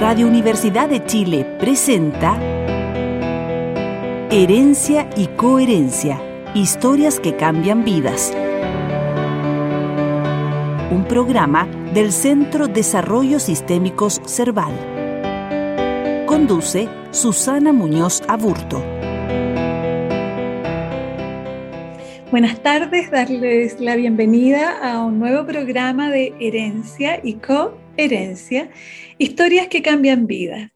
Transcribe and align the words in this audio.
Radio 0.00 0.28
Universidad 0.28 0.88
de 0.88 1.04
Chile 1.04 1.44
presenta 1.58 2.38
Herencia 4.30 5.10
y 5.16 5.26
Coherencia, 5.26 6.22
historias 6.54 7.18
que 7.18 7.34
cambian 7.34 7.82
vidas. 7.82 8.32
Un 10.92 11.04
programa 11.08 11.66
del 11.92 12.12
Centro 12.12 12.68
Desarrollo 12.68 13.40
Sistémicos 13.40 14.22
Cerval. 14.24 14.72
Conduce 16.26 16.88
Susana 17.10 17.72
Muñoz 17.72 18.22
Aburto. 18.28 18.80
Buenas 22.30 22.62
tardes, 22.62 23.10
darles 23.10 23.80
la 23.80 23.96
bienvenida 23.96 24.78
a 24.80 25.04
un 25.04 25.18
nuevo 25.18 25.44
programa 25.44 26.08
de 26.08 26.34
Herencia 26.38 27.18
y 27.20 27.34
Coherencia, 27.98 28.70
historias 29.18 29.66
que 29.66 29.82
cambian 29.82 30.28
vidas. 30.28 30.70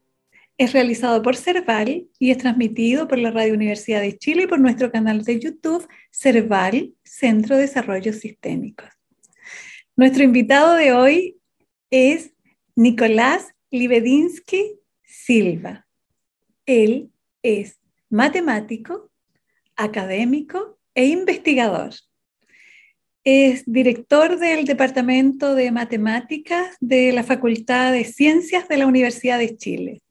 Es 0.57 0.73
realizado 0.73 1.21
por 1.21 1.37
Cerval 1.37 2.09
y 2.19 2.31
es 2.31 2.37
transmitido 2.37 3.07
por 3.07 3.17
la 3.17 3.31
Radio 3.31 3.53
Universidad 3.53 4.01
de 4.01 4.17
Chile 4.17 4.43
y 4.43 4.47
por 4.47 4.59
nuestro 4.59 4.91
canal 4.91 5.23
de 5.23 5.39
YouTube 5.39 5.87
Cerval, 6.11 6.93
Centro 7.01 7.55
de 7.55 7.61
Desarrollo 7.61 8.11
Sistémicos. 8.11 8.89
Nuestro 9.95 10.25
invitado 10.25 10.75
de 10.75 10.91
hoy 10.91 11.37
es 11.89 12.33
Nicolás 12.75 13.53
Libedinsky 13.71 14.81
Silva. 15.03 15.87
Él 16.65 17.09
es 17.41 17.79
matemático, 18.09 19.11
académico 19.77 20.77
e 20.93 21.05
investigador. 21.05 21.93
Es 23.25 23.63
director 23.65 24.37
del 24.37 24.65
Departamento 24.65 25.55
de 25.55 25.71
Matemáticas 25.71 26.75
de 26.81 27.13
la 27.13 27.23
Facultad 27.23 27.93
de 27.93 28.03
Ciencias 28.03 28.67
de 28.67 28.75
la 28.75 28.85
Universidad 28.85 29.39
de 29.39 29.55
Chile. 29.55 30.01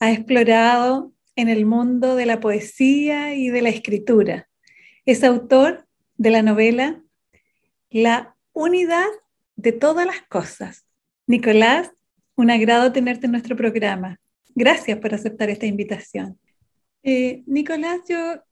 Ha 0.00 0.12
explorado 0.12 1.12
en 1.34 1.50
el 1.50 1.66
mundo 1.66 2.16
de 2.16 2.24
la 2.24 2.40
poesía 2.40 3.34
y 3.34 3.50
de 3.50 3.60
la 3.60 3.68
escritura. 3.68 4.48
Es 5.04 5.24
autor 5.24 5.86
de 6.16 6.30
la 6.30 6.40
novela 6.40 7.02
La 7.90 8.34
unidad 8.54 9.08
de 9.56 9.72
todas 9.72 10.06
las 10.06 10.22
cosas. 10.22 10.86
Nicolás, 11.26 11.90
un 12.34 12.50
agrado 12.50 12.92
tenerte 12.92 13.26
en 13.26 13.32
nuestro 13.32 13.56
programa. 13.56 14.18
Gracias 14.54 14.98
por 15.00 15.12
aceptar 15.12 15.50
esta 15.50 15.66
invitación. 15.66 16.38
Eh, 17.02 17.42
Nicolás, 17.46 18.00
yo 18.08 18.42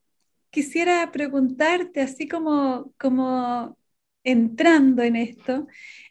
quisiera 0.55 1.11
preguntarte, 1.11 2.01
así 2.01 2.29
como, 2.29 2.95
como 2.99 3.77
entrando 4.23 5.03
en 5.03 5.17
esto, 5.17 5.67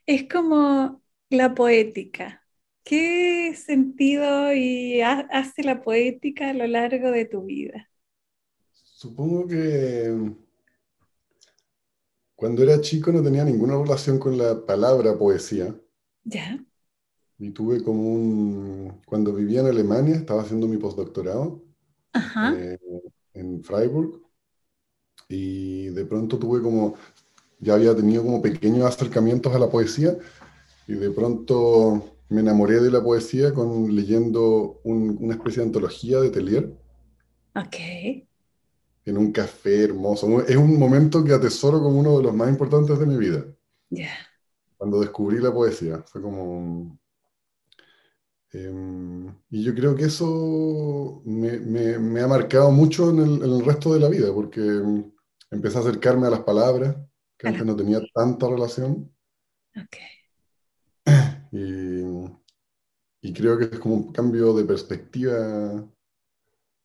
es 0.06 0.28
como 0.30 1.02
la 1.30 1.56
poética. 1.56 2.46
¿Qué 2.84 3.56
sentido 3.56 4.54
y 4.54 5.00
hace 5.02 5.64
la 5.64 5.82
poética 5.82 6.50
a 6.50 6.54
lo 6.54 6.68
largo 6.68 7.12
de 7.12 7.24
tu 7.24 7.46
vida? 7.46 7.90
Supongo 8.74 9.48
que 9.48 10.34
cuando 12.36 12.64
era 12.64 12.82
chico 12.82 13.14
no 13.14 13.24
tenía 13.24 13.46
ninguna 13.46 13.82
relación 13.82 14.20
con 14.20 14.38
la 14.38 14.66
palabra 14.66 15.18
poesía. 15.18 15.74
Ya. 16.26 16.62
Y 17.40 17.52
tuve 17.52 17.82
como 17.82 18.14
un... 18.14 19.02
Cuando 19.06 19.34
vivía 19.34 19.62
en 19.62 19.68
Alemania, 19.68 20.16
estaba 20.16 20.42
haciendo 20.42 20.68
mi 20.68 20.76
postdoctorado 20.78 21.64
eh, 22.58 22.78
en 23.34 23.64
Freiburg 23.64 24.23
y 25.30 25.90
de 25.90 26.06
pronto 26.06 26.38
tuve 26.38 26.62
como, 26.62 26.96
ya 27.60 27.76
había 27.76 27.96
tenido 27.96 28.24
como 28.24 28.42
pequeños 28.42 28.86
acercamientos 28.86 29.54
a 29.54 29.60
la 29.60 29.70
poesía 29.70 30.18
y 30.88 30.94
de 30.94 31.12
pronto 31.12 32.14
me 32.30 32.42
enamoré 32.42 32.82
de 32.82 32.92
la 32.92 33.04
poesía 33.04 33.54
con 33.54 33.96
leyendo 33.96 34.82
una 34.84 35.36
especie 35.36 35.62
de 35.62 35.68
antología 35.68 36.20
de 36.20 36.30
Telier. 36.30 36.74
Ok. 37.56 37.76
En 39.06 39.18
un 39.18 39.32
café 39.32 39.84
hermoso. 39.84 40.42
Es 40.42 40.56
un 40.56 40.80
momento 40.80 41.24
que 41.24 41.34
atesoro 41.34 41.82
como 41.82 42.00
uno 42.00 42.18
de 42.18 42.24
los 42.24 42.34
más 42.34 42.50
importantes 42.50 42.98
de 42.98 43.06
mi 43.06 43.18
vida. 43.18 43.46
Ya. 43.90 44.10
Cuando 44.78 45.00
descubrí 45.00 45.40
la 45.40 45.54
poesía. 45.54 46.04
Fue 46.08 46.22
como... 46.22 46.98
Em, 48.52 49.28
y 49.50 49.64
yo 49.64 49.74
creo 49.74 49.96
que 49.96 50.06
eso 50.06 51.22
me, 51.26 51.58
me, 51.60 52.22
ha 52.22 52.28
marcado 52.28 52.72
mucho 52.72 53.10
en 53.10 53.20
el, 53.20 53.44
en 53.44 53.52
el, 53.52 53.66
resto 53.66 53.94
de 53.94 54.00
la 54.00 54.10
vida, 54.10 54.32
porque 54.32 54.62
empecé 55.54 55.78
a 55.78 55.82
acercarme 55.82 56.28
a 56.28 56.32
las 56.32 56.42
palabras, 56.42 56.96
que 57.38 57.48
antes 57.48 57.66
no 57.66 57.76
tenía 57.76 58.00
tanta 58.14 58.48
relación. 58.48 59.12
Y, 61.52 62.02
y, 63.22 63.34
creo 63.34 63.58
que 63.58 63.66
es 63.66 63.80
como 63.80 63.96
un 63.96 64.12
cambio 64.12 64.54
de 64.54 64.66
perspectiva 64.66 65.88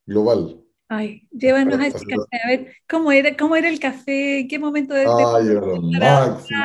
global. 0.07 0.63
Ay, 0.91 1.27
llévanos 1.33 1.79
a 1.79 1.87
ese 1.87 2.05
café, 2.07 2.41
a 2.45 2.49
ver, 2.49 2.73
¿cómo 2.89 3.13
era, 3.13 3.37
cómo 3.37 3.57
era 3.57 3.69
el 3.69 3.79
café? 3.79 4.47
¿Qué 4.49 4.59
momento 4.59 4.95
de... 4.95 5.07
Ay, 5.07 5.49
era 5.49 5.61
lo 5.61 5.83
máximo. 5.83 6.61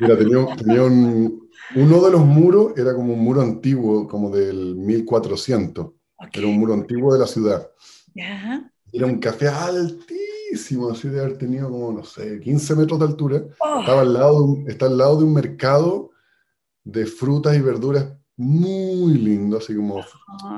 Mira, 0.00 0.18
tenía, 0.18 0.56
tenía 0.56 0.82
un, 0.82 1.48
uno 1.74 2.00
de 2.02 2.10
los 2.10 2.20
muros, 2.20 2.72
era 2.76 2.94
como 2.94 3.14
un 3.14 3.20
muro 3.20 3.40
antiguo, 3.40 4.06
como 4.08 4.30
del 4.30 4.76
1400. 4.76 5.92
Era 6.32 6.46
un 6.46 6.58
muro 6.58 6.74
antiguo 6.74 7.12
de 7.12 7.18
la 7.18 7.26
ciudad. 7.26 7.70
Ya. 8.14 8.70
Era 8.92 9.06
un 9.06 9.18
café 9.18 9.48
altísimo 9.48 10.25
así 10.90 11.08
de 11.08 11.20
haber 11.20 11.38
tenido 11.38 11.70
como, 11.70 11.92
no 11.92 12.04
sé, 12.04 12.40
15 12.40 12.76
metros 12.76 12.98
de 12.98 13.06
altura. 13.06 13.44
Oh. 13.60 13.80
Estaba 13.80 14.00
al 14.02 14.12
lado 14.12 14.56
está 14.66 14.86
al 14.86 14.98
lado 14.98 15.18
de 15.18 15.24
un 15.24 15.34
mercado 15.34 16.10
de 16.84 17.06
frutas 17.06 17.56
y 17.56 17.60
verduras 17.60 18.06
muy 18.36 19.14
lindo, 19.14 19.58
así 19.58 19.74
como 19.74 20.04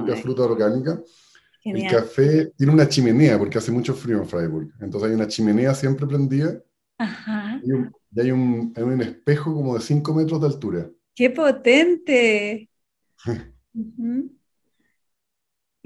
una 0.02 0.16
fruta 0.16 0.42
orgánica. 0.42 1.00
El 1.64 1.90
café 1.90 2.52
tiene 2.56 2.72
una 2.72 2.88
chimenea, 2.88 3.38
porque 3.38 3.58
hace 3.58 3.70
mucho 3.70 3.94
frío 3.94 4.18
en 4.18 4.28
Freiburg. 4.28 4.72
Entonces 4.80 5.10
hay 5.10 5.14
una 5.14 5.28
chimenea 5.28 5.74
siempre 5.74 6.06
prendida. 6.06 6.62
Y, 6.98 8.20
hay, 8.20 8.30
un, 8.32 8.72
hay, 8.74 8.82
un, 8.82 9.00
espejo 9.02 9.54
como 9.54 9.74
de 9.74 9.80
5 9.80 10.14
metros 10.14 10.40
de 10.40 10.46
altura. 10.46 10.90
¡Qué 11.14 11.30
potente! 11.30 12.70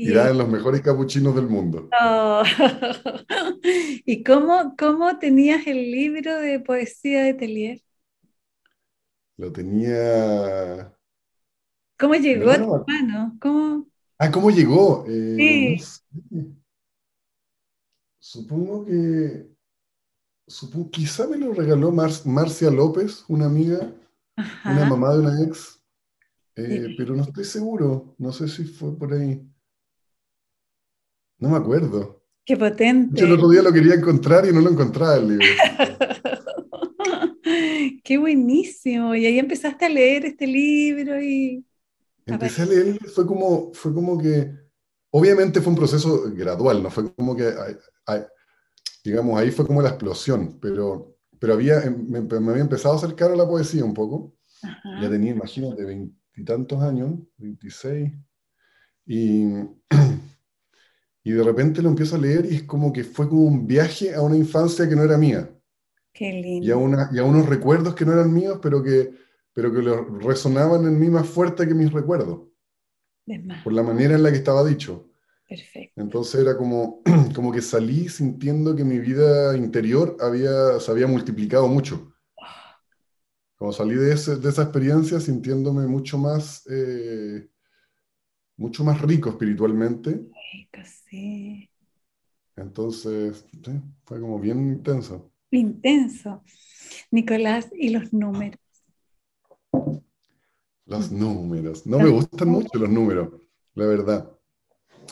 Y 0.03 0.13
en 0.13 0.39
los 0.39 0.49
mejores 0.49 0.81
capuchinos 0.81 1.35
del 1.35 1.47
mundo. 1.47 1.89
Oh. 2.01 2.43
¿Y 4.05 4.25
cómo, 4.25 4.75
cómo 4.77 5.19
tenías 5.19 5.65
el 5.67 5.93
libro 5.93 6.37
de 6.41 6.59
poesía 6.59 7.23
de 7.23 7.35
Telier? 7.35 7.81
Lo 9.37 9.53
tenía... 9.53 10.93
¿Cómo 11.99 12.15
llegó 12.17 12.51
a 12.51 12.57
tu 12.57 12.85
mano? 12.87 13.37
¿Cómo... 13.41 13.87
Ah, 14.19 14.31
¿cómo 14.31 14.51
llegó? 14.51 15.05
Eh, 15.07 15.79
sí. 15.79 16.57
Supongo 18.19 18.85
que... 18.85 19.47
Supongo, 20.49 20.91
quizá 20.91 21.29
me 21.29 21.39
lo 21.39 21.55
regaló 21.55 21.93
Marcia 21.93 22.71
López, 22.71 23.25
una 23.29 23.47
amiga, 23.47 23.93
una 24.65 24.85
mamá 24.85 25.13
de 25.15 25.21
una 25.21 25.43
ex, 25.43 25.81
eh, 26.57 26.95
pero 26.99 27.15
no 27.15 27.23
estoy 27.23 27.45
seguro, 27.45 28.15
no 28.19 28.33
sé 28.33 28.49
si 28.49 28.65
fue 28.65 28.97
por 28.99 29.15
ahí. 29.15 29.49
No 31.43 31.49
me 31.49 31.57
acuerdo. 31.57 32.23
Qué 32.45 32.57
potente. 32.57 33.21
Yo 33.21 33.27
el 33.27 33.33
otro 33.33 33.49
día 33.49 33.63
lo 33.63 33.73
quería 33.73 33.95
encontrar 33.95 34.47
y 34.47 34.53
no 34.53 34.61
lo 34.61 34.71
encontraba 34.71 35.17
el 35.17 35.27
libro. 35.27 35.45
Qué 38.05 38.17
buenísimo. 38.17 39.13
Y 39.17 39.27
ahí 39.27 39.41
empezaste 39.41 39.87
a 39.87 39.89
leer 39.89 40.25
este 40.25 40.47
libro 40.47 41.21
y... 41.21 41.67
Empecé 42.27 42.63
a 42.63 42.67
leerlo, 42.67 43.09
fue 43.13 43.27
como, 43.27 43.75
fue 43.75 43.93
como 43.93 44.17
que, 44.17 44.53
obviamente 45.11 45.61
fue 45.61 45.73
un 45.73 45.79
proceso 45.79 46.33
gradual, 46.33 46.81
no 46.81 46.91
fue 46.91 47.13
como 47.13 47.35
que, 47.35 47.53
digamos, 49.05 49.41
ahí 49.41 49.51
fue 49.51 49.67
como 49.67 49.83
la 49.83 49.89
explosión, 49.89 50.61
pero, 50.61 51.17
pero 51.41 51.55
había, 51.55 51.83
em, 51.83 52.09
me, 52.09 52.19
había 52.51 52.63
empezado 52.63 52.95
a 52.95 52.99
acercar 52.99 53.33
a 53.33 53.37
la 53.37 53.49
poesía 53.49 53.85
un 53.85 53.95
poco. 53.95 54.37
Ya 55.01 55.11
tenía, 55.11 55.33
imagínate, 55.33 55.85
veintitantos 55.85 56.81
años, 56.81 57.19
26. 57.39 58.13
Y 59.07 59.47
y 61.25 61.33
de 61.33 61.43
repente 61.43 61.83
lo 61.83 61.89
empiezo 61.89 62.17
a 62.17 62.19
leer 62.19 62.47
y 62.51 62.57
es 62.57 62.63
como 62.65 62.93
que 62.93 63.05
fue 63.05 63.29
como 63.29 63.43
un 63.43 63.67
viaje 63.67 64.15
a 64.15 64.23
una 64.23 64.37
infancia 64.37 64.89
que 64.89 64.97
no 64.97 65.05
era 65.05 65.17
mía. 65.17 65.49
Qué 66.13 66.33
lindo. 66.33 66.67
Y 66.67 66.71
a, 66.71 66.77
una, 66.77 67.11
y 67.13 67.19
a 67.19 67.25
unos 67.25 67.49
recuerdos 67.49 67.95
que 67.95 68.05
no 68.05 68.13
eran 68.13 68.33
míos, 68.33 68.59
pero 68.61 68.83
que, 68.83 69.15
pero 69.53 69.73
que 69.73 69.81
resonaban 70.25 70.85
en 70.87 70.99
mí 70.99 71.09
más 71.09 71.29
fuerte 71.29 71.67
que 71.67 71.75
mis 71.75 71.93
recuerdos. 71.93 72.41
Por 73.63 73.73
la 73.73 73.83
manera 73.83 74.15
en 74.15 74.23
la 74.23 74.31
que 74.31 74.39
estaba 74.39 74.65
dicho. 74.65 75.09
Perfecto. 75.49 76.01
Entonces 76.01 76.41
era 76.41 76.57
como, 76.57 77.03
como 77.35 77.53
que 77.53 77.63
salí 77.63 78.09
sintiendo 78.09 78.75
que 78.75 78.85
mi 78.85 78.99
vida 78.99 79.57
interior 79.57 80.17
había, 80.21 80.81
se 80.81 80.91
había 80.91 81.07
multiplicado 81.07 81.69
mucho. 81.69 82.13
Como 83.57 83.73
salí 83.73 83.95
de, 83.95 84.13
ese, 84.13 84.37
de 84.37 84.49
esa 84.49 84.63
experiencia 84.63 85.21
sintiéndome 85.21 85.87
mucho 85.87 86.19
más, 86.19 86.67
eh, 86.69 87.49
mucho 88.57 88.83
más 88.83 89.01
rico 89.01 89.31
espiritualmente. 89.31 90.27
Sí. 91.13 91.69
Entonces, 92.57 93.45
fue 94.07 94.19
como 94.19 94.41
bien 94.41 94.61
intenso. 94.61 95.31
Intenso. 95.51 96.43
Nicolás, 97.11 97.69
¿y 97.75 97.91
los 97.91 98.15
números? 98.15 98.59
Los 100.87 101.13
números. 101.13 101.87
No 101.87 101.99
me 101.99 102.09
gustan 102.09 102.49
mucho 102.49 102.79
los 102.79 102.89
números, 102.89 103.29
la 103.75 103.85
verdad. 103.85 104.33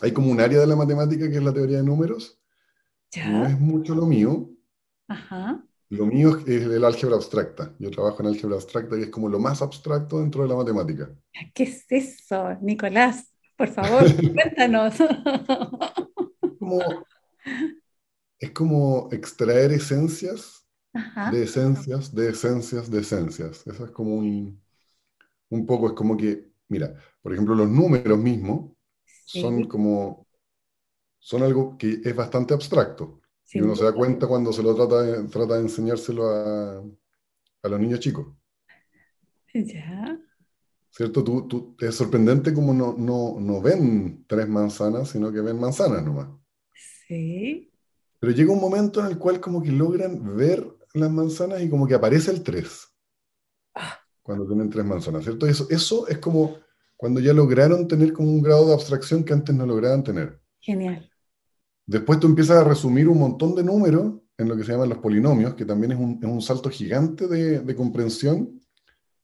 Hay 0.00 0.12
como 0.12 0.30
un 0.30 0.40
área 0.40 0.60
de 0.60 0.66
la 0.66 0.74
matemática 0.74 1.28
que 1.28 1.36
es 1.36 1.42
la 1.42 1.52
teoría 1.52 1.76
de 1.76 1.84
números. 1.84 2.40
No 3.26 3.44
es 3.44 3.60
mucho 3.60 3.94
lo 3.94 4.06
mío. 4.06 4.48
Ajá. 5.06 5.62
Lo 5.90 6.06
mío 6.06 6.38
es 6.46 6.62
el 6.62 6.82
álgebra 6.82 7.16
abstracta. 7.16 7.74
Yo 7.78 7.90
trabajo 7.90 8.22
en 8.22 8.28
álgebra 8.28 8.56
abstracta 8.56 8.96
y 8.96 9.02
es 9.02 9.10
como 9.10 9.28
lo 9.28 9.38
más 9.38 9.60
abstracto 9.60 10.18
dentro 10.20 10.44
de 10.44 10.48
la 10.48 10.56
matemática. 10.56 11.14
¿Qué 11.52 11.64
es 11.64 11.84
eso, 11.90 12.54
Nicolás? 12.62 13.29
Por 13.60 13.68
favor, 13.68 14.04
cuéntanos. 14.34 14.94
es 18.38 18.50
como 18.52 19.08
extraer 19.12 19.72
esencias 19.72 20.66
de 21.24 21.44
esencias, 21.44 22.14
de 22.14 22.30
esencias, 22.30 22.90
de 22.90 23.00
esencias. 23.00 23.66
Eso 23.66 23.84
es 23.86 23.90
como 23.92 24.16
un, 24.16 24.62
un 25.50 25.66
poco, 25.66 25.88
es 25.88 25.94
como 25.94 26.16
que, 26.16 26.52
mira, 26.68 26.94
por 27.22 27.32
ejemplo, 27.34 27.54
los 27.54 27.68
números 27.70 28.18
mismos 28.18 28.72
son 29.24 29.66
como, 29.68 30.26
son 31.20 31.42
algo 31.44 31.78
que 31.78 32.00
es 32.04 32.16
bastante 32.16 32.54
abstracto. 32.54 33.20
Y 33.54 33.62
uno 33.62 33.76
se 33.76 33.84
da 33.84 33.94
cuenta 33.94 34.28
cuando 34.28 34.52
se 34.52 34.62
lo 34.62 34.74
trata 34.76 35.02
de, 35.02 35.28
trata 35.28 35.56
de 35.56 35.62
enseñárselo 35.62 36.28
a, 36.30 36.78
a 37.64 37.68
los 37.68 37.80
niños 37.80 38.00
chicos. 38.00 38.28
Ya. 39.54 40.18
¿Cierto? 40.90 41.22
Tú, 41.22 41.46
tú, 41.46 41.76
es 41.78 41.94
sorprendente 41.94 42.52
como 42.52 42.74
no, 42.74 42.94
no, 42.98 43.36
no 43.38 43.60
ven 43.60 44.24
tres 44.26 44.48
manzanas, 44.48 45.10
sino 45.10 45.32
que 45.32 45.40
ven 45.40 45.58
manzanas 45.58 46.04
nomás. 46.04 46.28
Sí. 47.06 47.72
Pero 48.18 48.32
llega 48.32 48.52
un 48.52 48.60
momento 48.60 49.00
en 49.00 49.06
el 49.06 49.18
cual 49.18 49.40
como 49.40 49.62
que 49.62 49.70
logran 49.70 50.36
ver 50.36 50.66
las 50.94 51.10
manzanas 51.10 51.62
y 51.62 51.70
como 51.70 51.86
que 51.86 51.94
aparece 51.94 52.30
el 52.32 52.42
tres. 52.42 52.88
Ah. 53.74 53.98
Cuando 54.22 54.46
tienen 54.46 54.68
tres 54.68 54.84
manzanas, 54.84 55.24
¿cierto? 55.24 55.46
Eso, 55.46 55.66
eso 55.70 56.08
es 56.08 56.18
como 56.18 56.56
cuando 56.96 57.20
ya 57.20 57.32
lograron 57.32 57.88
tener 57.88 58.12
como 58.12 58.28
un 58.28 58.42
grado 58.42 58.66
de 58.66 58.74
abstracción 58.74 59.24
que 59.24 59.32
antes 59.32 59.54
no 59.54 59.64
lograban 59.64 60.04
tener. 60.04 60.38
Genial. 60.60 61.10
Después 61.86 62.20
tú 62.20 62.26
empiezas 62.26 62.58
a 62.58 62.64
resumir 62.64 63.08
un 63.08 63.18
montón 63.18 63.54
de 63.54 63.64
números 63.64 64.20
en 64.36 64.48
lo 64.48 64.56
que 64.56 64.64
se 64.64 64.72
llaman 64.72 64.90
los 64.90 64.98
polinomios, 64.98 65.54
que 65.54 65.64
también 65.64 65.92
es 65.92 65.98
un, 65.98 66.18
es 66.22 66.28
un 66.28 66.42
salto 66.42 66.68
gigante 66.68 67.26
de, 67.26 67.60
de 67.60 67.74
comprensión 67.74 68.60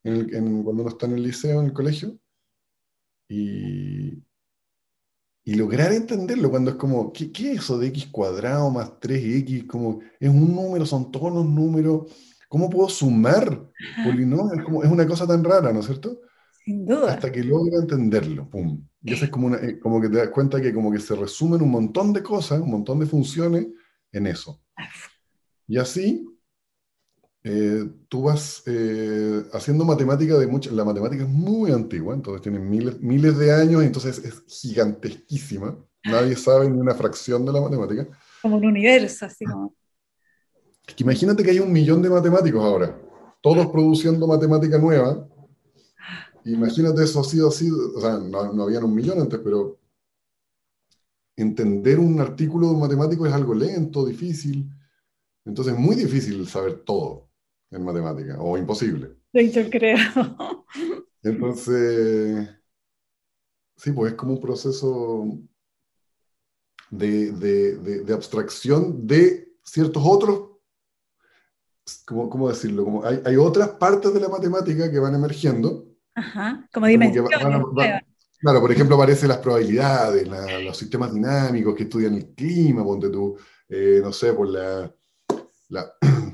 en 0.07 0.63
cuando 0.63 0.83
uno 0.83 0.91
está 0.91 1.07
en 1.07 1.13
el 1.13 1.23
liceo, 1.23 1.61
en 1.61 1.67
el 1.67 1.73
colegio. 1.73 2.19
Y, 3.29 4.23
y 5.45 5.55
lograr 5.55 5.93
entenderlo 5.93 6.51
cuando 6.51 6.73
es 6.73 6.77
como, 6.77 7.13
¿qué, 7.13 7.31
¿qué, 7.31 7.53
es 7.53 7.59
eso 7.61 7.79
de 7.79 7.89
x 7.89 8.07
cuadrado 8.07 8.71
más 8.71 8.91
3x? 9.01 9.67
Como, 9.67 10.01
es 10.19 10.29
un 10.29 10.55
número, 10.55 10.87
son 10.87 11.11
todos 11.11 11.33
los 11.33 11.47
números. 11.47 12.13
¿Cómo 12.49 12.71
puedo 12.71 12.89
sumar 12.89 13.71
polinomios? 14.05 14.59
Es, 14.59 14.65
como, 14.65 14.83
es 14.83 14.91
una 14.91 15.07
cosa 15.07 15.27
tan 15.27 15.43
rara, 15.43 15.73
¿no 15.73 15.81
es 15.81 15.87
cierto? 15.87 16.21
Sin 16.65 16.85
duda. 16.85 17.15
Hasta 17.15 17.31
que 17.31 17.43
logra 17.43 17.79
entenderlo, 17.79 18.49
pum. 18.49 18.87
Y 19.03 19.13
eso 19.13 19.25
es 19.25 19.31
como, 19.31 19.47
una, 19.47 19.59
eh, 19.59 19.79
como 19.79 20.01
que 20.01 20.09
te 20.09 20.17
das 20.17 20.31
cuenta 20.31 20.61
que 20.61 20.75
como 20.75 20.91
que 20.91 20.99
se 20.99 21.15
resumen 21.15 21.63
un 21.63 21.71
montón 21.71 22.13
de 22.13 22.23
cosas, 22.23 22.61
un 22.61 22.71
montón 22.71 22.99
de 22.99 23.07
funciones 23.07 23.69
en 24.13 24.27
eso. 24.27 24.61
Y 25.69 25.79
así 25.79 26.27
eh, 27.49 27.89
tú 28.09 28.23
vas 28.23 28.65
eh, 28.67 29.45
haciendo 29.53 29.85
matemática 29.85 30.37
de 30.37 30.49
muchas... 30.49 30.73
La 30.73 30.85
matemática 30.85 31.23
es 31.23 31.29
muy 31.29 31.71
antigua, 31.71 32.13
entonces 32.13 32.43
tiene 32.43 32.59
miles, 32.59 33.01
miles 33.01 33.39
de 33.39 33.53
años, 33.53 33.85
entonces 33.85 34.19
es 34.19 34.43
gigantesquísima. 34.49 35.79
Nadie 36.03 36.35
sabe 36.35 36.69
ni 36.69 36.77
una 36.77 36.93
fracción 36.93 37.47
de 37.47 37.53
la 37.53 37.61
matemática. 37.61 38.09
Como 38.43 38.57
un 38.57 38.67
universo, 38.67 39.27
así 39.27 39.45
como... 39.45 39.73
imagínate 40.97 41.45
que 41.45 41.53
hay 41.53 41.61
un 41.61 41.73
millón 41.73 42.03
de 42.03 42.11
matemáticos 42.11 42.65
ahora, 42.65 43.01
todos 43.41 43.69
produciendo 43.69 44.27
matemática 44.27 44.77
nueva, 44.77 45.29
Imagínate 46.47 47.03
eso 47.03 47.19
ha 47.19 47.25
sido 47.25 47.49
así, 47.49 47.69
o 47.69 48.01
sea, 48.01 48.19
no, 48.19 48.53
no 48.53 48.63
habían 48.63 48.85
un 48.85 48.95
millón 48.95 49.21
antes, 49.21 49.41
pero 49.43 49.81
entender 51.35 51.99
un 51.99 52.21
artículo 52.21 52.73
matemático 52.75 53.27
es 53.27 53.33
algo 53.33 53.53
lento, 53.53 54.07
difícil. 54.07 54.71
Entonces 55.45 55.75
es 55.75 55.81
muy 55.81 55.97
difícil 55.97 56.47
saber 56.47 56.85
todo 56.85 57.26
en 57.77 57.85
matemática, 57.85 58.37
o 58.41 58.57
imposible. 58.59 59.17
Yo 59.33 59.71
creo. 59.71 59.99
Entonces, 61.23 62.49
sí, 63.77 63.93
pues 63.93 64.13
es 64.13 64.19
como 64.19 64.35
un 64.35 64.41
proceso 64.41 65.39
de, 66.91 67.33
de, 67.33 67.77
de, 68.05 68.15
abstracción 68.15 69.07
de 69.07 69.53
ciertos 69.63 70.03
otros, 70.07 70.51
¿cómo, 72.07 72.31
cómo 72.31 72.49
decirlo? 72.49 72.85
Como 72.85 73.05
hay, 73.05 73.21
hay, 73.25 73.37
otras 73.37 73.71
partes 73.71 74.15
de 74.15 74.21
la 74.21 74.29
matemática 74.29 74.91
que 74.91 74.99
van 74.99 75.15
emergiendo 75.15 75.87
Ajá, 76.15 76.67
como 76.73 76.87
dimensiones. 76.87 77.31
claro, 78.39 78.61
por 78.61 78.73
ejemplo, 78.73 78.97
aparecen 78.97 79.29
las 79.29 79.39
probabilidades, 79.39 80.27
los 80.65 80.77
sistemas 80.77 81.13
dinámicos 81.13 81.75
que 81.75 81.83
estudian 81.83 82.15
el 82.15 82.29
clima, 82.35 82.85
ponte 82.85 83.11
tú, 83.11 83.37
eh, 83.69 84.01
no 84.03 84.13
sé, 84.13 84.33
por 84.33 84.49
la, 84.49 84.91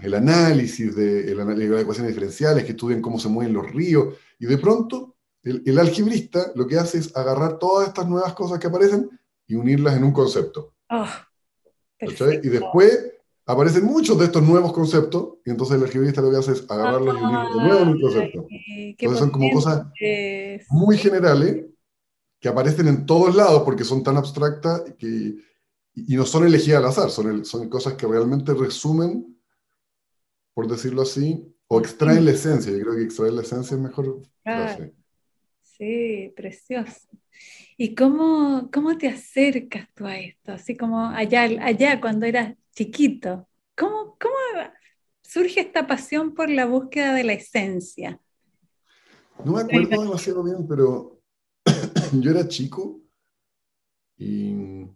el 0.02 0.14
análisis 0.14 0.94
de, 0.94 1.34
las 1.34 1.80
ecuaciones 1.80 2.12
diferenciales, 2.12 2.64
que 2.64 2.72
estudian 2.72 3.00
cómo 3.00 3.18
se 3.18 3.28
mueven 3.28 3.54
los 3.54 3.70
ríos, 3.70 4.14
y 4.38 4.46
de 4.46 4.58
pronto 4.58 5.16
el, 5.42 5.62
el, 5.64 5.78
algebrista 5.78 6.52
lo 6.54 6.66
que 6.66 6.78
hace 6.78 6.98
es 6.98 7.16
agarrar 7.16 7.58
todas 7.58 7.88
estas 7.88 8.08
nuevas 8.08 8.32
cosas 8.34 8.58
que 8.58 8.66
aparecen 8.66 9.08
y 9.46 9.54
unirlas 9.54 9.96
en 9.96 10.04
un 10.04 10.12
concepto. 10.12 10.74
Oh, 10.90 11.06
y 12.00 12.48
después 12.48 13.12
aparecen 13.46 13.84
muchos 13.84 14.18
de 14.18 14.26
estos 14.26 14.42
nuevos 14.42 14.72
conceptos, 14.72 15.34
y 15.44 15.50
entonces 15.50 15.76
el 15.76 15.82
algebrista 15.82 16.20
lo 16.20 16.30
que 16.30 16.36
hace 16.36 16.52
es 16.52 16.70
agarrarlos 16.70 17.16
y 17.16 17.22
unirlos 17.22 17.54
de 17.54 17.62
nuevo 17.62 17.82
en 17.82 17.88
un 17.88 18.00
concepto. 18.00 18.46
Entonces 18.50 19.18
son 19.18 19.30
como 19.30 19.50
cosas 19.52 19.86
muy 20.70 20.96
generales 20.96 21.66
que 22.40 22.48
aparecen 22.48 22.88
en 22.88 23.06
todos 23.06 23.34
lados 23.34 23.62
porque 23.62 23.84
son 23.84 24.02
tan 24.02 24.16
abstractas 24.16 24.82
que, 24.98 25.36
y 25.94 26.16
no 26.16 26.26
son 26.26 26.44
elegidas 26.44 26.80
al 26.80 26.88
azar, 26.88 27.10
son, 27.10 27.44
son 27.44 27.68
cosas 27.68 27.94
que 27.94 28.06
realmente 28.06 28.52
resumen, 28.52 29.31
por 30.54 30.68
decirlo 30.68 31.02
así, 31.02 31.46
o 31.68 31.80
extraen 31.80 32.24
la 32.24 32.32
esencia. 32.32 32.72
Yo 32.72 32.80
creo 32.80 32.96
que 32.96 33.04
extraer 33.04 33.32
la 33.32 33.42
esencia 33.42 33.74
es 33.74 33.80
mejor. 33.80 34.22
Sí, 35.60 36.32
precioso. 36.36 37.08
¿Y 37.76 37.94
cómo, 37.94 38.70
cómo 38.72 38.96
te 38.98 39.08
acercas 39.08 39.88
tú 39.94 40.06
a 40.06 40.18
esto? 40.18 40.52
Así 40.52 40.76
como 40.76 41.06
allá, 41.06 41.42
allá 41.42 42.00
cuando 42.00 42.26
eras 42.26 42.54
chiquito. 42.74 43.48
¿Cómo, 43.76 44.16
¿Cómo 44.20 44.34
surge 45.22 45.60
esta 45.60 45.86
pasión 45.86 46.34
por 46.34 46.50
la 46.50 46.66
búsqueda 46.66 47.14
de 47.14 47.24
la 47.24 47.32
esencia? 47.32 48.20
No 49.44 49.52
me 49.52 49.62
acuerdo 49.62 50.02
demasiado 50.02 50.44
bien, 50.44 50.68
pero 50.68 51.20
yo 52.12 52.30
era 52.30 52.46
chico 52.46 53.00
y, 54.18 54.86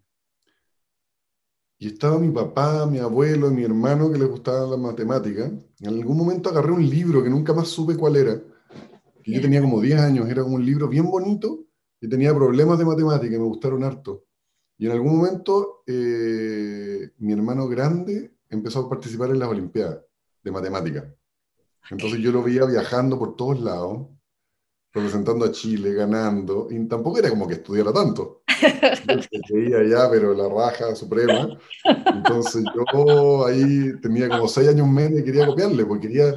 y 1.78 1.88
estaba 1.88 2.18
mi 2.18 2.30
papá, 2.30 2.86
mi 2.86 2.98
abuelo 2.98 3.50
y 3.50 3.54
mi 3.54 3.64
hermano 3.64 4.10
que 4.10 4.18
les 4.18 4.28
gustaba 4.28 4.66
la 4.66 4.76
matemática. 4.76 5.50
En 5.80 5.88
algún 5.88 6.16
momento 6.16 6.48
agarré 6.48 6.72
un 6.72 6.88
libro 6.88 7.22
que 7.22 7.28
nunca 7.28 7.52
más 7.52 7.68
supe 7.68 7.96
cuál 7.96 8.16
era. 8.16 8.40
Que 9.22 9.32
yo 9.32 9.40
tenía 9.40 9.60
como 9.60 9.80
10 9.80 10.00
años, 10.00 10.28
era 10.28 10.42
como 10.42 10.56
un 10.56 10.64
libro 10.64 10.88
bien 10.88 11.10
bonito 11.10 11.66
y 12.00 12.08
tenía 12.08 12.34
problemas 12.34 12.78
de 12.78 12.84
matemática 12.84 13.34
y 13.34 13.38
me 13.38 13.44
gustaron 13.44 13.84
harto. 13.84 14.24
Y 14.78 14.86
en 14.86 14.92
algún 14.92 15.16
momento 15.16 15.82
eh, 15.86 17.10
mi 17.18 17.32
hermano 17.32 17.68
grande 17.68 18.36
empezó 18.48 18.80
a 18.80 18.88
participar 18.88 19.30
en 19.30 19.38
las 19.38 19.48
Olimpiadas 19.48 20.00
de 20.42 20.50
Matemática. 20.50 21.14
Entonces 21.90 22.20
yo 22.20 22.32
lo 22.32 22.42
veía 22.42 22.64
viajando 22.64 23.18
por 23.18 23.36
todos 23.36 23.60
lados, 23.60 24.08
representando 24.96 25.44
a 25.44 25.52
Chile, 25.52 25.92
ganando, 25.92 26.68
y 26.70 26.82
tampoco 26.86 27.18
era 27.18 27.28
como 27.28 27.46
que 27.46 27.54
estudiara 27.54 27.92
tanto. 27.92 28.42
Yo 28.62 29.54
veía 29.54 29.84
ya, 29.84 30.10
pero 30.10 30.32
la 30.32 30.48
raja 30.48 30.94
suprema. 30.94 31.58
Entonces 31.84 32.64
yo 32.74 33.46
ahí 33.46 33.92
tenía 34.00 34.28
como 34.28 34.48
seis 34.48 34.68
años 34.68 34.88
menos 34.88 35.20
y 35.20 35.24
quería 35.24 35.46
copiarle, 35.46 35.84
porque 35.84 36.08
quería... 36.08 36.34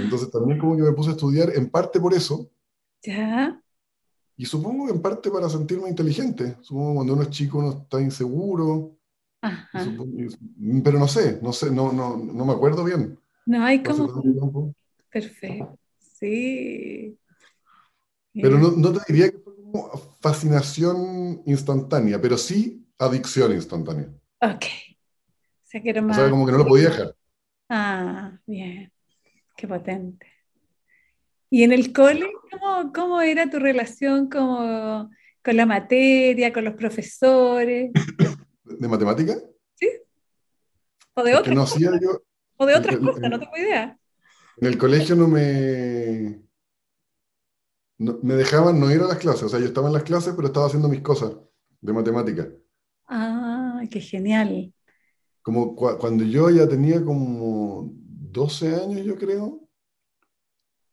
Entonces 0.00 0.30
también 0.30 0.58
como 0.58 0.76
que 0.76 0.82
me 0.82 0.92
puse 0.92 1.10
a 1.10 1.12
estudiar, 1.12 1.50
en 1.54 1.68
parte 1.68 2.00
por 2.00 2.14
eso. 2.14 2.48
Ya. 3.02 3.60
Y 4.36 4.44
supongo 4.44 4.86
que 4.86 4.92
en 4.92 5.02
parte 5.02 5.30
para 5.30 5.48
sentirme 5.48 5.88
inteligente. 5.88 6.56
Supongo 6.62 6.90
que 6.90 6.94
cuando 6.94 7.12
uno 7.14 7.22
es 7.22 7.30
chico 7.30 7.58
uno 7.58 7.70
está 7.70 8.00
inseguro. 8.00 8.96
pero 10.84 10.98
no 10.98 11.08
sé, 11.08 11.40
no 11.42 11.52
sé, 11.52 11.70
no, 11.70 11.92
no, 11.92 12.16
no 12.16 12.44
me 12.44 12.52
acuerdo 12.52 12.84
bien. 12.84 13.18
No 13.46 13.64
hay 13.64 13.82
como... 13.82 14.74
Perfecto, 15.10 15.76
sí. 15.98 17.19
Pero 18.34 18.58
no, 18.58 18.70
no, 18.70 18.92
te 18.92 19.12
diría 19.12 19.30
que 19.30 19.38
fue 19.38 19.54
como 19.56 19.90
fascinación 20.20 21.42
instantánea, 21.46 22.20
pero 22.20 22.38
sí 22.38 22.86
adicción 22.98 23.52
instantánea. 23.52 24.08
Ok. 24.40 24.64
O 24.64 25.66
sea, 25.70 25.82
que 25.82 25.90
era 25.90 26.02
más... 26.02 26.16
O 26.16 26.20
sea, 26.20 26.30
como 26.30 26.46
que 26.46 26.52
no 26.52 26.58
lo 26.58 26.66
podía 26.66 26.90
dejar. 26.90 27.14
Ah, 27.68 28.38
bien. 28.46 28.92
Qué 29.56 29.68
potente. 29.68 30.26
¿Y 31.50 31.64
en 31.64 31.72
el 31.72 31.92
cole, 31.92 32.30
cómo, 32.50 32.92
cómo 32.92 33.20
era 33.20 33.50
tu 33.50 33.58
relación 33.58 34.28
como, 34.28 35.10
con 35.44 35.56
la 35.56 35.66
materia, 35.66 36.52
con 36.52 36.64
los 36.64 36.74
profesores? 36.74 37.90
¿De 38.64 38.88
matemática? 38.88 39.36
Sí. 39.74 39.88
¿O 41.14 41.24
de 41.24 41.34
otras 41.34 41.56
cosas? 41.56 41.78
Yo, 41.80 42.22
¿O 42.56 42.66
de 42.66 42.74
otras 42.74 42.96
cosas? 42.98 43.28
no 43.28 43.40
tengo 43.40 43.56
idea. 43.56 43.98
En 44.58 44.68
el 44.68 44.78
colegio 44.78 45.16
no 45.16 45.26
me... 45.26 46.40
me 48.00 48.34
dejaban 48.34 48.80
no 48.80 48.90
ir 48.90 49.00
a 49.02 49.06
las 49.06 49.18
clases. 49.18 49.42
O 49.42 49.48
sea, 49.48 49.60
yo 49.60 49.66
estaba 49.66 49.88
en 49.88 49.94
las 49.94 50.04
clases, 50.04 50.32
pero 50.34 50.48
estaba 50.48 50.66
haciendo 50.66 50.88
mis 50.88 51.02
cosas 51.02 51.36
de 51.80 51.92
matemática. 51.92 52.48
Ah, 53.06 53.82
qué 53.90 54.00
genial. 54.00 54.72
Como 55.42 55.74
cuando 55.74 56.24
yo 56.24 56.48
ya 56.50 56.66
tenía 56.66 57.04
como 57.04 57.92
12 57.92 58.74
años, 58.76 59.04
yo 59.04 59.16
creo, 59.16 59.68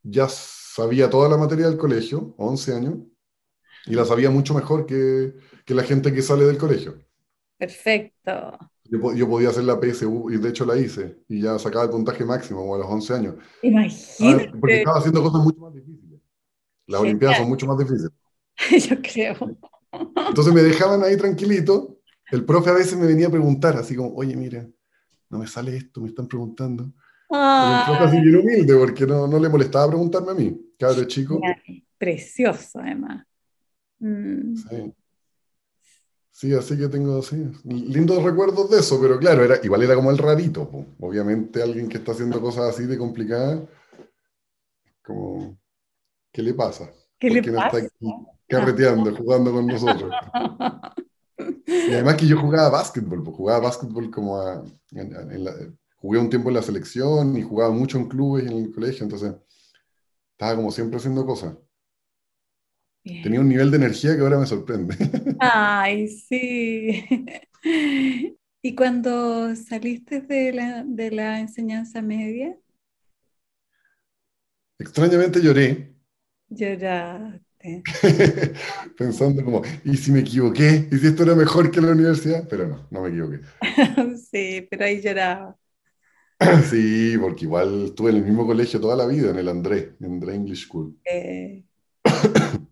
ya 0.04 0.28
sabía 0.30 1.10
toda 1.10 1.30
la 1.30 1.38
materia 1.38 1.68
del 1.70 1.78
colegio, 1.78 2.34
11 2.38 2.74
años, 2.74 2.96
y 3.86 3.94
la 3.94 4.04
sabía 4.04 4.30
mucho 4.30 4.54
mejor 4.54 4.86
que, 4.86 5.34
que 5.66 5.74
la 5.74 5.84
gente 5.84 6.14
que 6.14 6.22
sale 6.22 6.46
del 6.46 6.58
colegio. 6.58 6.98
Perfecto. 7.58 8.58
Yo, 8.84 9.14
yo, 9.14 9.30
podía 9.30 9.50
hacer 9.50 9.64
la 9.64 9.80
PSU 9.80 10.30
y 10.32 10.38
de 10.38 10.50
hecho 10.50 10.66
la 10.66 10.78
hice 10.78 11.24
y 11.28 11.42
ya 11.42 11.60
sacaba 11.60 11.86
el 11.86 11.90
puntaje 11.90 12.24
máximo 12.24 12.62
como 12.62 12.76
a 12.76 12.80
los 12.80 12.88
11 12.88 13.14
años. 13.14 13.36
Imagínate. 13.62 14.52
Porque 14.60 14.78
estaba 14.80 15.00
haciendo 15.00 15.24
cosas 15.24 15.42
mucho 15.42 15.60
más 15.60 15.74
difíciles. 15.74 16.07
Las 16.88 17.01
Olimpiadas 17.01 17.38
son 17.38 17.50
mucho 17.50 17.67
más 17.67 17.77
difíciles. 17.77 18.12
Yo 18.89 19.01
creo. 19.01 19.58
Entonces 20.27 20.53
me 20.53 20.63
dejaban 20.63 21.03
ahí 21.03 21.17
tranquilito. 21.17 22.00
El 22.32 22.44
profe 22.44 22.70
a 22.70 22.74
veces 22.74 22.98
me 22.98 23.08
venía 23.08 23.27
a 23.27 23.32
preguntar, 23.32 23.77
así 23.77 23.96
como, 23.96 24.13
oye, 24.15 24.36
mira, 24.36 24.67
no 25.29 25.38
me 25.38 25.48
sale 25.48 25.77
esto, 25.77 26.01
me 26.01 26.10
están 26.10 26.27
preguntando. 26.27 26.91
Ah. 27.29 27.86
El 27.88 27.96
profe 27.96 28.10
así 28.10 28.22
bien 28.22 28.38
humilde, 28.38 28.75
porque 28.75 29.06
no, 29.06 29.27
no 29.27 29.39
le 29.39 29.50
molestaba 29.50 29.88
preguntarme 29.88 30.32
a 30.32 30.36
mí, 30.36 30.74
cabro 30.77 31.03
chico. 31.06 31.39
Precioso, 31.98 32.79
además. 32.79 33.25
Mm. 34.00 34.56
Sí. 34.56 34.94
Sí, 36.32 36.53
así 36.53 36.77
que 36.77 36.88
tengo 36.88 37.17
así, 37.17 37.36
lindos 37.63 38.22
recuerdos 38.22 38.70
de 38.70 38.77
eso, 38.77 39.01
pero 39.01 39.17
claro, 39.17 39.44
era, 39.44 39.56
igual 39.63 39.82
era 39.82 39.96
como 39.96 40.12
el 40.12 40.20
rarito. 40.20 40.70
Obviamente 41.00 41.63
alguien 41.63 41.89
que 41.89 41.98
está 41.98 42.12
haciendo 42.12 42.39
cosas 42.39 42.75
así 42.75 42.86
de 42.86 42.96
complicadas, 42.96 43.62
como, 45.01 45.58
¿qué 46.38 46.44
le 46.44 46.53
pasa? 46.53 46.94
¿Qué 47.17 47.32
le 47.32 47.41
pasa? 47.41 47.51
no 47.51 47.65
está 47.65 47.77
aquí 47.79 48.15
carreteando, 48.48 49.15
jugando 49.15 49.51
con 49.51 49.65
nosotros? 49.65 50.13
y 51.65 51.94
además 51.94 52.15
que 52.15 52.27
yo 52.27 52.39
jugaba 52.39 52.70
básquetbol, 52.70 53.25
jugaba 53.25 53.62
básquetbol 53.62 54.12
como 54.12 54.39
a, 54.39 54.63
jugué 55.96 56.20
un 56.20 56.29
tiempo 56.29 56.50
en 56.50 56.56
la 56.56 56.62
selección 56.62 57.36
y 57.36 57.41
jugaba 57.41 57.74
mucho 57.74 57.98
en 57.98 58.08
clubes 58.08 58.44
y 58.44 58.50
en 58.50 58.65
el 58.65 58.72
colegio, 58.72 59.03
entonces 59.03 59.34
estaba 60.34 60.56
como 60.56 60.70
siempre 60.70 60.98
haciendo 60.98 61.25
cosas. 61.25 61.58
Tenía 63.01 63.39
un 63.39 63.50
nivel 63.50 63.72
de 63.72 63.77
energía 63.77 64.15
que 64.15 64.22
ahora 64.22 64.38
me 64.38 64.46
sorprende. 64.46 64.96
Ay, 65.39 66.08
sí. 66.08 67.03
¿Y 68.62 68.75
cuando 68.75 69.56
saliste 69.56 70.22
de 70.22 70.53
la, 70.53 70.84
de 70.86 71.10
la 71.10 71.39
enseñanza 71.39 72.03
media? 72.03 72.56
Extrañamente 74.77 75.41
lloré. 75.41 75.97
Lloraste. 76.50 77.84
Pensando 78.98 79.44
como, 79.44 79.62
¿y 79.84 79.98
si 79.98 80.12
me 80.12 80.20
equivoqué? 80.20 80.88
¿Y 80.92 80.98
si 80.98 81.08
esto 81.08 81.24
era 81.24 81.36
mejor 81.36 81.72
que 81.72 81.82
la 81.82 81.92
universidad? 81.92 82.48
Pero 82.50 82.68
no, 82.68 82.88
no 82.89 83.01
me 83.01 83.10
equivoqué. 83.10 83.42
sí, 84.32 84.68
pero 84.70 84.86
ahí 84.86 85.01
lloraba. 85.01 85.56
sí, 86.70 87.18
porque 87.20 87.46
igual 87.46 87.86
estuve 87.86 88.12
en 88.12 88.18
el 88.18 88.24
mismo 88.24 88.46
colegio 88.46 88.80
toda 88.80 88.96
la 88.96 89.08
vida, 89.08 89.32
en 89.32 89.38
el 89.38 89.50
André, 89.50 89.96
en 90.00 90.13
André 90.13 90.36
English 90.36 90.68
School. 90.68 90.98
Eh. 91.06 91.63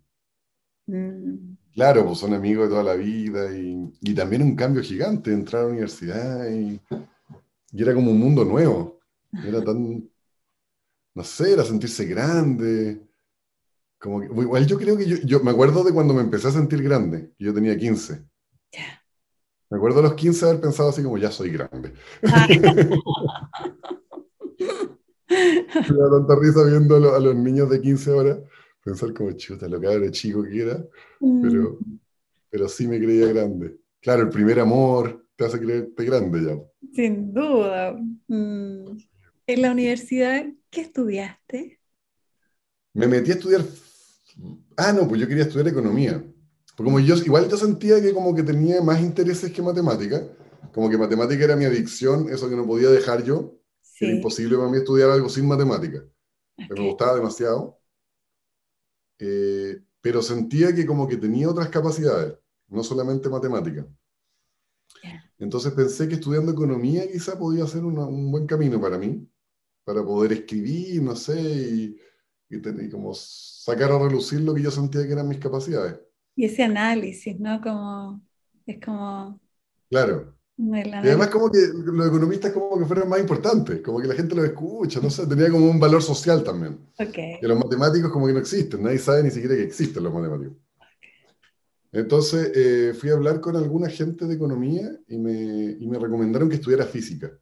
Mm. 0.87 1.55
Claro, 1.73 2.05
pues 2.05 2.19
son 2.19 2.35
amigos 2.35 2.65
de 2.65 2.69
toda 2.69 2.83
la 2.83 2.93
vida 2.93 3.51
y, 3.57 3.91
y, 4.01 4.13
también 4.13 4.43
un 4.43 4.55
cambio 4.55 4.83
gigante, 4.83 5.33
entrar 5.33 5.63
a 5.63 5.65
la 5.65 5.71
universidad 5.71 6.47
y, 6.47 6.79
y, 7.71 7.81
era 7.81 7.95
como 7.95 8.11
un 8.11 8.19
mundo 8.19 8.45
nuevo. 8.45 8.99
Era 9.43 9.63
tan, 9.63 10.07
no 11.15 11.23
sé, 11.23 11.53
era 11.53 11.63
sentirse 11.63 12.05
grande. 12.05 13.01
Como 14.05 14.19
que, 14.19 14.27
igual 14.27 14.67
yo 14.67 14.77
creo 14.77 14.95
que 14.95 15.07
yo, 15.07 15.17
yo, 15.25 15.39
me 15.39 15.49
acuerdo 15.49 15.83
de 15.83 15.91
cuando 15.91 16.13
me 16.13 16.21
empecé 16.21 16.49
a 16.49 16.51
sentir 16.51 16.83
grande, 16.83 17.31
yo 17.39 17.51
tenía 17.55 17.75
15. 17.75 18.23
Me 19.71 19.77
acuerdo 19.77 20.01
a 20.01 20.03
los 20.03 20.13
15 20.13 20.45
haber 20.45 20.61
pensado 20.61 20.89
así 20.89 21.01
como, 21.01 21.17
ya 21.17 21.31
soy 21.31 21.49
grande. 21.49 21.91
Ah. 22.31 22.47
me 25.27 25.97
da 25.97 26.09
tanta 26.11 26.35
risa 26.39 26.63
viendo 26.65 27.15
a 27.15 27.19
los, 27.19 27.35
niños 27.35 27.67
de 27.67 27.81
15 27.81 28.11
horas 28.11 28.37
pensar 28.83 29.11
como 29.15 29.31
chuta, 29.31 29.67
lo 29.67 29.81
cabrón 29.81 30.11
chico 30.11 30.43
que 30.43 30.61
era, 30.61 30.85
pero, 31.19 31.79
mm. 31.79 31.99
pero 32.51 32.69
sí 32.69 32.87
me 32.87 32.99
creía 32.99 33.25
grande. 33.25 33.79
Claro, 33.99 34.21
el 34.21 34.29
primer 34.29 34.59
amor 34.59 35.25
te 35.35 35.45
hace 35.45 35.59
creerte 35.59 36.05
grande 36.05 36.43
ya. 36.45 36.59
Sin 36.93 37.33
duda. 37.33 37.99
Mm. 38.27 38.97
En 39.47 39.61
la 39.63 39.71
universidad, 39.71 40.45
¿qué 40.69 40.81
estudiaste? 40.81 41.79
Me 42.93 43.07
metí 43.07 43.31
a 43.31 43.33
estudiar. 43.33 43.61
Ah, 44.77 44.91
no, 44.91 45.07
pues 45.07 45.21
yo 45.21 45.27
quería 45.27 45.43
estudiar 45.43 45.67
economía. 45.67 46.23
Porque 46.75 46.91
como 46.91 46.99
yo, 46.99 47.15
igual 47.15 47.49
yo 47.49 47.57
sentía 47.57 48.01
que 48.01 48.13
como 48.13 48.35
que 48.35 48.43
tenía 48.43 48.81
más 48.81 49.01
intereses 49.01 49.51
que 49.51 49.61
matemática, 49.61 50.27
como 50.73 50.89
que 50.89 50.97
matemática 50.97 51.45
era 51.45 51.55
mi 51.55 51.65
adicción, 51.65 52.29
eso 52.29 52.49
que 52.49 52.55
no 52.55 52.65
podía 52.65 52.89
dejar 52.89 53.23
yo. 53.23 53.57
Era 53.99 54.11
imposible 54.11 54.57
para 54.57 54.69
mí 54.69 54.77
estudiar 54.77 55.09
algo 55.09 55.29
sin 55.29 55.47
matemática. 55.47 56.03
Me 56.57 56.87
gustaba 56.87 57.15
demasiado. 57.15 57.79
Eh, 59.19 59.81
pero 60.01 60.21
sentía 60.21 60.75
que 60.75 60.85
como 60.85 61.07
que 61.07 61.17
tenía 61.17 61.49
otras 61.49 61.69
capacidades, 61.69 62.37
no 62.67 62.83
solamente 62.83 63.29
matemática. 63.29 63.87
Entonces 65.37 65.73
pensé 65.73 66.07
que 66.07 66.15
estudiando 66.15 66.51
economía 66.51 67.09
quizá 67.09 67.37
podía 67.37 67.65
ser 67.67 67.83
un 67.85 68.31
buen 68.31 68.45
camino 68.45 68.79
para 68.79 68.97
mí, 68.97 69.27
para 69.83 70.03
poder 70.03 70.33
escribir, 70.33 71.01
no 71.01 71.15
sé, 71.15 71.39
y, 71.41 71.97
y, 72.49 72.89
como 72.89 73.13
sacar 73.13 73.91
a 73.91 73.99
relucir 73.99 74.41
lo 74.41 74.53
que 74.53 74.61
yo 74.61 74.71
sentía 74.71 75.05
que 75.05 75.13
eran 75.13 75.27
mis 75.27 75.39
capacidades. 75.39 75.99
Y 76.35 76.45
ese 76.45 76.63
análisis, 76.63 77.39
¿no? 77.39 77.61
Como, 77.61 78.21
es 78.65 78.79
como... 78.83 79.39
Claro. 79.89 80.35
Y 80.57 80.79
además 80.79 81.27
como 81.27 81.51
que 81.51 81.59
los 81.73 82.07
economistas 82.07 82.53
como 82.53 82.79
que 82.79 82.85
fueron 82.85 83.09
más 83.09 83.19
importantes, 83.19 83.81
como 83.81 83.99
que 83.99 84.07
la 84.07 84.15
gente 84.15 84.35
los 84.35 84.45
escucha, 84.45 85.01
no 85.01 85.09
sé, 85.09 85.27
tenía 85.27 85.49
como 85.49 85.69
un 85.69 85.79
valor 85.79 86.01
social 86.01 86.43
también. 86.43 86.79
Okay. 86.97 87.39
Que 87.41 87.47
los 87.47 87.59
matemáticos 87.59 88.09
como 88.09 88.25
que 88.27 88.33
no 88.33 88.39
existen, 88.39 88.81
nadie 88.81 88.97
sabe 88.99 89.23
ni 89.23 89.31
siquiera 89.31 89.55
que 89.55 89.63
existen 89.63 90.01
los 90.01 90.13
matemáticos. 90.13 90.55
Entonces 91.91 92.51
eh, 92.55 92.93
fui 92.93 93.09
a 93.09 93.13
hablar 93.13 93.41
con 93.41 93.57
alguna 93.57 93.89
gente 93.89 94.25
de 94.25 94.35
economía 94.35 94.97
y 95.07 95.17
me, 95.17 95.77
y 95.77 95.87
me 95.87 95.99
recomendaron 95.99 96.47
que 96.47 96.55
estudiara 96.55 96.85
física, 96.85 97.37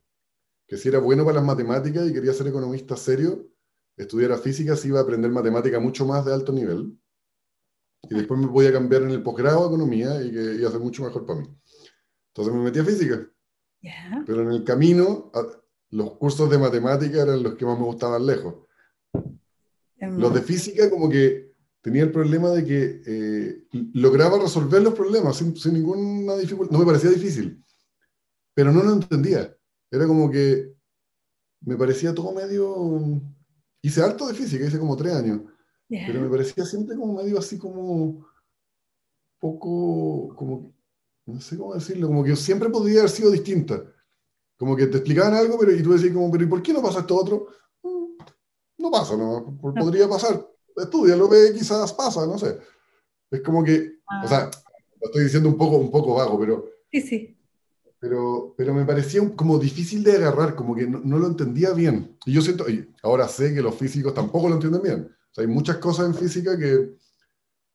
que 0.68 0.78
si 0.78 0.90
era 0.90 0.98
bueno 0.98 1.24
para 1.24 1.36
las 1.36 1.46
matemáticas 1.46 2.08
y 2.08 2.14
quería 2.14 2.34
ser 2.34 2.48
economista 2.48 2.96
serio, 2.96 3.48
estudiara 3.98 4.38
física, 4.38 4.76
si 4.76 4.88
iba 4.90 5.00
a 5.00 5.04
aprender 5.04 5.32
matemática 5.32 5.80
mucho 5.80 6.06
más 6.06 6.26
de 6.26 6.34
alto 6.34 6.52
nivel. 6.52 6.98
Y 8.04 8.16
después 8.16 8.40
me 8.40 8.48
podía 8.48 8.74
cambiar 8.74 9.04
en 9.04 9.12
el 9.12 9.24
posgrado 9.24 9.64
a 9.64 9.68
economía 9.68 10.22
y 10.22 10.32
que 10.32 10.56
iba 10.56 10.68
a 10.68 10.72
ser 10.72 10.82
mucho 10.82 11.04
mejor 11.04 11.26
para 11.26 11.42
mí. 11.42 11.48
Entonces 12.30 12.54
me 12.54 12.62
metí 12.62 12.80
a 12.80 12.86
física. 12.86 13.30
Pero 14.26 14.42
en 14.42 14.52
el 14.52 14.64
camino, 14.64 15.32
los 15.92 16.18
cursos 16.18 16.50
de 16.50 16.58
matemática 16.58 17.22
eran 17.22 17.44
los 17.44 17.56
que 17.56 17.66
más 17.66 17.78
me 17.78 17.86
gustaban 17.86 18.26
lejos. 18.26 18.56
Los 20.00 20.34
de 20.34 20.42
física 20.42 20.90
como 20.90 21.10
que 21.10 21.54
tenía 21.82 22.04
el 22.04 22.12
problema 22.12 22.50
de 22.50 22.66
que 22.66 23.02
eh, 23.06 23.64
lograba 23.94 24.40
resolver 24.40 24.82
los 24.82 24.94
problemas 24.94 25.38
sin, 25.38 25.56
sin, 25.56 25.74
ninguna 25.74 26.36
dificultad. 26.36 26.74
No 26.74 26.80
me 26.80 26.86
parecía 26.86 27.10
difícil, 27.10 27.64
pero 28.54 28.72
no 28.72 28.84
lo 28.84 28.94
entendía. 28.94 29.56
Era 29.92 30.08
como 30.08 30.30
que 30.30 30.74
me 31.62 31.78
parecía 31.78 32.14
todo 32.14 32.34
medio... 32.34 33.22
Hice 33.86 34.02
harto 34.02 34.28
de 34.28 34.34
física, 34.34 34.66
hice 34.66 34.80
como 34.80 34.96
tres 34.96 35.14
años, 35.14 35.42
pero 35.90 36.22
me 36.22 36.30
parecía 36.30 36.66
siempre 36.66 36.96
como 36.96 37.22
medio 37.22 37.38
así 37.38 37.58
como 37.60 38.26
poco, 39.40 40.34
como 40.38 40.74
no 41.26 41.42
sé 41.42 41.58
cómo 41.58 41.74
decirlo, 41.74 42.08
como 42.08 42.24
que 42.24 42.34
siempre 42.38 42.70
podría 42.70 43.00
haber 43.00 43.12
sido 43.12 43.30
distinta. 43.30 43.84
Como 44.58 44.78
que 44.78 44.88
te 44.88 44.98
explicaban 44.98 45.34
algo, 45.34 45.60
pero 45.60 45.74
y 45.74 45.84
tú 45.84 45.92
decías 45.92 46.14
como, 46.14 46.32
pero 46.32 46.46
¿y 46.46 46.48
por 46.48 46.64
qué 46.64 46.72
no 46.72 46.82
pasa 46.82 47.00
esto 47.00 47.16
otro? 47.18 47.48
Mm, 47.84 48.24
no 48.78 48.90
pasa, 48.90 49.18
no, 49.18 49.58
podría 49.62 50.08
pasar. 50.08 50.50
Estudia, 50.78 51.18
lo 51.18 51.28
ve, 51.28 51.52
quizás 51.54 51.92
pasa, 51.92 52.26
no 52.26 52.38
sé. 52.38 52.58
Es 53.30 53.42
como 53.42 53.66
que, 53.66 54.00
o 54.24 54.28
sea, 54.30 54.46
ah. 54.46 54.52
lo 55.02 55.08
estoy 55.08 55.24
diciendo 55.26 55.50
un 55.50 55.58
poco, 55.58 55.76
un 55.76 55.92
poco 55.92 56.16
vago, 56.16 56.40
pero... 56.40 56.70
Sí, 56.90 57.02
sí. 57.02 57.38
Pero, 58.04 58.54
pero 58.58 58.74
me 58.74 58.84
parecía 58.84 59.22
como 59.34 59.58
difícil 59.58 60.04
de 60.04 60.18
agarrar, 60.18 60.56
como 60.56 60.76
que 60.76 60.86
no, 60.86 61.00
no, 61.00 61.18
lo 61.18 61.28
entendía 61.28 61.72
bien. 61.72 62.18
Y 62.26 62.34
yo 62.34 62.42
siento, 62.42 62.70
y 62.70 62.92
ahora 63.02 63.30
sé 63.30 63.54
que 63.54 63.62
los 63.62 63.76
físicos 63.76 64.14
tampoco 64.14 64.50
lo 64.50 64.56
entienden 64.56 64.82
bien. 64.82 65.10
O 65.32 65.34
sea, 65.34 65.44
hay 65.44 65.48
muchas 65.48 65.78
cosas 65.78 66.08
en 66.08 66.16
física 66.16 66.58
que 66.58 66.98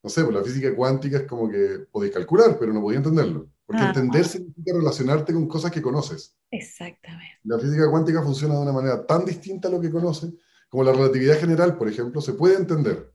no 0.01 0.09
sé, 0.09 0.23
pues 0.23 0.35
la 0.35 0.43
física 0.43 0.73
cuántica 0.75 1.17
es 1.17 1.23
como 1.23 1.49
que 1.49 1.85
podéis 1.91 2.13
calcular, 2.13 2.57
pero 2.57 2.71
no 2.71 2.81
podía 2.81 2.99
entenderlo. 2.99 3.49
Porque 3.65 3.81
ah, 3.81 3.87
entender 3.89 4.25
significa 4.25 4.73
relacionarte 4.73 5.33
con 5.33 5.47
cosas 5.47 5.71
que 5.71 5.81
conoces. 5.81 6.35
Exactamente. 6.49 7.39
La 7.43 7.59
física 7.59 7.89
cuántica 7.89 8.23
funciona 8.23 8.55
de 8.55 8.61
una 8.61 8.71
manera 8.71 9.05
tan 9.05 9.25
distinta 9.25 9.67
a 9.67 9.71
lo 9.71 9.81
que 9.81 9.91
conoce, 9.91 10.31
como 10.69 10.83
la 10.83 10.93
relatividad 10.93 11.37
general, 11.37 11.77
por 11.77 11.89
ejemplo, 11.89 12.21
se 12.21 12.33
puede 12.33 12.55
entender. 12.55 13.11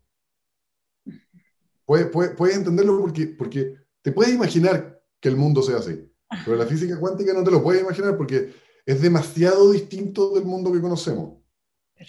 Puedes, 1.87 2.07
puede, 2.09 2.55
entenderlo 2.55 3.01
porque, 3.01 3.27
porque 3.27 3.75
te 4.03 4.13
puedes 4.13 4.35
imaginar 4.35 5.03
que 5.21 5.29
el 5.29 5.37
mundo 5.37 5.63
sea 5.63 5.79
así. 5.79 6.11
Pero 6.45 6.57
la 6.57 6.67
física 6.67 6.99
cuántica 6.99 7.33
no 7.33 7.45
te 7.45 7.51
lo 7.51 7.63
puedes 7.63 7.83
imaginar 7.83 8.17
porque 8.17 8.55
es 8.87 9.01
demasiado 9.01 9.71
distinto 9.71 10.35
del 10.35 10.45
mundo 10.45 10.73
que 10.73 10.81
conocemos. 10.81 11.39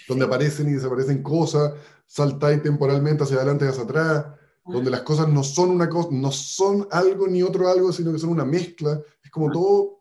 donde 0.07 0.25
aparecen 0.25 0.67
y 0.67 0.73
desaparecen 0.73 1.21
cosas, 1.21 1.73
saltáis 2.05 2.61
temporalmente 2.61 3.23
hacia 3.23 3.37
adelante 3.37 3.65
y 3.65 3.67
hacia 3.67 3.83
atrás, 3.83 4.25
donde 4.65 4.89
las 4.89 5.01
cosas 5.01 5.27
no 5.29 5.43
son 5.43 5.69
una 5.69 5.87
cosa, 5.87 6.09
no 6.11 6.31
son 6.31 6.87
algo 6.91 7.27
ni 7.27 7.43
otro 7.43 7.69
algo, 7.69 7.93
sino 7.93 8.11
que 8.11 8.19
son 8.19 8.31
una 8.31 8.45
mezcla. 8.45 8.99
Es 9.23 9.29
como 9.29 9.51
todo 9.51 9.99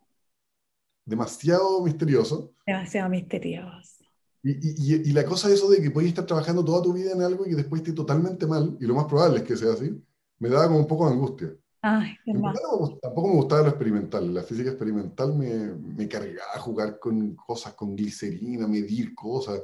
demasiado 1.05 1.83
misterioso. 1.83 2.55
Demasiado 2.67 3.11
misterioso. 3.11 4.05
Y, 4.43 4.51
y, 4.51 5.09
y, 5.09 5.13
la 5.13 5.25
cosa 5.25 5.49
es 5.49 5.55
eso 5.55 5.71
de 5.71 5.81
que 5.81 5.91
puedes 5.91 6.09
estar 6.09 6.27
trabajando 6.27 6.63
toda 6.63 6.83
tu 6.83 6.93
vida 6.93 7.13
en 7.13 7.23
algo 7.23 7.47
y 7.47 7.51
que 7.51 7.57
después 7.57 7.81
esté 7.81 7.95
totalmente 7.95 8.47
mal, 8.47 8.77
y 8.79 8.85
lo 8.85 8.95
más 8.95 9.07
probable 9.07 9.39
es 9.39 9.45
que 9.45 9.57
sea 9.57 9.73
así, 9.73 9.91
me 10.39 10.51
daba 10.51 10.67
como 10.67 10.81
un 10.81 10.87
poco 10.87 11.07
de 11.07 11.15
angustia. 11.15 11.57
Ay, 11.87 12.17
tampoco 12.25 13.29
me 13.29 13.35
gustaba 13.35 13.61
lo 13.61 13.69
experimental. 13.69 14.33
La 14.33 14.43
física 14.43 14.71
experimental 14.71 15.35
me, 15.35 15.75
me 15.75 16.09
cargaba 16.09 16.59
jugar 16.59 16.99
con 16.99 17.37
cosas, 17.37 17.75
con 17.75 17.95
glicerina, 17.95 18.67
medir 18.67 19.15
cosas. 19.15 19.63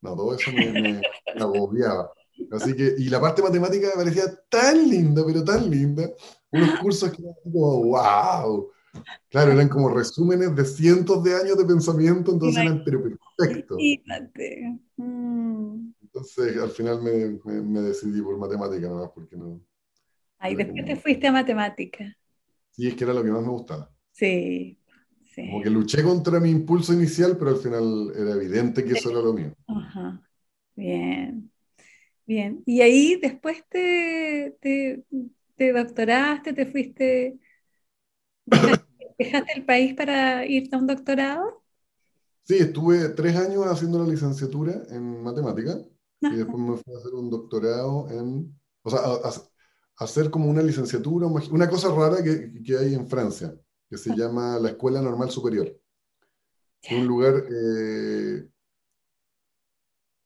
No, 0.00 0.14
todo 0.14 0.36
eso 0.36 0.52
me, 0.52 0.70
me, 0.70 1.02
agobiaba. 1.40 2.12
Así 2.52 2.76
que, 2.76 2.94
y 2.96 3.08
la 3.08 3.20
parte 3.20 3.42
matemática 3.42 3.88
me 3.88 4.04
parecía 4.04 4.32
tan 4.48 4.88
linda, 4.88 5.24
pero 5.26 5.42
tan 5.42 5.68
linda. 5.68 6.08
Unos 6.52 6.78
cursos 6.78 7.10
que 7.10 7.20
eran 7.20 7.34
como, 7.42 7.82
wow. 7.82 8.70
Claro, 9.28 9.50
eran 9.50 9.68
como 9.68 9.88
resúmenes 9.88 10.54
de 10.54 10.64
cientos 10.64 11.24
de 11.24 11.34
años 11.34 11.58
de 11.58 11.64
pensamiento, 11.64 12.30
entonces 12.30 12.62
eran 12.62 12.84
pero 12.84 13.02
perfectos. 13.36 13.76
Mm. 14.96 15.94
Entonces, 16.00 16.56
al 16.58 16.70
final 16.70 17.02
me, 17.02 17.40
me, 17.60 17.80
decidí 17.80 18.22
por 18.22 18.38
matemática, 18.38 18.86
nada 18.86 19.00
más 19.00 19.10
porque 19.12 19.36
no. 19.36 19.60
Ahí 20.40 20.56
después 20.56 20.84
te 20.84 20.96
fuiste 20.96 21.26
a 21.28 21.32
matemática. 21.32 22.16
Sí, 22.72 22.88
es 22.88 22.94
que 22.94 23.04
era 23.04 23.12
lo 23.14 23.22
que 23.22 23.30
más 23.30 23.42
me 23.42 23.48
gustaba. 23.48 23.90
Sí, 24.12 24.78
sí. 25.34 25.42
Como 25.42 25.62
que 25.62 25.70
luché 25.70 26.02
contra 26.02 26.40
mi 26.40 26.50
impulso 26.50 26.92
inicial, 26.92 27.36
pero 27.38 27.50
al 27.52 27.56
final 27.58 28.12
era 28.16 28.32
evidente 28.32 28.84
que 28.84 28.92
eso 28.92 29.10
era 29.10 29.20
lo 29.20 29.32
mío. 29.32 29.52
Ajá. 29.66 30.22
Bien, 30.74 31.50
bien. 32.26 32.62
Y 32.66 32.80
ahí 32.80 33.16
después 33.16 33.64
te, 33.68 34.56
te, 34.60 35.04
te 35.56 35.72
doctoraste, 35.72 36.52
te 36.52 36.66
fuiste 36.66 37.38
¿Dejaste 39.18 39.52
el 39.54 39.64
país 39.64 39.94
para 39.94 40.46
irte 40.46 40.74
a 40.74 40.78
un 40.78 40.86
doctorado? 40.86 41.62
Sí, 42.44 42.56
estuve 42.58 43.10
tres 43.10 43.36
años 43.36 43.66
haciendo 43.66 43.98
la 43.98 44.08
licenciatura 44.08 44.82
en 44.90 45.22
matemática 45.22 45.78
y 46.20 46.36
después 46.36 46.58
me 46.58 46.76
fui 46.76 46.94
a 46.94 46.98
hacer 46.98 47.14
un 47.14 47.30
doctorado 47.30 48.08
en, 48.10 48.58
o 48.82 48.90
sea, 48.90 49.00
a, 49.00 49.32
hacer 50.00 50.30
como 50.30 50.50
una 50.50 50.62
licenciatura, 50.62 51.26
una 51.26 51.68
cosa 51.68 51.94
rara 51.94 52.22
que, 52.22 52.62
que 52.62 52.76
hay 52.76 52.94
en 52.94 53.06
Francia, 53.06 53.54
que 53.88 53.98
se 53.98 54.14
llama 54.16 54.58
la 54.58 54.70
Escuela 54.70 55.00
Normal 55.00 55.30
Superior. 55.30 55.78
Un 56.90 57.06
lugar 57.06 57.44
eh, 57.50 58.48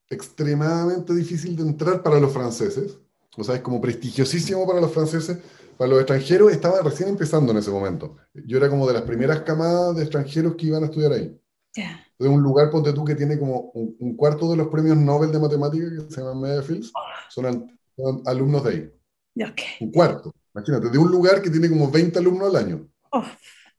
extremadamente 0.09 1.13
difícil 1.13 1.57
de 1.57 1.65
entrar 1.65 2.03
para 2.03 2.21
los 2.21 2.33
franceses, 2.33 2.99
o 3.37 3.43
sea, 3.43 3.57
es 3.57 3.63
como 3.63 3.81
prestigiosísimo 3.81 4.65
para 4.65 4.81
los 4.81 4.93
franceses, 4.93 5.39
para 5.77 5.91
los 5.91 5.99
extranjeros 5.99 6.53
estaba 6.53 6.81
recién 6.81 7.09
empezando 7.09 7.51
en 7.51 7.59
ese 7.59 7.73
momento. 7.73 8.17
Yo 8.33 8.59
era 8.59 8.71
como 8.71 8.87
de 8.87 8.93
las 8.93 9.03
primeras 9.03 9.41
camadas 9.41 9.97
de 9.97 10.03
extranjeros 10.03 10.55
que 10.55 10.67
iban 10.67 10.85
a 10.85 10.87
estudiar 10.87 11.13
ahí. 11.13 11.37
De 12.17 12.29
un 12.29 12.41
lugar, 12.41 12.71
ponte 12.71 12.93
tú, 12.93 13.05
que 13.05 13.17
tiene 13.17 13.37
como 13.37 13.73
un, 13.73 14.17
cuarto 14.17 14.49
de 14.49 14.57
los 14.57 14.69
premios 14.69 14.97
Nobel 14.97 15.33
de 15.33 15.41
Matemáticas, 15.41 15.91
que 15.91 16.15
se 16.15 16.21
llaman 16.21 16.41
Medefields, 16.41 16.93
son, 17.29 17.77
alumnos 18.25 18.63
de 18.63 18.71
ahí. 18.71 18.94
Un 19.81 19.91
cuarto, 19.91 20.35
imagínate, 20.55 20.91
de 20.91 20.99
un 20.99 21.11
lugar 21.11 21.43
que 21.43 21.51
tiene 21.51 21.69
como 21.69 21.91
20 21.91 22.19
alumnos 22.19 22.55
al 22.55 22.65
año. 22.65 22.89
Oh, 23.11 23.25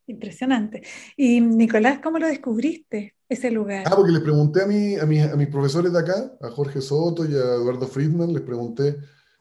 impresionante. 0.07 0.83
Y 1.15 1.39
Nicolás, 1.39 1.99
¿cómo 2.03 2.19
lo 2.19 2.27
descubriste, 2.27 3.15
ese 3.29 3.51
lugar? 3.51 3.85
Ah, 3.87 3.95
porque 3.95 4.11
les 4.11 4.21
pregunté 4.21 4.61
a, 4.61 4.65
mí, 4.65 4.95
a, 4.95 5.05
mis, 5.05 5.23
a 5.23 5.35
mis 5.35 5.47
profesores 5.47 5.93
de 5.93 5.99
acá, 5.99 6.31
a 6.41 6.49
Jorge 6.49 6.81
Soto 6.81 7.25
y 7.25 7.33
a 7.33 7.55
Eduardo 7.55 7.87
Friedman, 7.87 8.33
les 8.33 8.41
pregunté 8.41 8.97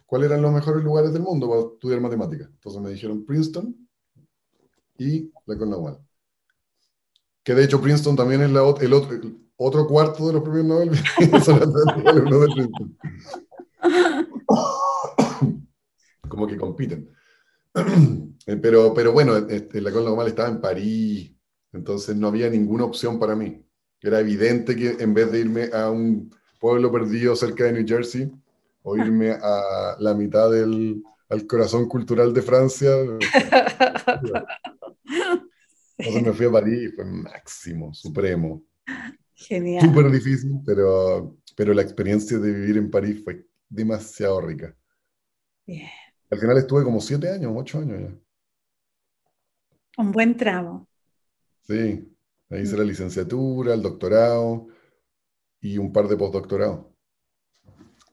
cuáles 0.07 0.31
eran 0.31 0.43
los 0.43 0.53
mejores 0.53 0.85
lugares 0.85 1.13
del 1.13 1.23
mundo 1.23 1.49
para 1.49 1.63
estudiar 1.63 2.01
matemáticas. 2.01 2.49
Entonces 2.49 2.81
me 2.81 2.91
dijeron 2.91 3.25
Princeton 3.27 3.75
y 4.99 5.33
la 5.47 5.59
Cornell. 5.59 5.99
Que 7.43 7.55
de 7.55 7.65
hecho 7.65 7.81
Princeton 7.81 8.17
también 8.17 8.43
es 8.43 8.51
la, 8.51 8.61
el 8.81 8.93
otro, 8.93 9.19
otro 9.57 9.87
cuarto 9.87 10.29
de 10.29 10.35
los 10.35 10.43
premios 10.43 10.65
Nobel. 10.65 10.91
Como 16.35 16.47
que 16.47 16.57
compiten. 16.57 17.11
Pero, 18.61 18.93
pero 18.93 19.11
bueno, 19.13 19.39
este, 19.39 19.81
la 19.81 19.91
Cornell 19.91 20.29
estaba 20.29 20.51
en 20.51 20.61
París, 20.61 21.35
entonces 21.73 22.15
no 22.15 22.29
había 22.29 22.51
ninguna 22.51 22.85
opción 22.85 23.19
para 23.19 23.35
mí. 23.35 23.65
Era 24.03 24.21
evidente 24.21 24.77
que 24.77 25.03
en 25.03 25.15
vez 25.15 25.33
de 25.33 25.41
irme 25.41 25.71
a 25.73 25.89
un 25.89 26.31
pueblo 26.61 26.93
perdido 26.93 27.35
cerca 27.35 27.65
de 27.65 27.73
New 27.73 27.87
Jersey, 27.89 28.31
o 28.83 28.99
irme 28.99 29.31
a 29.31 29.97
la 29.99 30.13
mitad 30.13 30.51
del 30.51 31.03
al 31.31 31.47
corazón 31.47 31.89
cultural 31.89 32.35
de 32.35 32.43
Francia. 32.43 32.91
Entonces 35.97 36.23
me 36.23 36.33
fui 36.33 36.47
a 36.47 36.53
París, 36.53 36.93
fue 36.95 37.05
máximo, 37.05 37.95
supremo. 37.95 38.65
Genial. 39.35 39.85
Súper 39.85 40.11
difícil, 40.11 40.61
pero, 40.67 41.37
pero 41.57 41.73
la 41.73 41.83
experiencia 41.83 42.39
de 42.39 42.53
vivir 42.53 42.77
en 42.77 42.91
París 42.91 43.23
fue 43.25 43.47
demasiado 43.69 44.41
rica. 44.41 44.77
Bien. 45.67 45.89
Al 46.35 46.41
final 46.41 46.59
estuve 46.59 46.83
como 46.83 47.01
siete 47.01 47.31
años, 47.31 47.53
ocho 47.55 47.79
años 47.79 48.01
ya. 48.01 48.19
Un 50.03 50.11
buen 50.11 50.37
tramo. 50.37 50.89
Sí, 51.63 52.13
ahí 52.51 52.63
hice 52.63 52.77
la 52.77 52.83
licenciatura, 52.83 53.75
el 53.75 53.81
doctorado 53.81 54.67
y 55.61 55.79
un 55.79 55.93
par 55.93 56.09
de 56.09 56.17
postdoctorados. 56.17 56.87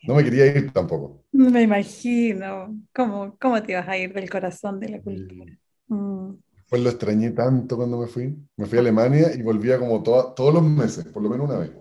No 0.03 0.13
me 0.13 0.23
quería 0.23 0.45
ir 0.45 0.71
tampoco. 0.71 1.25
Me 1.31 1.63
imagino. 1.63 2.79
¿Cómo, 2.93 3.35
¿Cómo 3.39 3.63
te 3.63 3.71
ibas 3.71 3.87
a 3.87 3.97
ir 3.97 4.13
del 4.13 4.29
corazón 4.29 4.79
de 4.79 4.89
la 4.89 5.01
cultura? 5.01 5.57
Mm. 5.87 6.33
Pues 6.69 6.83
lo 6.83 6.89
extrañé 6.91 7.31
tanto 7.31 7.75
cuando 7.75 7.97
me 7.97 8.05
fui. 8.05 8.37
Me 8.55 8.67
fui 8.67 8.77
a 8.77 8.81
Alemania 8.81 9.33
y 9.33 9.41
volvía 9.41 9.79
como 9.79 10.03
todos 10.03 10.53
los 10.53 10.61
meses, 10.61 11.05
por 11.05 11.23
lo 11.23 11.29
menos 11.31 11.49
una 11.49 11.57
vez. 11.57 11.71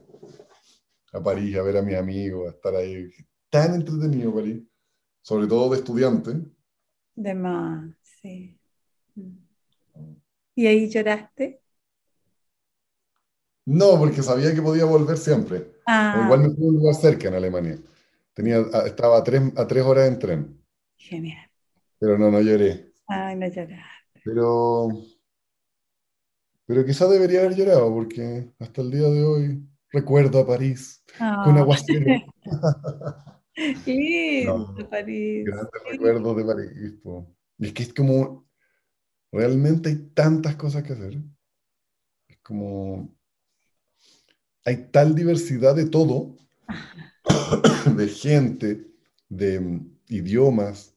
A 1.13 1.23
París, 1.23 1.55
a 1.59 1.63
ver 1.63 1.77
a 1.77 1.83
mis 1.83 1.97
amigos, 1.97 2.47
a 2.47 2.51
estar 2.53 2.75
ahí. 2.77 3.11
Tan 3.51 3.75
entretenido 3.75 4.35
París. 4.35 4.70
Sobre 5.23 5.47
todo 5.47 5.71
de 5.71 5.79
estudiante. 5.79 6.33
De 7.15 7.35
más, 7.35 7.95
sí. 8.03 8.59
Mm. 9.15 9.37
¿Y 10.55 10.67
ahí 10.67 10.89
lloraste? 10.89 11.63
No, 13.67 13.99
porque 13.99 14.23
sabía 14.23 14.55
que 14.55 14.63
podía 14.63 14.85
volver 14.85 15.17
siempre. 15.17 15.73
Ah. 15.87 16.23
Igual 16.25 16.41
me 16.41 16.51
fui 16.51 16.65
a 16.65 16.69
un 16.69 16.75
lugar 16.75 16.95
cerca 16.95 17.29
en 17.29 17.35
Alemania. 17.35 17.79
Tenía, 18.35 18.61
estaba 18.87 19.19
a 19.19 19.25
tres, 19.25 19.43
a 19.57 19.67
tres 19.67 19.85
horas 19.85 20.09
en 20.09 20.19
tren. 20.19 20.65
Genial. 20.97 21.51
Pero 21.99 22.19
no, 22.19 22.31
no 22.31 22.41
lloré. 22.41 22.93
Ay, 23.07 23.37
no 23.37 23.47
lloraste. 23.47 24.21
Pero, 24.25 24.89
pero 26.67 26.85
quizás 26.85 27.11
debería 27.11 27.41
haber 27.41 27.55
llorado, 27.55 27.93
porque 27.93 28.51
hasta 28.59 28.81
el 28.81 28.91
día 28.91 29.09
de 29.09 29.25
hoy 29.25 29.69
recuerdo 29.91 30.41
a 30.41 30.47
París 30.47 31.03
con 31.19 31.57
ah. 31.57 31.61
aguacero. 31.61 32.07
Lindo, 33.87 34.89
París. 34.89 35.45
Grandes 35.45 35.83
recuerdos 35.91 36.37
de 36.37 36.45
París. 36.45 36.71
Es 37.59 37.73
que 37.73 37.83
es 37.83 37.93
como, 37.93 38.49
realmente 39.33 39.91
hay 39.91 39.97
tantas 40.15 40.57
cosas 40.57 40.83
que 40.83 40.93
hacer. 40.93 41.19
Es 42.29 42.39
como, 42.39 43.15
hay 44.65 44.89
tal 44.91 45.15
diversidad 45.15 45.75
de 45.75 45.87
todo 45.87 46.37
de 47.97 48.09
gente, 48.09 48.87
de 49.29 49.81
idiomas, 50.09 50.95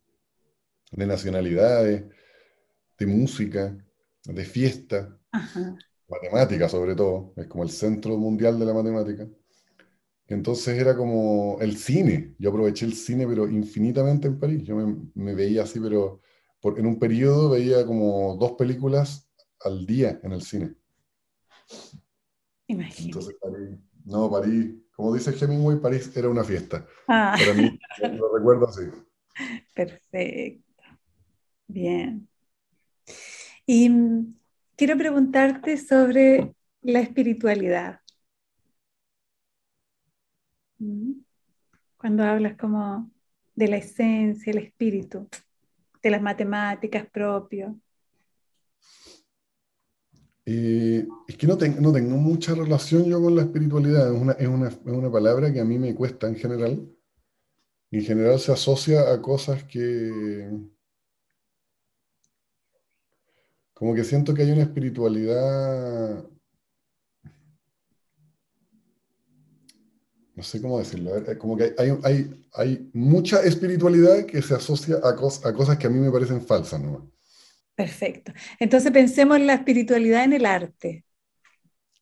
de 0.92 1.08
nacionalidades, 1.08 2.04
de 2.98 3.06
música, 3.06 3.76
de 4.26 4.46
fiesta, 4.46 5.20
matemática 6.08 6.70
sobre 6.70 6.96
todo, 6.96 7.34
es 7.36 7.48
como 7.48 7.64
el 7.64 7.70
centro 7.70 8.18
mundial 8.18 8.60
de 8.60 8.66
la 8.66 8.74
matemática. 8.74 9.28
Entonces 10.34 10.78
era 10.78 10.96
como 10.96 11.58
el 11.62 11.78
cine, 11.78 12.36
yo 12.40 12.50
aproveché 12.50 12.86
el 12.86 12.94
cine 12.94 13.28
pero 13.28 13.48
infinitamente 13.48 14.28
en 14.28 14.40
París, 14.40 14.64
yo 14.64 14.76
me, 14.76 15.36
veía 15.36 15.64
así, 15.64 15.80
pero 15.80 16.22
por, 16.60 16.80
en 16.80 16.86
un 16.86 17.00
periodo 17.00 17.50
veía 17.50 17.86
como 17.86 18.36
dos 18.38 18.54
películas 18.54 19.30
al 19.62 19.86
día 19.86 20.20
en 20.24 20.32
el 20.34 20.42
cine. 20.42 20.76
Imagínate. 22.68 23.38
no, 24.06 24.30
París, 24.30 24.74
como 24.96 25.14
dice 25.14 25.34
Hemingway, 25.40 25.80
París 25.80 26.12
era 26.16 26.30
una 26.30 26.44
fiesta. 26.44 26.86
Ah. 27.08 27.36
Para 27.38 27.54
mí, 27.54 27.80
lo 28.18 28.36
recuerdo 28.36 28.68
así. 28.68 28.84
Perfecto. 29.74 30.64
Bien. 31.68 32.28
Y 33.66 33.90
mm, 33.90 34.36
quiero 34.76 34.98
preguntarte 34.98 35.78
sobre 35.78 36.54
la 36.82 37.00
espiritualidad. 37.00 38.03
Cuando 41.98 42.24
hablas 42.24 42.58
como 42.58 43.10
de 43.56 43.68
la 43.68 43.78
esencia, 43.78 44.52
el 44.52 44.58
espíritu, 44.58 45.28
de 46.02 46.10
las 46.10 46.22
matemáticas 46.22 47.08
propio. 47.10 47.80
Eh, 50.46 51.08
es 51.28 51.38
que 51.38 51.48
no, 51.48 51.56
no 51.56 51.94
tengo 51.94 52.18
mucha 52.18 52.54
relación 52.54 53.06
yo 53.06 53.22
con 53.22 53.36
la 53.36 53.44
espiritualidad, 53.44 54.14
es 54.14 54.22
una, 54.22 54.34
es, 54.34 54.48
una, 54.48 54.68
es 54.68 54.78
una 54.86 55.12
palabra 55.12 55.54
que 55.54 55.62
a 55.62 55.66
mí 55.66 55.80
me 55.80 55.96
cuesta 55.96 56.28
en 56.28 56.36
general. 56.36 56.90
En 57.92 58.02
general 58.02 58.40
se 58.40 58.52
asocia 58.52 59.14
a 59.14 59.22
cosas 59.22 59.64
que, 59.64 60.52
como 63.74 63.94
que 63.94 64.04
siento 64.04 64.34
que 64.34 64.42
hay 64.42 64.52
una 64.52 64.64
espiritualidad, 64.64 66.26
no 70.44 70.50
sé 70.50 70.62
cómo 70.62 70.78
decirlo, 70.78 71.12
como 71.40 71.56
que 71.56 71.74
hay, 71.78 71.98
hay, 72.04 72.46
hay 72.54 72.90
mucha 72.94 73.42
espiritualidad 73.44 74.26
que 74.26 74.42
se 74.42 74.54
asocia 74.54 74.98
a, 75.02 75.10
a 75.10 75.54
cosas 75.54 75.78
que 75.78 75.88
a 75.88 75.90
mí 75.90 76.00
me 76.00 76.12
parecen 76.12 76.42
falsas 76.42 76.82
¿no? 76.82 77.10
Perfecto. 77.76 78.34
Entonces 78.60 78.92
pensemos 78.92 79.38
en 79.38 79.48
la 79.48 79.54
espiritualidad 79.56 80.26
en 80.26 80.34
el 80.34 80.46
arte. 80.46 81.06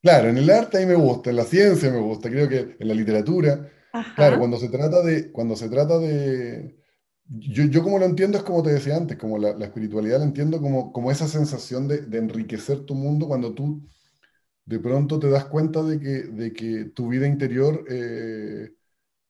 Claro, 0.01 0.29
en 0.29 0.37
el 0.39 0.49
arte 0.49 0.77
a 0.77 0.79
mí 0.81 0.87
me 0.87 0.95
gusta, 0.95 1.29
en 1.29 1.35
la 1.35 1.45
ciencia 1.45 1.91
me 1.91 1.99
gusta, 1.99 2.29
creo 2.29 2.49
que 2.49 2.75
en 2.79 2.87
la 2.87 2.95
literatura. 2.95 3.71
Claro, 4.15 4.39
cuando 4.39 4.57
se 4.57 4.69
trata 4.69 5.03
de, 5.03 5.31
cuando 5.31 5.55
se 5.55 5.69
trata 5.69 5.99
de, 5.99 6.75
yo, 7.25 7.65
yo, 7.65 7.83
como 7.83 7.99
lo 7.99 8.05
entiendo 8.05 8.37
es 8.37 8.43
como 8.43 8.63
te 8.63 8.73
decía 8.73 8.97
antes, 8.97 9.17
como 9.17 9.37
la, 9.37 9.53
la 9.53 9.65
espiritualidad 9.65 10.19
la 10.19 10.25
entiendo 10.25 10.59
como, 10.59 10.91
como 10.91 11.11
esa 11.11 11.27
sensación 11.27 11.87
de, 11.87 12.01
de, 12.01 12.17
enriquecer 12.17 12.85
tu 12.85 12.95
mundo 12.95 13.27
cuando 13.27 13.53
tú 13.53 13.87
de 14.71 14.79
pronto 14.79 15.19
te 15.19 15.29
das 15.29 15.45
cuenta 15.45 15.83
de 15.83 15.99
que, 15.99 16.23
de 16.23 16.53
que 16.53 16.85
tu 16.85 17.09
vida 17.09 17.27
interior 17.27 17.83
eh, 17.89 18.71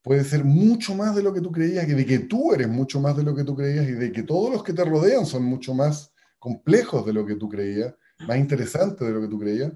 puede 0.03 0.23
ser 0.23 0.45
mucho 0.45 0.93
más 0.93 1.15
de 1.15 1.23
lo 1.23 1.33
que 1.33 1.41
tú 1.41 1.51
creías, 1.51 1.87
y 1.89 1.93
de 1.93 2.05
que 2.05 2.19
tú 2.19 2.53
eres 2.53 2.69
mucho 2.69 2.99
más 2.99 3.17
de 3.17 3.23
lo 3.23 3.33
que 3.33 3.43
tú 3.43 3.55
creías 3.55 3.87
y 3.87 3.93
de 3.93 4.11
que 4.11 4.21
todos 4.21 4.51
los 4.51 4.63
que 4.63 4.71
te 4.71 4.85
rodean 4.85 5.25
son 5.25 5.43
mucho 5.43 5.73
más 5.73 6.13
complejos 6.37 7.07
de 7.07 7.13
lo 7.13 7.25
que 7.25 7.37
tú 7.37 7.49
creías, 7.49 7.91
más 8.27 8.37
interesantes 8.37 9.07
de 9.07 9.13
lo 9.13 9.19
que 9.19 9.27
tú 9.27 9.39
creías. 9.39 9.71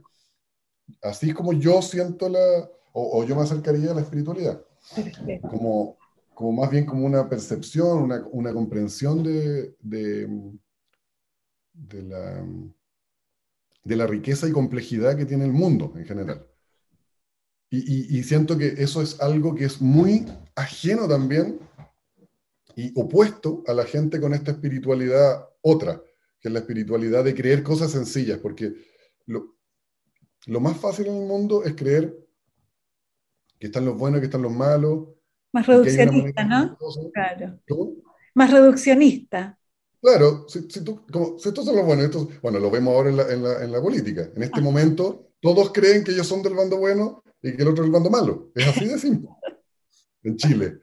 Así 1.01 1.29
es 1.29 1.35
como 1.35 1.51
yo 1.53 1.81
siento 1.81 2.29
la, 2.29 2.69
o, 2.93 3.23
yo 3.23 3.35
me 3.35 3.41
acercaría 3.41 3.89
a 3.89 3.95
la 3.95 4.01
espiritualidad. 4.01 4.61
Como, 5.49 5.97
como 6.35 6.51
más 6.51 6.69
bien 6.69 6.85
como 6.85 7.07
una 7.07 7.27
percepción, 7.27 8.03
una, 8.03 8.23
una 8.31 8.53
comprensión 8.53 9.23
de, 9.23 9.75
de, 9.79 10.27
de, 11.73 12.01
la, 12.03 12.45
de 13.85 13.95
la 13.95 14.05
riqueza 14.07 14.49
y 14.49 14.51
complejidad 14.51 15.15
que 15.15 15.25
tiene 15.25 15.45
el 15.45 15.53
mundo 15.53 15.93
en 15.95 16.05
general. 16.05 16.45
Y, 17.69 17.77
y, 17.77 18.19
y, 18.19 18.23
siento 18.23 18.57
que 18.57 18.67
eso 18.77 19.01
es 19.01 19.19
algo 19.21 19.55
que 19.55 19.65
es 19.65 19.81
muy 19.81 20.25
ajeno 20.55 21.07
también 21.07 21.59
y 22.75 22.91
opuesto 22.99 23.63
a 23.67 23.73
la 23.73 23.85
gente 23.85 24.19
con 24.19 24.33
esta 24.33 24.51
espiritualidad 24.51 25.47
otra, 25.61 26.01
que 26.39 26.49
es 26.49 26.53
la 26.53 26.59
espiritualidad 26.59 27.23
de 27.23 27.33
creer 27.33 27.63
cosas 27.63 27.91
sencillas, 27.91 28.39
porque 28.39 28.73
lo, 29.25 29.55
lo 30.47 30.59
más 30.59 30.77
fácil 30.77 31.07
en 31.07 31.15
el 31.15 31.27
mundo 31.27 31.63
es 31.63 31.75
creer 31.75 32.15
que 33.59 33.67
están 33.67 33.85
los 33.85 33.97
buenos, 33.97 34.19
que 34.19 34.25
están 34.25 34.41
los 34.41 34.51
malos, 34.51 35.07
más 35.55 35.67
reduccionista, 35.67 36.43
¿no? 36.43 36.77
Claro. 37.13 37.59
Más 38.33 38.51
reduccionista. 38.51 39.57
Claro, 40.05 40.45
si, 40.47 40.69
si, 40.69 40.83
tú, 40.83 41.01
como, 41.11 41.39
si 41.39 41.49
estos 41.49 41.65
son 41.65 41.77
los 41.77 41.83
buenos, 41.83 42.05
estos, 42.05 42.29
bueno, 42.39 42.59
lo 42.59 42.69
vemos 42.69 42.93
ahora 42.93 43.09
en 43.09 43.17
la, 43.17 43.33
en 43.33 43.41
la, 43.41 43.63
en 43.63 43.71
la 43.71 43.81
política. 43.81 44.29
En 44.35 44.43
este 44.43 44.59
ah. 44.59 44.63
momento, 44.63 45.31
todos 45.41 45.71
creen 45.73 46.03
que 46.03 46.11
ellos 46.11 46.27
son 46.27 46.43
del 46.43 46.53
bando 46.53 46.77
bueno 46.77 47.23
y 47.41 47.55
que 47.55 47.63
el 47.63 47.69
otro 47.69 47.83
es 47.83 47.87
el 47.87 47.91
bando 47.91 48.11
malo. 48.11 48.51
Es 48.53 48.67
así 48.67 48.85
de 48.85 48.99
simple. 48.99 49.31
en 50.21 50.37
Chile. 50.37 50.77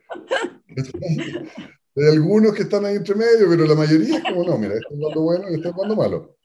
Hay 1.95 2.09
algunos 2.09 2.53
que 2.53 2.63
están 2.63 2.85
ahí 2.85 2.97
entre 2.97 3.15
medio, 3.15 3.49
pero 3.49 3.65
la 3.65 3.77
mayoría 3.77 4.17
es 4.17 4.25
como, 4.25 4.43
no, 4.43 4.59
mira, 4.59 4.75
este 4.75 4.89
es 4.89 4.95
el 4.95 4.99
bando 4.99 5.21
bueno 5.21 5.45
y 5.51 5.55
este 5.55 5.69
es 5.69 5.73
el 5.73 5.79
bando 5.79 5.95
malo. 5.95 6.37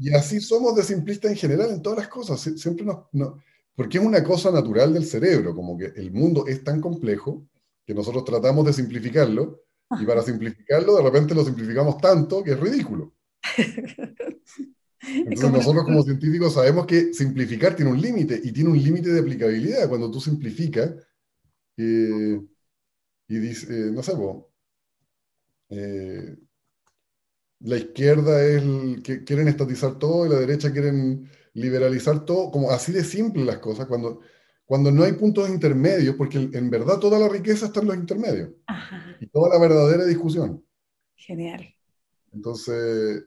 Y 0.00 0.14
así 0.14 0.40
somos 0.40 0.74
de 0.76 0.84
simplistas 0.84 1.32
en 1.32 1.36
general 1.36 1.68
en 1.68 1.82
todas 1.82 1.98
las 1.98 2.08
cosas. 2.08 2.40
Siempre 2.40 2.86
nos, 2.86 3.08
no, 3.12 3.42
porque 3.76 3.98
es 3.98 4.04
una 4.04 4.24
cosa 4.24 4.50
natural 4.50 4.94
del 4.94 5.04
cerebro, 5.04 5.54
como 5.54 5.76
que 5.76 5.92
el 5.96 6.12
mundo 6.12 6.46
es 6.46 6.64
tan 6.64 6.80
complejo 6.80 7.46
que 7.84 7.92
nosotros 7.92 8.24
tratamos 8.24 8.64
de 8.64 8.72
simplificarlo 8.72 9.64
y 10.00 10.06
para 10.06 10.22
simplificarlo 10.22 10.96
de 10.96 11.02
repente 11.02 11.34
lo 11.34 11.44
simplificamos 11.44 11.98
tanto 11.98 12.42
que 12.42 12.52
es 12.52 12.60
ridículo. 12.60 13.14
Entonces 15.06 15.52
nosotros 15.52 15.84
como 15.84 16.02
científicos 16.02 16.54
sabemos 16.54 16.86
que 16.86 17.12
simplificar 17.12 17.76
tiene 17.76 17.90
un 17.90 18.00
límite 18.00 18.40
y 18.42 18.52
tiene 18.52 18.70
un 18.70 18.82
límite 18.82 19.10
de 19.10 19.20
aplicabilidad. 19.20 19.88
Cuando 19.88 20.10
tú 20.10 20.20
simplificas 20.20 20.94
eh, 21.76 22.40
y 23.28 23.38
dices, 23.38 23.70
eh, 23.70 23.90
no 23.92 24.02
sé, 24.02 24.12
eh, 25.70 26.36
la 27.60 27.76
izquierda 27.76 28.44
es 28.44 28.62
el 28.62 29.02
que 29.02 29.24
quieren 29.24 29.48
estatizar 29.48 29.98
todo 29.98 30.26
y 30.26 30.28
la 30.28 30.38
derecha 30.38 30.72
quieren 30.72 31.30
liberalizar 31.54 32.24
todo, 32.24 32.50
como 32.50 32.70
así 32.70 32.92
de 32.92 33.04
simple 33.04 33.44
las 33.44 33.58
cosas, 33.58 33.86
cuando, 33.86 34.20
cuando 34.64 34.90
no 34.90 35.04
hay 35.04 35.12
puntos 35.12 35.48
intermedios, 35.48 36.16
porque 36.16 36.38
en 36.38 36.70
verdad 36.70 36.98
toda 36.98 37.18
la 37.18 37.28
riqueza 37.28 37.66
está 37.66 37.80
en 37.80 37.86
los 37.86 37.96
intermedios. 37.96 38.50
Y 39.20 39.26
toda 39.26 39.50
la 39.50 39.60
verdadera 39.60 40.04
discusión. 40.04 40.64
Genial. 41.16 41.74
Entonces, 42.32 43.24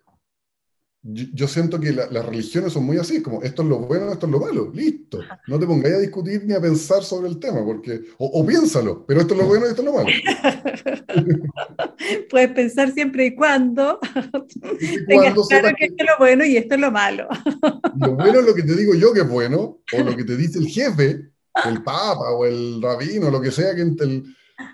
yo, 1.10 1.48
siento 1.48 1.80
que 1.80 1.93
las 1.93 2.26
religiones 2.26 2.74
son 2.74 2.86
muy 2.86 2.98
así, 2.98 3.22
como 3.22 3.41
esto 3.41 3.62
es 3.62 3.70
lo 3.70 3.80
bueno, 3.80 4.12
esto 4.12 4.26
es 4.26 4.32
lo 4.32 4.41
malo, 4.41 4.70
listo. 4.74 5.22
No 5.48 5.58
te 5.58 5.65
pongáis 5.65 5.96
a 5.96 6.00
discutir 6.00 6.43
ni 6.46 6.54
a 6.54 6.60
pensar 6.60 7.02
sobre 7.02 7.30
el 7.30 7.39
tema, 7.39 7.63
porque, 7.63 8.02
o, 8.17 8.46
piénsalo, 8.46 9.06
pero 9.06 9.22
esto 9.22 9.34
es 9.34 9.39
lo 9.39 9.48
bueno 9.48 9.65
y 9.65 9.70
esto 9.70 9.84
es 9.84 9.86
lo 9.86 9.93
malo. 9.93 10.10
Puedes 12.30 12.52
pensar 12.52 12.91
siempre 12.91 13.28
y 13.28 13.36
cuando, 13.36 14.02
tengas 15.08 15.34
claro 15.48 15.70
que, 15.78 15.86
esto 15.86 15.96
es 15.98 16.06
lo 16.06 16.17
bueno 16.20 16.43
y 16.43 16.58
esto 16.58 16.76
es 16.76 16.82
lo 16.82 16.91
malo. 16.91 17.30
lo 18.00 18.15
bueno 18.15 18.39
es 18.39 18.46
lo 18.46 18.54
que 18.54 18.63
te 18.63 18.76
digo 18.76 18.93
yo 18.93 19.13
que 19.13 19.22
es 19.22 19.30
bueno, 19.30 19.80
o 19.93 20.04
lo 20.04 20.13
que 20.13 20.26
te 20.26 20.36
dice 20.36 20.60
el 20.60 20.67
jefe, 20.67 21.30
el 21.65 21.84
papa 21.84 22.32
o 22.32 22.46
el 22.46 22.82
rabino, 22.82 23.32
lo 23.32 23.39
que 23.39 23.52
sea, 23.52 23.74
que 23.74 23.82
el, 23.82 24.26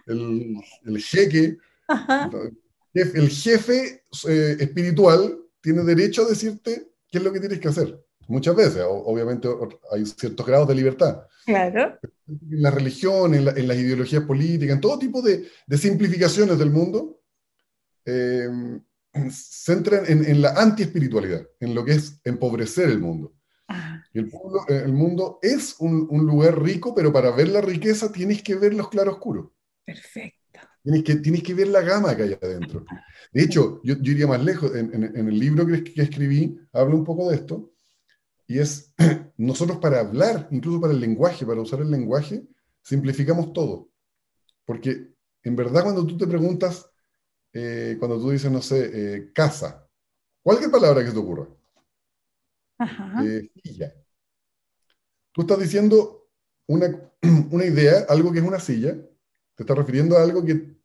el, 0.08 0.56
el 0.86 1.00
jeque, 1.00 1.58
el 2.96 3.30
jefe 3.30 4.04
eh, 4.28 4.58
espiritual 4.60 5.43
tiene 5.64 5.82
derecho 5.84 6.24
a 6.24 6.30
decirte 6.30 6.92
qué 7.10 7.18
es 7.18 7.24
lo 7.24 7.32
que 7.32 7.40
tienes 7.40 7.60
que 7.60 7.70
hacer. 7.70 7.98
Muchas 8.28 8.56
veces, 8.56 8.84
obviamente 8.86 9.48
hay 9.92 10.06
ciertos 10.06 10.46
grados 10.46 10.68
de 10.68 10.76
libertad. 10.76 11.26
Claro. 11.46 11.98
En 12.28 12.62
la 12.62 12.70
religión, 12.70 13.34
en, 13.34 13.46
las 13.46 13.78
ideologías 13.78 14.24
políticas, 14.24 14.76
en 14.76 14.82
todo 14.82 15.00
tipo 15.00 15.22
de, 15.22 15.48
simplificaciones 15.78 16.60
del 16.60 16.70
mundo, 16.70 17.22
eh, 18.06 18.50
se 19.14 19.74
centran 19.74 20.06
en, 20.08 20.26
en 20.26 20.42
la 20.42 20.52
anti-espiritualidad, 20.52 21.48
en 21.60 21.76
lo 21.76 21.84
que 21.86 21.94
es 21.94 22.20
empobrecer 22.24 22.90
el 22.90 23.00
mundo. 23.00 23.34
Ah. 23.68 24.04
el, 24.14 24.28
mundo, 24.28 24.66
el, 24.68 24.94
mundo, 24.94 25.40
es 25.42 25.78
un, 25.80 26.08
un, 26.10 26.26
lugar 26.26 26.62
rico, 26.62 26.94
pero 26.94 27.14
para 27.14 27.32
ver 27.32 27.48
la 27.48 27.62
riqueza 27.62 28.12
tienes 28.12 28.44
que 28.44 28.56
ver 28.56 28.74
los 28.74 28.90
claroscuros. 28.90 29.48
Perfecto. 29.86 30.43
Tienes 30.84 31.04
que, 31.04 31.16
tienes 31.16 31.44
que 31.44 31.54
ver 31.54 31.70
la 31.70 31.82
gama 31.82 32.16
que 32.16 32.24
hay 32.24 32.34
adentro. 32.34 32.86
De 33.32 33.42
hecho, 33.42 33.80
yo, 33.84 33.96
yo 34.02 34.12
iría 34.12 34.28
más 34.28 34.44
lejos. 34.44 34.76
En, 34.76 34.94
en, 34.94 35.28
el 35.28 35.40
libro 35.40 35.66
que, 35.66 35.82
que, 35.84 36.02
escribí, 36.02 36.60
hablo 36.74 36.98
un 36.98 37.06
poco 37.06 37.30
de 37.30 37.38
esto. 37.38 37.72
Y 38.48 38.60
es, 38.60 38.94
nosotros 39.38 39.78
para 39.78 40.02
hablar, 40.02 40.50
incluso 40.52 40.82
para 40.82 40.94
el 40.94 41.00
lenguaje, 41.00 41.46
para 41.46 41.62
usar 41.62 41.80
el 41.80 41.90
lenguaje, 41.90 42.44
simplificamos 42.82 43.54
todo. 43.54 43.90
Porque 44.66 45.14
en 45.44 45.56
verdad 45.56 45.84
cuando 45.84 46.06
tú 46.06 46.18
te 46.18 46.28
preguntas, 46.28 46.90
eh, 47.54 47.96
cuando 47.98 48.20
tú 48.20 48.32
dices, 48.32 48.52
no 48.52 48.62
sé, 48.62 48.92
eh, 48.94 49.32
casa, 49.34 49.88
cualquier 50.42 50.70
palabra 50.70 51.04
que 51.04 51.12
te 51.12 51.18
ocurra, 51.18 51.48
Ajá. 52.78 53.24
Eh, 53.24 53.50
silla, 53.64 53.94
tú 55.32 55.42
estás 55.42 55.60
diciendo 55.60 56.28
una, 56.68 57.12
una 57.52 57.66
idea, 57.66 58.06
algo 58.10 58.32
que 58.32 58.40
es 58.40 58.46
una 58.46 58.60
silla, 58.60 58.98
te 59.64 59.72
estás 59.72 59.78
refiriendo 59.78 60.18
a 60.18 60.24
algo 60.24 60.44
que 60.44 60.76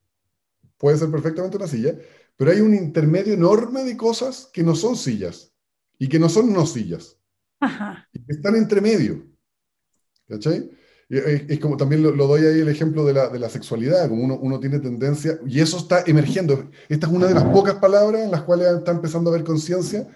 puede 0.76 0.96
ser 0.96 1.10
perfectamente 1.10 1.56
una 1.56 1.66
silla, 1.66 1.94
pero 2.36 2.52
hay 2.52 2.60
un 2.60 2.74
intermedio 2.74 3.34
enorme 3.34 3.82
de 3.82 3.96
cosas 3.96 4.48
que 4.52 4.62
no 4.62 4.74
son 4.74 4.96
sillas 4.96 5.52
y 5.98 6.08
que 6.08 6.18
no 6.18 6.28
son 6.28 6.52
no 6.52 6.64
sillas. 6.64 7.16
Ajá. 7.60 8.08
Y 8.12 8.20
que 8.24 8.32
están 8.32 8.54
entre 8.54 8.80
medio. 8.80 9.26
¿Cachai? 10.28 10.70
Es 11.08 11.58
como 11.58 11.76
también 11.76 12.02
lo, 12.02 12.12
doy 12.12 12.44
ahí 12.44 12.60
el 12.60 12.68
ejemplo 12.68 13.04
de 13.04 13.14
la, 13.14 13.28
de 13.28 13.38
la 13.38 13.48
sexualidad, 13.48 14.08
como 14.10 14.22
uno, 14.22 14.38
uno, 14.40 14.60
tiene 14.60 14.78
tendencia, 14.78 15.38
y 15.46 15.58
eso 15.58 15.78
está 15.78 16.04
emergiendo. 16.06 16.68
Esta 16.86 17.06
es 17.06 17.12
una 17.12 17.26
de 17.26 17.34
las 17.34 17.44
pocas 17.44 17.76
palabras 17.76 18.22
en 18.22 18.30
las 18.30 18.42
cuales 18.42 18.68
está 18.68 18.92
empezando 18.92 19.30
a 19.30 19.32
haber 19.32 19.44
conciencia 19.44 20.06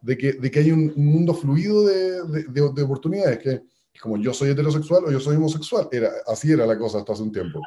de 0.00 0.16
que, 0.16 0.32
de 0.32 0.50
que 0.50 0.60
hay 0.60 0.70
un, 0.72 0.92
un 0.96 1.06
mundo 1.06 1.34
fluido 1.34 1.84
de, 1.84 2.22
de, 2.24 2.72
de, 2.72 2.82
oportunidades, 2.82 3.38
que 3.40 3.62
es 3.92 4.00
como 4.00 4.16
yo 4.16 4.32
soy 4.32 4.50
heterosexual 4.50 5.04
o 5.04 5.10
yo 5.10 5.20
soy 5.20 5.36
homosexual. 5.36 5.88
Era, 5.92 6.10
así 6.26 6.50
era 6.50 6.64
la 6.64 6.78
cosa 6.78 6.98
hasta 6.98 7.12
hace 7.12 7.22
un 7.22 7.32
tiempo. 7.32 7.60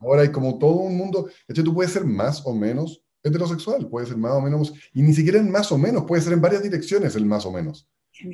Ahora 0.00 0.22
hay 0.22 0.30
como 0.30 0.58
todo 0.58 0.76
un 0.76 0.96
mundo, 0.96 1.24
de 1.24 1.52
hecho 1.52 1.64
tú 1.64 1.74
puedes 1.74 1.92
ser 1.92 2.04
más 2.04 2.42
o 2.44 2.54
menos 2.54 3.02
heterosexual, 3.22 3.88
puede 3.88 4.06
ser 4.06 4.16
más 4.16 4.32
o 4.32 4.40
menos, 4.40 4.72
y 4.92 5.02
ni 5.02 5.12
siquiera 5.12 5.38
en 5.38 5.50
más 5.50 5.72
o 5.72 5.78
menos, 5.78 6.04
puede 6.04 6.22
ser 6.22 6.32
en 6.32 6.40
varias 6.40 6.62
direcciones 6.62 7.16
el 7.16 7.26
más 7.26 7.44
o 7.46 7.52
menos. 7.52 7.88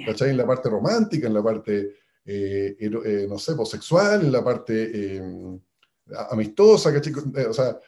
¿Cachai? 0.06 0.30
En 0.30 0.36
la 0.36 0.46
parte 0.46 0.68
romántica, 0.68 1.26
en 1.26 1.34
la 1.34 1.42
parte, 1.42 1.96
eh, 2.24 2.76
eh, 2.78 3.26
no 3.28 3.38
sé, 3.38 3.54
sexual, 3.64 4.22
en 4.22 4.32
la 4.32 4.44
parte 4.44 5.16
eh, 5.16 5.22
amistosa, 6.30 6.92
¿cachai? 6.92 7.14
O 7.48 7.52
sea, 7.52 7.78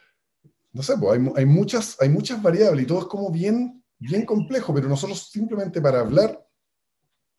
no 0.73 0.81
sé, 0.81 0.97
pues 0.97 1.19
hay, 1.19 1.31
hay, 1.35 1.45
muchas, 1.45 1.95
hay 2.01 2.09
muchas 2.09 2.41
variables 2.41 2.83
y 2.83 2.87
todo 2.87 2.99
es 2.99 3.05
como 3.05 3.31
bien, 3.31 3.83
bien 3.99 4.25
complejo, 4.25 4.73
pero 4.73 4.89
nosotros 4.89 5.29
simplemente 5.31 5.79
para 5.79 5.99
hablar 5.99 6.45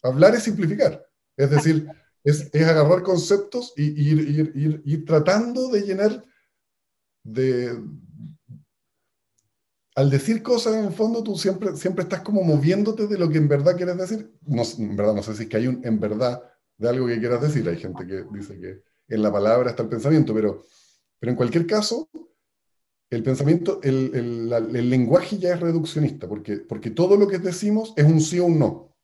Hablar 0.06 0.34
es 0.34 0.44
simplificar. 0.44 1.04
Es 1.36 1.50
decir, 1.50 1.88
es, 2.26 2.52
agarrar 2.54 3.02
conceptos 3.04 3.72
y 3.76 3.84
ir, 3.84 4.52
ir, 4.56 4.82
ir, 4.84 5.04
tratando 5.04 5.68
de 5.68 5.82
llenar 5.82 6.24
de... 7.22 7.80
Al 9.94 10.10
decir 10.10 10.42
cosas, 10.42 10.74
en 10.74 10.86
el 10.86 10.92
fondo, 10.92 11.22
tú 11.22 11.36
siempre, 11.36 11.74
siempre 11.76 12.02
estás 12.02 12.20
como 12.20 12.42
moviéndote 12.42 13.06
de 13.06 13.16
lo 13.16 13.30
que 13.30 13.38
en 13.38 13.48
verdad 13.48 13.76
quieres 13.76 13.96
decir. 13.96 14.30
No, 14.42 14.62
en 14.76 14.96
verdad, 14.96 15.14
no 15.14 15.22
sé 15.22 15.34
si 15.34 15.44
es 15.44 15.48
que 15.48 15.56
hay 15.56 15.68
un 15.68 15.80
en 15.84 16.00
verdad 16.00 16.42
de 16.76 16.88
algo 16.88 17.06
que 17.06 17.18
quieras 17.18 17.40
decir. 17.40 17.66
Hay 17.68 17.78
gente 17.78 18.04
que 18.06 18.24
dice 18.32 18.58
que 18.58 18.82
en 19.08 19.22
la 19.22 19.32
palabra 19.32 19.70
está 19.70 19.84
el 19.84 19.88
pensamiento, 19.88 20.34
pero, 20.34 20.64
pero 21.18 21.30
en 21.30 21.36
cualquier 21.36 21.66
caso, 21.66 22.10
el 23.08 23.22
pensamiento, 23.22 23.80
el, 23.84 24.10
el, 24.14 24.76
el, 24.76 24.90
lenguaje 24.90 25.38
ya 25.38 25.54
es 25.54 25.60
reduccionista, 25.60 26.28
porque, 26.28 26.56
porque 26.56 26.90
todo 26.90 27.16
lo 27.16 27.28
que 27.28 27.38
decimos 27.38 27.94
es 27.96 28.04
un 28.04 28.20
sí 28.20 28.40
o 28.40 28.46
un 28.46 28.58
no. 28.58 28.96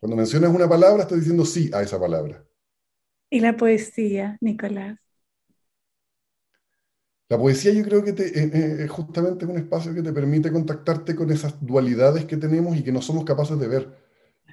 Cuando 0.00 0.16
mencionas 0.16 0.52
una 0.54 0.68
palabra, 0.68 1.02
estás 1.02 1.18
diciendo 1.18 1.44
sí 1.44 1.70
a 1.74 1.82
esa 1.82 2.00
palabra. 2.00 2.42
¿Y 3.30 3.40
la 3.40 3.56
poesía, 3.56 4.38
Nicolás? 4.40 4.98
La 7.28 7.38
poesía 7.38 7.72
yo 7.72 7.84
creo 7.84 8.02
que 8.04 8.12
te, 8.12 8.26
eh, 8.26 8.50
eh, 8.52 8.84
es 8.84 8.90
justamente 8.90 9.46
un 9.46 9.56
espacio 9.56 9.94
que 9.94 10.02
te 10.02 10.12
permite 10.12 10.50
contactarte 10.50 11.14
con 11.14 11.30
esas 11.30 11.54
dualidades 11.64 12.24
que 12.24 12.36
tenemos 12.36 12.76
y 12.76 12.82
que 12.82 12.92
no 12.92 13.00
somos 13.02 13.24
capaces 13.24 13.58
de 13.58 13.68
ver. 13.68 13.96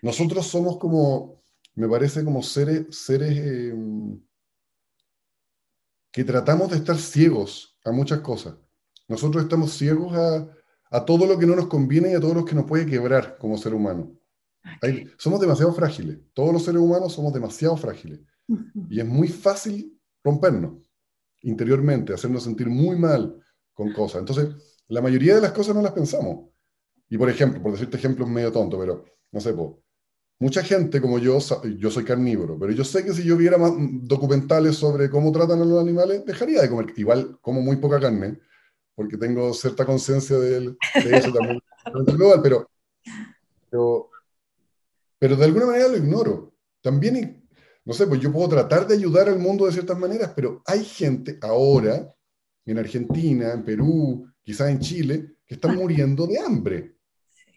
Nosotros 0.03 0.45
somos 0.47 0.77
como, 0.77 1.41
me 1.75 1.88
parece 1.89 2.23
como 2.23 2.43
seres, 2.43 2.86
seres 2.95 3.38
em, 3.38 4.21
que 6.12 6.23
tratamos 6.23 6.69
de 6.71 6.77
estar 6.77 6.97
ciegos 6.97 7.77
a 7.86 7.91
muchas 7.91 8.19
cosas. 8.19 8.55
Nosotros 9.07 9.43
estamos 9.43 9.71
ciegos 9.73 10.13
a, 10.15 10.47
a 10.91 11.05
todo 11.05 11.25
lo 11.25 11.38
que 11.39 11.45
no 11.47 11.55
nos 11.55 11.67
conviene 11.67 12.12
y 12.12 12.15
a 12.15 12.19
todo 12.19 12.33
lo 12.33 12.45
que 12.45 12.55
nos 12.55 12.65
puede 12.65 12.86
quebrar 12.86 13.38
como 13.38 13.57
ser 13.57 13.73
humano. 13.73 14.17
Somos 15.17 15.39
demasiado 15.39 15.73
frágiles. 15.73 16.19
Todos 16.34 16.53
los 16.53 16.63
seres 16.63 16.82
humanos 16.82 17.13
somos 17.13 17.34
demasiado 17.34 17.77
frágiles. 17.77 18.19
Y 18.89 18.99
es 18.99 19.06
muy 19.06 19.27
fácil 19.27 19.99
rompernos 20.23 20.73
interiormente, 21.41 22.13
hacernos 22.13 22.43
sentir 22.43 22.67
muy 22.67 22.97
mal 22.97 23.39
con 23.73 23.93
cosas. 23.93 24.19
Entonces, 24.19 24.49
la 24.88 25.01
mayoría 25.01 25.36
de 25.36 25.41
las 25.41 25.51
cosas 25.51 25.75
no 25.75 25.82
las 25.82 25.91
pensamos. 25.91 26.49
Y 27.10 27.17
por 27.17 27.30
ejemplo, 27.30 27.62
por 27.62 27.71
decirte 27.71 27.97
ejemplos 27.97 28.27
medio 28.27 28.51
tonto, 28.51 28.77
pero 28.80 29.06
no 29.32 29.39
sé, 29.39 29.53
mucha 30.39 30.63
gente 30.63 31.01
como 31.01 31.19
yo, 31.19 31.39
yo 31.77 31.91
soy 31.91 32.03
carnívoro, 32.03 32.58
pero 32.60 32.71
yo 32.71 32.84
sé 32.84 33.03
que 33.03 33.13
si 33.13 33.23
yo 33.23 33.38
viera 33.38 33.58
más 33.58 33.71
documentales 33.77 34.75
sobre 34.75 35.10
cómo 35.10 35.32
tratan 35.32 35.62
a 35.62 35.65
los 35.65 35.82
animales, 35.82 36.25
dejaría 36.25 36.62
de 36.62 36.69
comer. 36.69 36.93
Igual 36.97 37.38
como 37.41 37.62
muy 37.62 37.77
poca 37.77 37.99
carne, 37.99 38.39
porque 38.95 39.17
tengo 39.17 39.53
cierta 39.53 39.86
conciencia 39.86 40.38
de, 40.38 40.75
eso 40.95 41.32
también, 41.32 41.60
pero, 42.43 42.69
pero, 43.69 44.10
pero 45.19 45.36
de 45.36 45.45
alguna 45.45 45.67
manera 45.67 45.88
lo 45.88 45.97
ignoro. 45.97 46.53
También 46.82 47.47
no 47.88 47.93
sé, 47.93 48.06
pues 48.06 48.19
yo 48.19 48.34
puedo 48.34 48.49
tratar 48.49 48.86
de 48.86 48.95
ayudar 48.95 49.30
al 49.30 49.39
mundo 49.39 49.65
de 49.65 49.71
ciertas 49.71 49.97
maneras, 49.97 50.34
pero 50.36 50.62
hay 50.65 50.84
gente 50.84 51.39
ahora, 51.41 52.13
en 52.65 52.77
Argentina, 52.77 53.53
en 53.53 53.63
Perú, 53.63 54.27
quizás 54.43 54.69
en 54.69 54.80
Chile, 54.80 55.38
que 55.45 55.56
están 55.56 55.77
muriendo 55.77 56.27
de 56.27 56.38
hambre. 56.38 56.97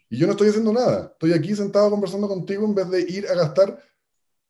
Y 0.09 0.17
yo 0.17 0.27
no 0.27 0.31
estoy 0.31 0.47
haciendo 0.47 0.71
nada. 0.71 1.09
Estoy 1.11 1.33
aquí 1.33 1.53
sentado 1.53 1.89
conversando 1.89 2.29
contigo 2.29 2.65
en 2.65 2.73
vez 2.73 2.89
de 2.89 3.01
ir 3.01 3.27
a 3.27 3.35
gastar 3.35 3.77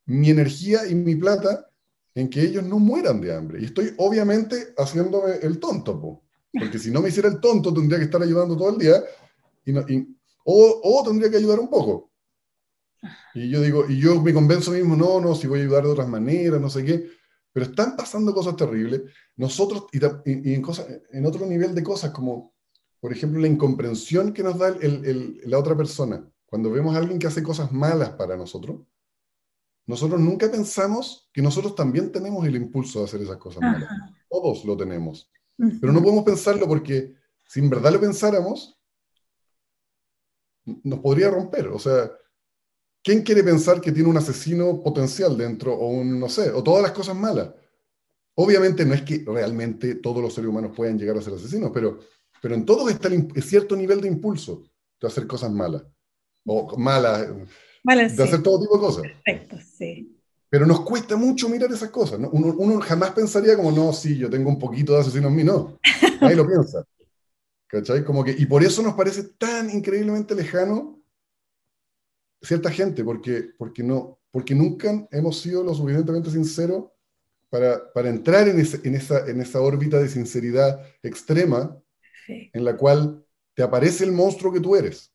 mi 0.06 0.30
energía 0.30 0.86
y 0.88 0.94
mi 0.94 1.16
plata 1.16 1.68
en 2.14 2.30
que 2.30 2.42
ellos 2.42 2.64
no 2.64 2.78
mueran 2.78 3.20
de 3.20 3.34
hambre. 3.34 3.62
Y 3.62 3.66
estoy 3.66 3.94
obviamente 3.98 4.76
haciéndome 4.78 5.38
el 5.42 5.60
tonto, 5.60 6.22
porque 6.52 6.78
si 6.78 6.92
no 6.92 7.02
me 7.02 7.10
hiciera 7.10 7.28
el 7.28 7.40
tonto 7.40 7.74
tendría 7.74 7.98
que 7.98 8.06
estar 8.06 8.22
ayudando 8.22 8.56
todo 8.56 8.70
el 8.70 8.78
día 8.78 9.04
y 9.66 9.74
o, 10.44 10.82
o, 10.84 11.04
tendría 11.04 11.32
que 11.32 11.38
ayudar 11.38 11.60
un 11.60 11.70
poco. 11.70 12.11
Y 13.34 13.50
yo 13.50 13.62
digo, 13.62 13.86
y 13.90 14.00
yo 14.00 14.22
me 14.22 14.34
convenzo 14.34 14.72
mismo, 14.72 14.96
no, 14.96 15.20
no, 15.20 15.36
si 15.36 15.48
voy 15.48 15.60
a 15.60 15.64
ayudar 15.64 15.84
de 15.84 15.90
otras 15.90 16.08
maneras, 16.08 16.62
no 16.62 16.70
sé 16.70 16.86
qué, 16.86 17.10
pero 17.52 17.66
están 17.66 17.96
pasando 17.96 18.34
cosas 18.34 18.56
terribles. 18.56 19.02
Nosotros, 19.36 19.86
y, 19.92 20.54
en, 20.54 20.62
cosas, 20.62 20.88
en 21.12 21.26
otro 21.26 21.46
nivel 21.46 21.74
de 21.76 21.84
cosas, 21.84 22.12
como 22.12 22.54
por 23.00 23.12
ejemplo 23.12 23.42
la 23.42 23.48
incomprensión 23.48 24.32
que 24.32 24.44
nos 24.44 24.60
da 24.60 24.70
el, 24.70 25.06
el, 25.06 25.42
la 25.46 25.58
otra 25.58 25.76
persona. 25.76 26.24
Cuando 26.46 26.70
vemos 26.70 26.96
a 26.96 27.00
alguien 27.00 27.18
que 27.18 27.28
hace 27.28 27.42
cosas 27.42 27.72
malas 27.72 28.12
para 28.12 28.38
nosotros, 28.38 28.82
nosotros 29.88 30.20
nunca 30.20 30.50
pensamos 30.52 31.30
que 31.34 31.42
nosotros 31.42 31.76
también 31.76 32.12
tenemos 32.12 32.46
el 32.46 32.56
impulso 32.56 33.00
de 33.00 33.06
hacer 33.06 33.22
esas 33.22 33.38
cosas 33.38 33.62
malas. 33.62 33.90
Todos 34.30 34.64
lo 34.66 34.78
tenemos. 34.78 35.30
Pero 35.58 35.92
no 35.92 36.02
podemos 36.02 36.24
pensarlo 36.24 36.68
porque 36.68 37.16
si 37.48 37.60
en 37.60 37.70
verdad 37.70 37.92
lo 37.92 38.00
pensáramos, 38.00 38.80
nos 40.66 41.00
podría 41.00 41.30
romper. 41.30 41.68
O 41.68 41.80
sea, 41.80 42.12
¿Quién 43.04 43.24
quiere 43.24 43.44
pensar 43.44 43.82
que 43.82 43.92
tiene 43.92 44.10
un 44.10 44.18
asesino 44.18 44.82
potencial 44.82 45.36
dentro 45.36 45.74
o 45.74 45.88
un, 45.88 46.20
no 46.20 46.30
sé, 46.30 46.52
o 46.52 46.62
todas 46.62 46.84
las 46.84 46.92
cosas 46.92 47.16
malas? 47.16 47.50
Obviamente 48.36 48.86
no 48.86 48.94
es 48.94 49.02
que 49.02 49.24
realmente 49.26 49.96
todos 49.96 50.22
los 50.22 50.34
seres 50.34 50.50
humanos 50.50 50.72
puedan 50.76 50.98
llegar 50.98 51.18
a 51.18 51.22
ser 51.22 51.34
asesinos, 51.34 51.72
pero, 51.74 52.00
pero 52.42 52.54
en 52.56 52.66
todos 52.66 52.92
está 52.92 53.08
el, 53.08 53.28
cierto 53.42 53.76
nivel 53.76 54.02
de 54.02 54.08
impulso 54.08 54.64
de 55.00 55.08
hacer 55.08 55.26
cosas 55.26 55.52
malas, 55.52 55.84
o 56.46 56.78
malas, 56.78 57.28
de 57.84 58.24
hacer 58.24 58.44
todo 58.44 58.62
tipo 58.62 58.76
de 58.76 58.82
cosas. 58.82 59.02
Perfecto, 59.02 59.58
sí. 59.60 60.18
Pero 60.48 60.66
nos 60.66 60.82
cuesta 60.82 61.16
mucho 61.16 61.50
mirar 61.50 61.72
esas 61.72 61.90
cosas. 61.90 62.20
¿no? 62.20 62.30
Uno, 62.30 62.54
uno, 62.58 62.80
jamás 62.82 63.12
pensaría 63.12 63.56
como, 63.56 63.72
no, 63.72 63.94
sí, 63.94 64.18
yo 64.18 64.30
tengo 64.30 64.50
un 64.50 64.60
poquito 64.60 64.94
de 64.94 65.00
asesino 65.00 65.30
en 65.30 65.36
mí, 65.36 65.44
no. 65.44 65.80
Nadie 66.22 66.36
lo 66.36 66.46
piensa. 66.46 66.86
¿Cachai? 67.68 68.04
Como 68.04 68.24
que, 68.24 68.36
y 68.38 68.46
por 68.46 68.64
eso 68.64 68.82
nos 68.82 68.94
parece 68.94 69.24
tan 69.38 69.70
increíblemente 69.70 70.36
lejano 70.36 71.01
cierta 72.42 72.72
gente, 72.72 73.04
porque, 73.04 73.50
porque, 73.58 73.84
no, 73.84 74.20
porque 74.32 74.56
nunca 74.56 75.08
hemos 75.12 75.40
sido 75.40 75.64
lo 75.64 75.74
suficientemente 75.74 76.32
sinceros 76.32 76.86
para, 77.50 77.92
para 77.94 78.10
entrar 78.10 78.48
en, 78.48 78.60
en, 78.60 78.96
esa, 78.96 79.28
en 79.28 79.42
esa 79.42 79.62
órbita 79.62 80.00
de 80.00 80.10
sinceridad 80.10 80.82
extrema 81.04 81.78
en 82.28 82.64
la 82.64 82.78
cual 82.78 83.26
te 83.54 83.64
aparece 83.64 84.06
el 84.06 84.12
monstruo 84.12 84.54
que 84.54 84.60
tú 84.62 84.76
eres, 84.76 85.14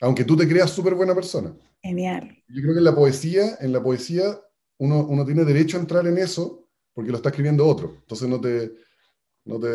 aunque 0.00 0.24
tú 0.24 0.36
te 0.36 0.48
creas 0.48 0.70
súper 0.70 0.94
buena 0.94 1.14
persona. 1.14 1.54
Genial. 1.82 2.42
Yo 2.48 2.62
creo 2.62 2.72
que 2.74 2.78
en 2.78 2.84
la 2.84 2.94
poesía, 2.94 3.58
en 3.60 3.72
la 3.72 3.82
poesía 3.82 4.40
uno, 4.78 5.06
uno 5.06 5.24
tiene 5.24 5.44
derecho 5.44 5.76
a 5.76 5.80
entrar 5.80 6.06
en 6.06 6.18
eso 6.18 6.68
porque 6.94 7.10
lo 7.10 7.18
está 7.18 7.28
escribiendo 7.28 7.66
otro. 7.66 7.96
Entonces 8.00 8.28
no 8.28 8.40
te, 8.40 8.72
no 9.44 9.60
te, 9.60 9.68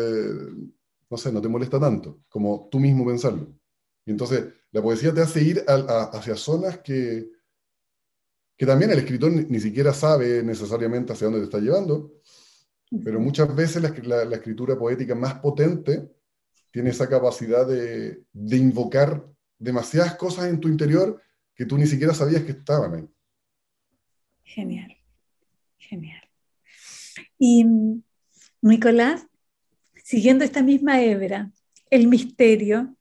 no 1.08 1.16
sé, 1.16 1.32
no 1.32 1.40
te 1.40 1.48
molesta 1.48 1.78
tanto 1.78 2.20
como 2.28 2.68
tú 2.70 2.80
mismo 2.80 3.06
pensarlo. 3.06 3.54
Y 4.10 4.12
entonces 4.12 4.44
la 4.72 4.82
poesía 4.82 5.14
te 5.14 5.20
hace 5.20 5.40
ir 5.40 5.64
hacia 5.68 6.34
zonas 6.34 6.78
que, 6.78 7.30
que 8.56 8.66
también 8.66 8.90
el 8.90 8.98
escritor 8.98 9.30
ni, 9.30 9.60
siquiera 9.60 9.94
sabe 9.94 10.42
necesariamente 10.42 11.12
hacia 11.12 11.26
dónde 11.26 11.38
te 11.38 11.44
está 11.44 11.60
llevando, 11.60 12.14
pero 13.04 13.20
muchas 13.20 13.54
veces 13.54 13.80
la, 13.80 14.22
escritura 14.34 14.76
poética 14.76 15.14
más 15.14 15.34
potente 15.34 16.10
tiene 16.72 16.90
esa 16.90 17.08
capacidad 17.08 17.64
de, 17.64 18.24
de, 18.32 18.56
invocar 18.56 19.24
demasiadas 19.56 20.16
cosas 20.16 20.46
en 20.46 20.58
tu 20.58 20.66
interior 20.66 21.22
que 21.54 21.64
tú 21.64 21.78
ni 21.78 21.86
siquiera 21.86 22.12
sabías 22.12 22.42
que 22.42 22.50
estaban 22.50 22.92
ahí. 22.92 23.08
Genial, 24.42 24.96
genial. 25.78 26.28
Y 27.38 27.64
Nicolás, 28.60 29.24
siguiendo 30.02 30.44
esta 30.44 30.64
misma 30.64 31.00
hebra, 31.00 31.52
el 31.90 32.08
misterio 32.08 32.96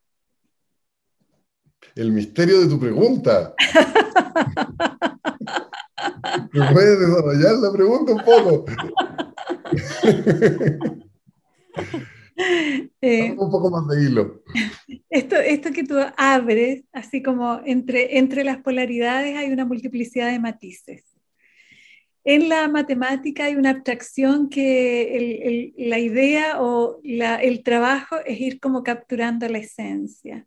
el 1.96 2.12
misterio 2.12 2.62
de 2.62 2.68
tu 2.68 2.80
pregunta. 2.80 3.56
¿Me 6.54 6.72
puedes 6.72 7.00
desarrollar 7.00 7.56
la 7.56 7.72
pregunta 7.72 8.14
un 8.14 8.24
poco? 8.24 8.66
Eh, 13.02 13.32
un 13.32 13.52
poco 13.52 13.70
más 13.70 13.86
de 13.90 14.02
hilo. 14.02 14.42
Esto, 15.10 15.36
esto 15.36 15.74
que 15.74 15.84
tú 15.84 15.96
abres, 16.16 16.86
así 16.94 17.22
como 17.22 17.60
entre, 17.66 18.18
entre 18.18 18.46
las 18.46 18.62
polaridades 18.62 19.36
hay 19.36 19.52
una 19.52 19.66
multiplicidad 19.66 20.32
de 20.32 20.40
matices. 20.40 21.04
En 22.24 22.48
la 22.48 22.68
matemática 22.68 23.46
hay 23.46 23.56
una 23.56 23.72
abstracción 23.72 24.50
que 24.50 25.74
la 25.78 26.00
idea 26.00 26.62
o 26.62 27.02
el 27.04 27.64
trabajo 27.64 28.18
es 28.26 28.40
ir 28.40 28.60
como 28.60 28.84
capturando 28.84 29.48
la 29.50 29.58
esencia. 29.58 30.46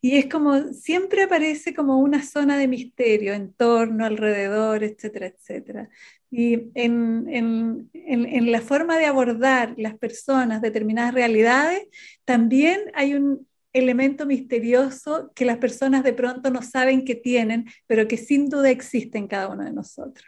Y 0.00 0.16
es 0.16 0.26
como, 0.26 0.72
siempre 0.72 1.22
aparece 1.22 1.74
como 1.74 1.98
una 1.98 2.22
zona 2.22 2.56
de 2.56 2.68
misterio 2.68 3.34
en 3.34 3.52
torno, 3.52 4.06
alrededor, 4.06 4.82
etcétera, 4.82 5.26
etcétera. 5.26 5.90
Y 6.30 6.70
en, 6.74 7.26
en, 7.28 7.90
en, 7.92 8.52
la 8.52 8.60
forma 8.60 8.96
de 8.98 9.06
abordar 9.06 9.74
las 9.76 9.98
personas 9.98 10.62
determinadas 10.62 11.12
realidades, 11.12 11.82
también 12.24 12.80
hay 12.94 13.14
un 13.14 13.46
elemento 13.72 14.26
misterioso 14.26 15.32
que 15.34 15.44
las 15.44 15.58
personas 15.58 16.02
de 16.02 16.12
pronto 16.12 16.50
no 16.50 16.62
saben 16.62 17.04
que 17.04 17.14
tienen, 17.14 17.66
pero 17.86 18.08
que 18.08 18.16
sin 18.16 18.48
duda 18.48 18.70
existe 18.70 19.18
en 19.18 19.28
cada 19.28 19.48
uno 19.48 19.64
de 19.64 19.72
nosotros. 19.72 20.26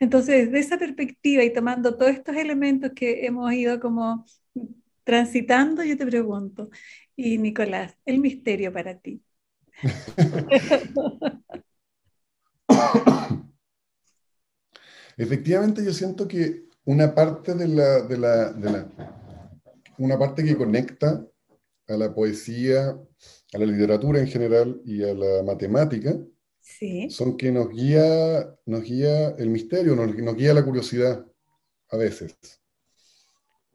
Entonces, 0.00 0.46
desde 0.46 0.58
esa 0.60 0.78
perspectiva 0.78 1.42
y 1.42 1.52
tomando 1.52 1.96
todos 1.96 2.12
estos 2.12 2.36
elementos 2.36 2.92
que 2.94 3.26
hemos 3.26 3.52
ido 3.52 3.80
como 3.80 4.24
transitando, 5.04 5.84
yo 5.84 5.96
te 5.96 6.06
pregunto, 6.06 6.70
y 7.16 7.38
Nicolás, 7.38 7.96
el 8.04 8.18
misterio 8.20 8.72
para 8.72 8.98
ti. 8.98 9.22
Efectivamente, 15.16 15.84
yo 15.84 15.92
siento 15.92 16.26
que 16.26 16.64
una 16.84 17.14
parte 17.14 17.54
de 17.54 17.68
la, 17.68 18.02
de 18.02 18.18
la, 18.18 18.52
de 18.52 18.70
la, 18.70 18.88
una 19.98 20.18
parte 20.18 20.44
que 20.44 20.56
conecta 20.56 21.24
a 21.86 21.96
la 21.96 22.12
poesía, 22.14 22.90
a 22.90 23.58
la 23.58 23.66
literatura 23.66 24.20
en 24.20 24.26
general 24.26 24.80
y 24.84 25.02
a 25.02 25.14
la 25.14 25.42
matemática, 25.42 26.16
Sí. 26.60 27.10
son 27.10 27.36
que 27.36 27.52
nos 27.52 27.68
guía, 27.68 28.56
nos 28.64 28.82
guía 28.82 29.28
el 29.36 29.50
misterio, 29.50 29.94
nos, 29.94 30.16
nos 30.16 30.34
guía 30.34 30.54
la 30.54 30.64
curiosidad, 30.64 31.24
a 31.90 31.96
veces. 31.98 32.34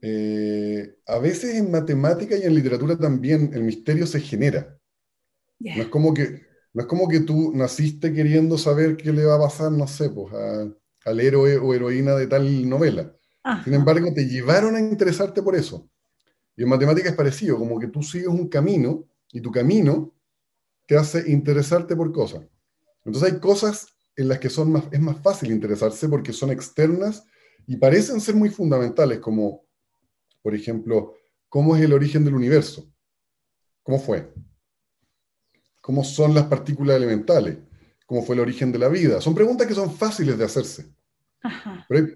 Eh, 0.01 0.95
a 1.07 1.19
veces 1.19 1.55
en 1.55 1.71
matemática 1.71 2.37
y 2.37 2.43
en 2.43 2.55
literatura 2.55 2.97
también 2.97 3.51
el 3.53 3.63
misterio 3.63 4.07
se 4.07 4.21
genera. 4.21 4.77
Ya. 5.59 5.75
No 5.77 5.83
es 5.83 5.89
como 5.89 6.13
que, 6.13 6.43
no 6.73 6.81
es 6.81 6.87
como 6.87 7.07
que 7.07 7.21
tú 7.21 7.51
naciste 7.53 8.13
queriendo 8.13 8.57
saber 8.57 8.97
qué 8.97 9.11
le 9.11 9.25
va 9.25 9.35
a 9.35 9.39
pasar, 9.41 9.71
no 9.71 9.87
sé, 9.87 10.09
pues, 10.09 10.33
a- 10.33 10.69
al 11.05 11.19
héroe 11.19 11.57
o 11.57 11.73
heroína 11.73 12.15
de 12.15 12.27
tal 12.27 12.67
novela. 12.69 13.15
Ajá. 13.43 13.63
Sin 13.63 13.73
embargo, 13.73 14.13
te 14.13 14.25
llevaron 14.25 14.75
a 14.75 14.79
interesarte 14.79 15.41
por 15.41 15.55
eso. 15.55 15.89
Y 16.57 16.63
en 16.63 16.69
matemática 16.69 17.09
es 17.09 17.15
parecido, 17.15 17.57
como 17.57 17.79
que 17.79 17.87
tú 17.87 18.03
sigues 18.03 18.27
un 18.27 18.49
camino 18.49 19.05
y 19.31 19.41
tu 19.41 19.51
camino 19.51 20.13
te 20.87 20.97
hace 20.97 21.29
interesarte 21.31 21.95
por 21.95 22.11
cosas. 22.11 22.43
Entonces 23.05 23.33
hay 23.33 23.39
cosas 23.39 23.87
en 24.15 24.27
las 24.27 24.39
que 24.39 24.49
son 24.49 24.71
más, 24.71 24.85
es 24.91 24.99
más 24.99 25.17
fácil 25.21 25.51
interesarse 25.51 26.09
porque 26.09 26.33
son 26.33 26.51
externas 26.51 27.23
y 27.67 27.77
parecen 27.77 28.21
ser 28.21 28.35
muy 28.35 28.49
fundamentales, 28.49 29.19
como, 29.19 29.63
por 30.41 30.55
ejemplo, 30.55 31.15
¿cómo 31.47 31.75
es 31.75 31.81
el 31.83 31.93
origen 31.93 32.23
del 32.25 32.35
universo? 32.35 32.91
¿Cómo 33.83 33.99
fue? 33.99 34.33
¿Cómo 35.81 36.03
son 36.03 36.33
las 36.33 36.45
partículas 36.45 36.97
elementales? 36.97 37.57
¿Cómo 38.05 38.23
fue 38.23 38.35
el 38.35 38.41
origen 38.41 38.71
de 38.71 38.79
la 38.79 38.87
vida? 38.89 39.21
Son 39.21 39.35
preguntas 39.35 39.67
que 39.67 39.73
son 39.73 39.91
fáciles 39.95 40.37
de 40.37 40.43
hacerse. 40.45 40.93
Ajá. 41.41 41.85
Pero 41.87 42.05
hay- 42.05 42.13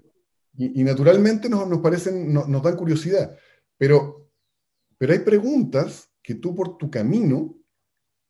y, 0.56 0.80
y 0.80 0.84
naturalmente 0.84 1.48
nos, 1.48 1.66
nos 1.68 1.80
parecen, 1.80 2.32
no- 2.32 2.46
nos 2.46 2.62
dan 2.62 2.76
curiosidad, 2.76 3.36
pero, 3.76 4.30
pero 4.96 5.12
hay 5.12 5.18
preguntas 5.20 6.08
que 6.22 6.36
tú 6.36 6.54
por 6.54 6.78
tu 6.78 6.88
camino 6.90 7.56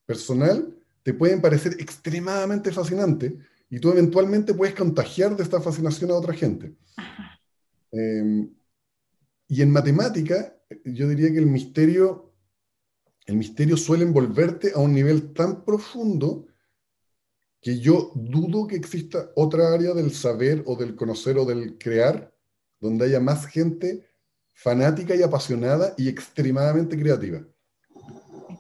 personal 0.07 0.74
te 1.02 1.12
pueden 1.12 1.42
parecer 1.42 1.74
extremadamente 1.78 2.72
fascinantes 2.72 3.35
y 3.68 3.78
tú 3.78 3.90
eventualmente 3.90 4.54
puedes 4.54 4.74
contagiar 4.74 5.37
de 5.37 5.42
esta 5.42 5.61
fascinación 5.61 6.11
a 6.11 6.14
otra 6.14 6.33
gente. 6.33 6.74
Eh, 7.92 8.48
y 9.54 9.62
en 9.62 9.70
matemática, 9.70 10.56
yo 10.84 11.08
diría 11.08 11.30
que 11.32 11.38
el 11.38 11.46
misterio, 11.46 12.32
el 13.26 13.36
misterio 13.36 13.76
suele 13.76 14.04
envolverte 14.04 14.72
a 14.74 14.78
un 14.80 14.92
nivel 14.92 15.32
tan 15.32 15.64
profundo 15.64 16.46
que 17.60 17.78
yo 17.78 18.12
dudo 18.14 18.66
que 18.66 18.76
exista 18.76 19.30
otra 19.36 19.72
área 19.72 19.94
del 19.94 20.10
saber 20.12 20.62
o 20.66 20.76
del 20.76 20.94
conocer 20.96 21.38
o 21.38 21.44
del 21.44 21.78
crear 21.78 22.34
donde 22.80 23.06
haya 23.06 23.20
más 23.20 23.46
gente 23.46 24.06
fanática 24.52 25.14
y 25.14 25.22
apasionada 25.22 25.94
y 25.96 26.08
extremadamente 26.08 26.98
creativa. 26.98 27.40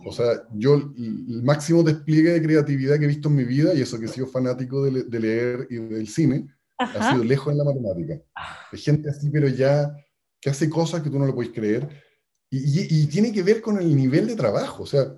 O 0.06 0.12
sea, 0.12 0.46
yo 0.52 0.74
el 0.74 1.42
máximo 1.42 1.82
despliegue 1.82 2.30
de 2.32 2.42
creatividad 2.42 2.98
que 2.98 3.04
he 3.04 3.08
visto 3.08 3.28
en 3.28 3.36
mi 3.36 3.44
vida, 3.44 3.74
y 3.74 3.80
eso 3.82 3.98
que 3.98 4.06
he 4.06 4.08
sido 4.08 4.26
fanático 4.26 4.84
de, 4.84 4.90
le- 4.92 5.02
de 5.04 5.20
leer 5.20 5.66
y 5.70 5.76
del 5.76 6.08
cine, 6.08 6.46
ha 6.78 6.84
Ajá. 6.84 7.10
sido 7.12 7.24
lejos 7.24 7.52
en 7.52 7.58
la 7.58 7.64
matemática. 7.64 8.20
De 8.72 8.78
gente 8.78 9.10
así, 9.10 9.30
pero 9.30 9.48
ya 9.48 9.94
que 10.44 10.50
hace 10.50 10.68
cosas 10.68 11.00
que 11.02 11.08
tú 11.08 11.18
no 11.18 11.24
lo 11.24 11.34
puedes 11.34 11.52
creer. 11.54 11.88
Y, 12.50 12.58
y- 12.58 12.86
y 13.02 13.06
tiene 13.06 13.32
que 13.32 13.42
ver 13.42 13.62
con 13.62 13.78
el 13.78 13.96
nivel 13.96 14.26
de 14.26 14.36
trabajo. 14.36 14.82
O 14.82 14.86
sea, 14.86 15.10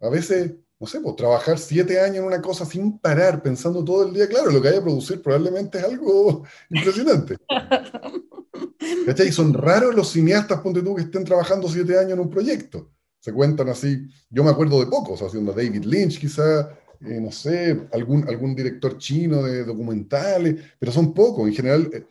a 0.00 0.08
veces, 0.08 0.54
no 0.80 0.86
sé, 0.86 0.98
pues 1.02 1.14
trabajar 1.14 1.58
siete 1.58 2.00
años 2.00 2.16
en 2.20 2.24
una 2.24 2.40
cosa 2.40 2.64
sin 2.64 2.98
parar, 2.98 3.42
pensando 3.42 3.84
todo 3.84 4.08
el 4.08 4.14
día, 4.14 4.26
claro, 4.26 4.50
lo 4.50 4.62
que 4.62 4.68
hay 4.68 4.76
a 4.78 4.82
producir 4.82 5.20
probablemente 5.20 5.76
es 5.76 5.84
algo 5.84 6.44
impresionante. 6.70 7.36
¿Cachai? 9.06 9.28
Y 9.28 9.32
son 9.32 9.52
raros 9.52 9.94
los 9.94 10.10
cineastas, 10.10 10.60
ponte 10.62 10.80
tú, 10.82 10.94
que 10.94 11.02
estén 11.02 11.24
trabajando 11.24 11.68
siete 11.68 11.98
años 11.98 12.12
en 12.12 12.20
un 12.20 12.30
proyecto. 12.30 12.90
Se 13.20 13.30
cuentan 13.32 13.68
así, 13.68 14.08
yo 14.30 14.42
me 14.42 14.50
acuerdo 14.50 14.80
de 14.80 14.86
pocos, 14.86 15.20
haciendo 15.20 15.52
David 15.52 15.84
Lynch 15.84 16.18
quizá, 16.18 16.70
eh, 17.00 17.20
no 17.20 17.30
sé, 17.30 17.88
algún, 17.92 18.26
algún 18.26 18.54
director 18.54 18.96
chino 18.96 19.42
de 19.42 19.64
documentales, 19.64 20.56
pero 20.78 20.90
son 20.92 21.12
pocos, 21.12 21.46
en 21.46 21.54
general 21.54 21.90
eh, 21.92 22.06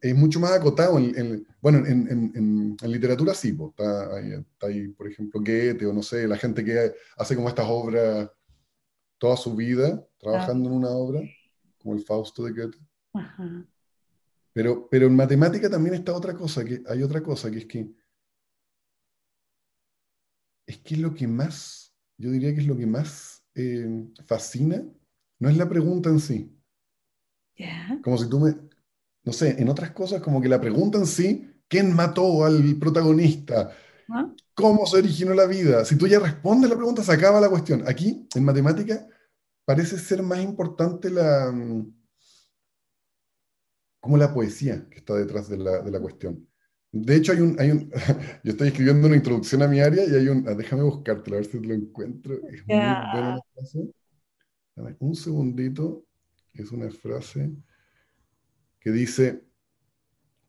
es 0.00 0.14
mucho 0.14 0.40
más 0.40 0.52
acotado. 0.52 0.98
En, 0.98 1.16
en- 1.18 1.46
bueno, 1.60 1.78
en, 1.86 2.08
en- 2.08 2.76
en- 2.82 2.90
literatura 2.92 3.34
sí, 3.34 3.52
po, 3.52 3.70
está, 3.70 4.16
ahí, 4.16 4.32
está 4.32 4.66
ahí, 4.66 4.88
por 4.88 5.08
ejemplo, 5.08 5.40
Goethe 5.40 5.86
o 5.86 5.92
no 5.92 6.02
sé, 6.02 6.26
la 6.28 6.36
gente 6.36 6.64
que 6.64 6.92
hace 7.16 7.34
como 7.36 7.48
estas 7.48 7.66
obras 7.68 8.30
toda 9.18 9.36
su 9.36 9.54
vida, 9.54 10.06
trabajando 10.18 10.68
en 10.70 10.76
una 10.76 10.88
obra, 10.90 11.20
como 11.78 11.94
el 11.94 12.02
Fausto 12.02 12.42
de 12.44 12.52
Goethe. 12.52 12.78
Ajá. 13.12 13.66
Pero, 14.52 14.88
pero 14.90 15.06
en 15.06 15.14
matemática 15.14 15.68
también 15.70 15.94
está 15.94 16.12
otra 16.14 16.34
cosa, 16.34 16.64
que 16.64 16.82
hay 16.88 17.02
otra 17.02 17.22
cosa, 17.22 17.50
que 17.50 17.58
es 17.58 17.66
que 17.66 17.90
es 20.66 20.78
que 20.78 20.96
lo 20.96 21.14
que 21.14 21.26
más, 21.26 21.92
yo 22.16 22.30
diría 22.30 22.54
que 22.54 22.60
es 22.60 22.66
lo 22.66 22.76
que 22.76 22.86
más 22.86 23.44
eh, 23.54 24.04
fascina, 24.26 24.84
no 25.38 25.48
es 25.48 25.56
la 25.56 25.68
pregunta 25.68 26.10
en 26.10 26.20
sí. 26.20 26.56
Ya. 27.56 27.98
Como 28.02 28.16
si 28.18 28.28
tú 28.28 28.38
me, 28.40 28.54
no 29.24 29.32
sé, 29.32 29.56
en 29.60 29.68
otras 29.68 29.92
cosas, 29.92 30.22
como 30.22 30.40
que 30.40 30.48
la 30.48 30.60
pregunta 30.60 30.98
en 30.98 31.06
sí, 31.06 31.50
¿quién 31.68 31.94
mató 31.94 32.44
al 32.44 32.76
protagonista? 32.78 33.70
¿Cómo 34.54 34.86
se 34.86 34.98
originó 34.98 35.34
la 35.34 35.46
vida? 35.46 35.84
Si 35.84 35.96
tú 35.96 36.06
ya 36.06 36.20
respondes 36.20 36.70
la 36.70 36.76
pregunta, 36.76 37.02
se 37.04 37.12
acaba 37.12 37.40
la 37.40 37.50
cuestión. 37.50 37.84
Aquí, 37.88 38.28
en 38.34 38.44
matemática, 38.44 39.06
parece 39.64 39.98
ser 39.98 40.22
más 40.22 40.40
importante 40.42 41.10
la, 41.10 41.50
mm, 41.52 41.92
como 44.00 44.16
la 44.16 44.32
poesía 44.32 44.86
que 44.90 44.98
está 44.98 45.14
detrás 45.14 45.48
de 45.48 45.58
la, 45.58 45.80
de 45.82 45.90
la 45.90 46.00
cuestión. 46.00 46.46
De 46.92 47.14
hecho, 47.16 47.32
hay 47.32 47.40
un, 47.40 47.56
hay 47.60 47.70
un, 47.70 47.90
yo 48.44 48.50
estoy 48.52 48.68
escribiendo 48.68 49.06
una 49.06 49.16
introducción 49.16 49.62
a 49.62 49.68
mi 49.68 49.80
área 49.80 50.04
y 50.04 50.14
hay 50.14 50.28
un, 50.28 50.46
ah, 50.48 50.54
déjame 50.54 50.82
buscártelo, 50.82 51.36
a 51.36 51.40
ver 51.40 51.46
si 51.50 51.60
te 51.60 51.66
lo 51.66 51.74
encuentro. 51.74 52.34
Es 52.48 52.66
muy 52.66 52.76
Ya. 52.76 53.10
buena 53.12 53.36
la 53.36 53.42
frase. 53.54 53.90
Dame 54.76 54.96
un 55.00 55.14
segundito, 55.14 56.04
es 56.54 56.72
una 56.72 56.90
frase 56.90 57.52
que 58.80 58.90
dice, 58.90 59.44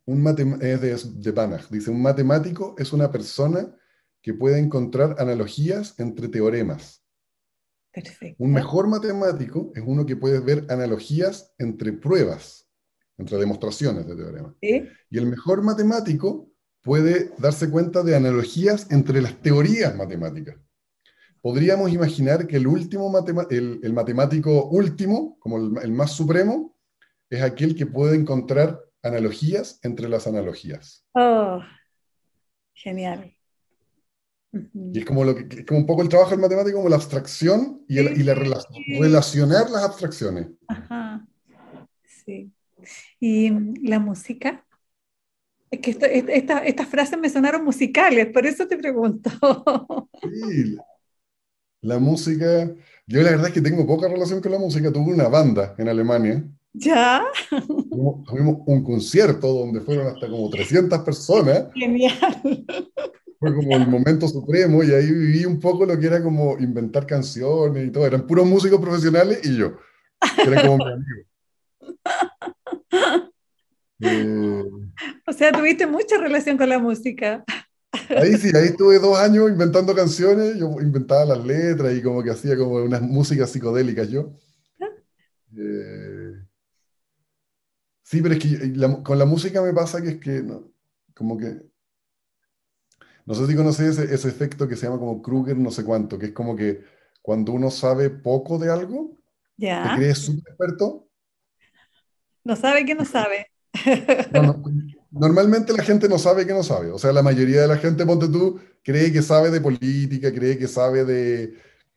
un 0.05 0.25
es 0.61 0.81
de, 0.81 1.21
de 1.21 1.31
Banach, 1.31 1.69
dice, 1.69 1.91
un 1.91 2.01
matemático 2.01 2.75
es 2.77 2.93
una 2.93 3.11
persona 3.11 3.75
que 4.21 4.33
puede 4.33 4.59
encontrar 4.59 5.15
analogías 5.19 5.99
entre 5.99 6.27
teoremas. 6.27 7.03
Perfecto. 7.93 8.41
Un 8.43 8.53
mejor 8.53 8.87
matemático 8.87 9.71
es 9.75 9.83
uno 9.85 10.05
que 10.05 10.15
puede 10.15 10.39
ver 10.39 10.65
analogías 10.69 11.53
entre 11.57 11.91
pruebas, 11.91 12.69
entre 13.17 13.37
demostraciones 13.37 14.07
de 14.07 14.15
teoremas. 14.15 14.53
Sí. 14.61 14.87
Y 15.09 15.17
el 15.17 15.25
mejor 15.25 15.61
matemático 15.61 16.49
puede 16.81 17.31
darse 17.37 17.69
cuenta 17.69 18.01
de 18.01 18.15
analogías 18.15 18.89
entre 18.91 19.21
las 19.21 19.41
teorías 19.41 19.95
matemáticas. 19.95 20.55
Podríamos 21.41 21.91
imaginar 21.91 22.47
que 22.47 22.57
el, 22.57 22.67
último 22.67 23.11
matema- 23.11 23.47
el, 23.49 23.79
el 23.83 23.93
matemático 23.93 24.69
último, 24.69 25.37
como 25.39 25.57
el, 25.57 25.83
el 25.83 25.91
más 25.91 26.11
supremo, 26.11 26.77
es 27.31 27.41
aquel 27.41 27.75
que 27.75 27.85
puede 27.87 28.15
encontrar 28.15 28.79
analogías 29.01 29.79
entre 29.83 30.07
las 30.07 30.27
analogías. 30.27 31.03
Oh, 31.13 31.59
genial. 32.73 33.35
Y 34.53 34.99
es 34.99 35.05
como, 35.05 35.23
lo 35.23 35.33
que, 35.33 35.59
es 35.61 35.65
como 35.65 35.79
un 35.79 35.85
poco 35.85 36.01
el 36.01 36.09
trabajo 36.09 36.31
del 36.31 36.41
matemático, 36.41 36.77
como 36.77 36.89
la 36.89 36.97
abstracción 36.97 37.83
y, 37.87 37.97
el- 37.99 38.19
y 38.19 38.23
la 38.23 38.35
rela- 38.35 38.65
relacionar 38.99 39.69
las 39.69 39.83
abstracciones. 39.83 40.47
Ajá. 40.67 41.25
Sí. 42.25 42.51
¿Y 43.19 43.49
la 43.87 43.99
música? 43.99 44.65
Es 45.71 45.79
que 45.79 45.91
esto- 45.91 46.05
est- 46.05 46.27
esta- 46.29 46.65
estas 46.65 46.87
frases 46.89 47.17
me 47.17 47.29
sonaron 47.29 47.63
musicales, 47.63 48.27
por 48.33 48.45
eso 48.45 48.67
te 48.67 48.75
pregunto. 48.77 49.29
Sí, 50.21 50.75
la 51.81 51.97
música, 51.97 52.75
yo 53.07 53.21
la 53.23 53.31
verdad 53.31 53.47
es 53.47 53.53
que 53.53 53.61
tengo 53.61 53.87
poca 53.87 54.09
relación 54.09 54.41
con 54.41 54.51
la 54.51 54.59
música. 54.59 54.91
Tuve 54.91 55.13
una 55.13 55.29
banda 55.29 55.75
en 55.77 55.87
Alemania. 55.87 56.43
¿Ya? 56.73 57.23
Tuvimos, 57.49 58.23
tuvimos 58.25 58.57
un 58.65 58.83
concierto 58.83 59.47
donde 59.47 59.81
fueron 59.81 60.07
hasta 60.07 60.29
como 60.29 60.49
300 60.49 60.99
personas. 60.99 61.65
Genial. 61.73 62.65
Fue 63.39 63.55
como 63.55 63.75
el 63.75 63.87
momento 63.87 64.27
supremo 64.27 64.83
y 64.83 64.91
ahí 64.91 65.11
viví 65.11 65.45
un 65.45 65.59
poco 65.59 65.85
lo 65.85 65.99
que 65.99 66.05
era 66.07 66.21
como 66.21 66.57
inventar 66.59 67.05
canciones 67.05 67.87
y 67.87 67.91
todo. 67.91 68.05
Eran 68.05 68.25
puros 68.27 68.45
músicos 68.45 68.79
profesionales 68.79 69.41
y 69.43 69.57
yo, 69.57 69.73
eran 70.45 70.65
como 70.67 70.77
mis 70.77 70.93
amigos. 70.93 71.25
Eh, 74.03 74.63
O 75.27 75.31
sea, 75.31 75.51
tuviste 75.51 75.85
mucha 75.85 76.17
relación 76.17 76.57
con 76.57 76.67
la 76.67 76.79
música. 76.79 77.43
ahí 78.09 78.33
sí, 78.35 78.49
ahí 78.55 78.69
estuve 78.69 78.97
dos 78.97 79.15
años 79.15 79.47
inventando 79.47 79.93
canciones. 79.93 80.57
Yo 80.57 80.71
inventaba 80.81 81.23
las 81.23 81.45
letras 81.45 81.93
y 81.95 82.01
como 82.01 82.23
que 82.23 82.31
hacía 82.31 82.57
como 82.57 82.77
unas 82.77 83.03
músicas 83.03 83.51
psicodélicas 83.51 84.09
yo. 84.09 84.33
Eh, 85.55 86.20
sí, 88.11 88.21
pero 88.21 88.35
es 88.35 88.41
que 88.41 88.47
la- 88.75 89.03
con 89.03 89.17
la 89.19 89.25
música 89.25 89.61
me 89.61 89.73
pasa 89.73 90.01
que 90.01 90.09
es 90.09 90.19
que, 90.19 90.43
no, 90.43 90.71
como 91.15 91.37
que, 91.37 91.61
no 93.25 93.35
sé 93.35 93.47
si 93.47 93.55
conoces 93.55 93.97
ese, 93.99 94.13
ese 94.13 94.27
efecto 94.29 94.67
que 94.67 94.75
se 94.75 94.85
llama 94.87 94.99
como 94.99 95.21
Kruger 95.21 95.57
no 95.57 95.71
sé 95.71 95.83
cuánto, 95.83 96.17
que 96.19 96.27
es 96.27 96.31
como 96.33 96.55
que 96.55 96.83
cuando 97.21 97.51
uno 97.53 97.69
sabe 97.71 98.09
poco 98.09 98.57
de 98.59 98.71
algo, 98.71 99.17
¿Te 99.79 99.91
crees 99.91 100.19
súper 100.19 100.43
experto? 100.53 101.09
No 102.43 102.55
sabe 102.55 102.85
que 102.85 102.95
no 102.95 103.05
sabe. 103.05 103.47
normalmente 105.11 105.73
la 105.73 105.83
gente 105.83 106.07
no 106.09 106.17
sabe 106.17 106.45
que 106.45 106.53
no 106.53 106.63
sabe. 106.63 106.91
O 106.91 106.97
sea, 106.97 107.11
la 107.11 107.23
mayoría 107.23 107.61
de 107.61 107.67
la 107.67 107.77
gente, 107.77 108.05
ponte 108.05 108.27
tú, 108.27 108.59
cree 108.83 109.11
que 109.11 109.21
sabe 109.21 109.51
de 109.51 109.61
política, 109.61 110.33
cree 110.33 110.57
que 110.57 110.67
sabe 110.67 111.05
de, 111.05 111.53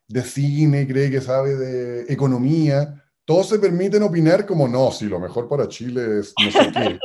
de 0.09 0.23
cine, 0.23 0.87
cree 0.87 1.11
que 1.11 1.21
sabe 1.21 1.55
de 1.57 2.13
economía. 2.13 3.04
Todos 3.25 3.49
se 3.49 3.59
permiten 3.59 4.03
opinar 4.03 4.45
como, 4.45 4.69
no, 4.69 4.91
si 4.91 5.07
lo 5.07 5.19
mejor 5.19 5.49
para 5.49 5.69
Chile 5.69 6.21
es 6.21 6.35
no 6.45 6.51
sé 6.51 6.73
qué. 6.73 6.99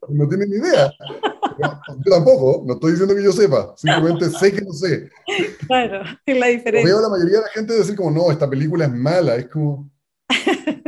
no 0.08 0.28
tienen 0.28 0.50
ni 0.50 0.56
idea. 0.56 0.92
Yo 2.04 2.10
tampoco, 2.10 2.64
no 2.66 2.74
estoy 2.74 2.92
diciendo 2.92 3.14
que 3.14 3.22
yo 3.22 3.32
sepa, 3.32 3.74
simplemente 3.76 4.28
sé 4.30 4.52
que 4.52 4.62
no 4.62 4.72
sé. 4.72 5.08
Claro, 5.66 6.02
es 6.24 6.38
la 6.38 6.46
diferencia. 6.46 6.88
Veo 6.88 6.98
a 6.98 7.02
la 7.02 7.08
mayoría 7.08 7.38
de 7.38 7.42
la 7.42 7.50
gente 7.50 7.74
decir 7.74 7.96
como, 7.96 8.10
no, 8.10 8.30
esta 8.30 8.48
película 8.48 8.86
es 8.86 8.92
mala, 8.92 9.36
es 9.36 9.48
como... 9.48 9.90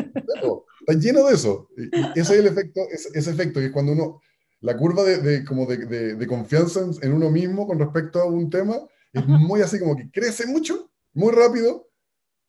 está 0.83 0.99
lleno 0.99 1.27
de 1.27 1.35
eso. 1.35 1.69
Y 1.77 2.21
ese 2.21 2.35
es 2.35 2.41
el 2.41 2.47
efecto, 2.47 2.81
ese, 2.91 3.31
efecto, 3.31 3.61
y 3.61 3.67
es 3.67 3.71
cuando 3.71 3.93
uno, 3.93 4.21
la 4.61 4.77
curva 4.77 5.03
de, 5.03 5.19
de 5.19 5.45
como 5.45 5.67
de, 5.67 6.15
de, 6.17 6.27
confianza 6.27 6.81
en, 7.03 7.13
uno 7.13 7.31
mismo 7.31 7.67
con 7.67 7.79
respecto 7.79 8.21
a 8.21 8.27
un 8.27 8.51
tema 8.51 8.77
es 9.13 9.27
muy 9.27 9.61
así 9.61 9.79
como 9.79 9.97
que 9.97 10.11
crece 10.11 10.47
mucho, 10.47 10.91
muy 11.13 11.33
rápido, 11.33 11.89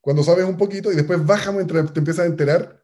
cuando 0.03 0.21
sabes 0.21 0.43
un 0.43 0.57
poquito, 0.57 0.91
y 0.91 0.97
después 0.97 1.25
baja 1.25 1.53
mientras 1.53 1.93
te 1.93 1.99
empiezas 1.99 2.25
a 2.25 2.27
enterar 2.27 2.83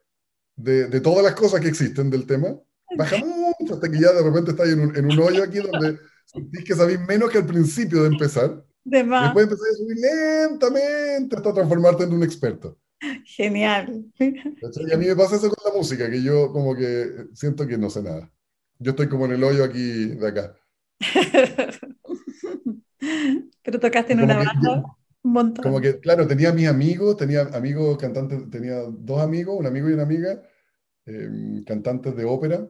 de, 0.56 0.88
de 0.88 1.02
todas 1.02 1.22
las 1.22 1.36
cosas 1.36 1.60
que 1.60 1.68
existen 1.68 2.10
del 2.10 2.26
tema, 2.26 2.58
baja 2.98 3.18
mucho 3.18 3.74
hasta 3.74 3.92
que 3.92 4.00
ya 4.00 4.14
de 4.14 4.24
repente 4.24 4.52
estás 4.52 4.70
en 4.70 4.80
un, 4.80 4.96
en 4.96 5.04
un 5.04 5.20
hoyo 5.20 5.44
aquí 5.44 5.58
donde 5.58 6.00
sentís 6.24 6.64
que 6.64 6.76
sabés 6.76 6.98
menos 7.06 7.30
que 7.30 7.40
al 7.40 7.46
principio 7.46 8.04
de 8.04 8.08
empezar. 8.08 8.64
De 8.86 9.04
más. 9.04 9.24
Después 9.26 9.44
empezás 9.44 9.68
a 9.70 9.76
subir 9.76 9.98
lentamente 9.98 11.36
hasta 11.36 11.54
transformarte 11.54 12.06
en 12.06 12.14
un 12.14 12.24
experto. 12.24 12.80
Genial. 13.26 14.06
Y 14.18 14.94
a 14.94 14.98
mí 14.98 15.08
me 15.08 15.16
pasa 15.18 15.36
eso 15.36 15.50
con 15.50 15.74
la 15.74 15.78
música, 15.78 16.10
que 16.10 16.24
yo 16.24 16.54
como 16.54 16.74
que 16.74 17.26
siento 17.34 17.68
que 17.68 17.78
no 17.78 17.90
sé 17.90 18.02
nada. 18.02 18.32
Yo 18.78 18.92
estoy 18.92 19.10
como 19.10 19.26
en 19.26 19.34
el 19.34 19.44
hoyo 19.44 19.66
aquí 19.66 20.06
de 20.06 20.26
acá. 20.26 20.56
Pero 23.62 23.78
tocaste 23.78 24.14
en 24.14 24.22
una 24.22 24.38
banda 24.38 24.86
un 25.24 25.34
montón. 25.34 25.64
Como 25.64 25.82
que, 25.82 26.00
claro, 26.00 26.28
tenía 26.28 26.52
mis 26.54 26.68
amigos, 26.68 27.18
tenía 27.18 27.42
amigos 27.42 27.98
cantantes, 27.98 28.50
tenía 28.50 28.82
dos 28.88 29.22
amigos, 29.22 29.58
un 29.60 29.66
amigo 29.66 29.90
y 29.90 29.94
una 29.94 30.04
amiga, 30.04 30.42
em, 31.06 31.64
cantantes 31.64 32.16
de 32.16 32.26
ópera 32.26 32.70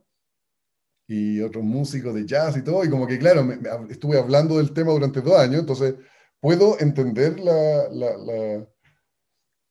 y 1.07 1.41
otros 1.41 1.63
músicos 1.63 2.13
de 2.13 2.25
jazz 2.25 2.55
y 2.57 2.63
todo, 2.63 2.83
y 2.85 2.89
como 2.89 3.07
que, 3.07 3.17
claro, 3.17 3.47
estuve 3.89 4.17
hablando 4.17 4.57
del 4.57 4.73
tema 4.73 4.91
durante 4.91 5.21
dos 5.21 5.39
años, 5.39 5.61
entonces 5.61 5.95
puedo 6.39 6.79
entender 6.79 7.39
la, 7.39 7.89
la, 7.89 8.17
la, 8.17 8.67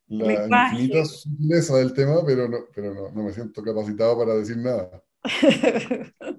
la 0.08 0.64
infinita 0.64 1.04
sutileza 1.04 1.76
del 1.76 1.92
tema, 1.92 2.24
pero, 2.26 2.48
no, 2.48 2.58
pero 2.74 2.92
no, 2.94 3.10
no 3.10 3.22
me 3.22 3.32
siento 3.32 3.62
capacitado 3.62 4.18
para 4.18 4.34
decir 4.34 4.56
nada. 4.56 5.02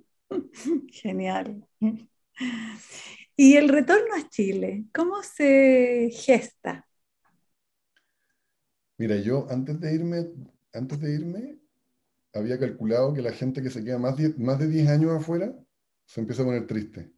Genial. 0.91 1.63
Y 3.41 3.55
el 3.55 3.69
retorno 3.69 4.15
a 4.17 4.27
Chile, 4.27 4.87
¿cómo 4.93 5.23
se 5.23 6.09
gesta? 6.11 6.85
Mira, 8.97 9.15
yo 9.15 9.47
antes 9.49 9.79
de 9.79 9.95
irme, 9.95 10.27
antes 10.73 10.99
de 10.99 11.13
irme, 11.13 11.57
había 12.33 12.59
calculado 12.59 13.13
que 13.13 13.21
la 13.21 13.31
gente 13.31 13.63
que 13.63 13.69
se 13.69 13.81
queda 13.81 13.97
más, 13.97 14.17
más 14.37 14.59
de 14.59 14.67
10 14.67 14.89
años 14.89 15.11
afuera 15.11 15.55
se 16.05 16.19
empieza 16.19 16.41
a 16.41 16.47
poner 16.47 16.67
triste. 16.67 17.13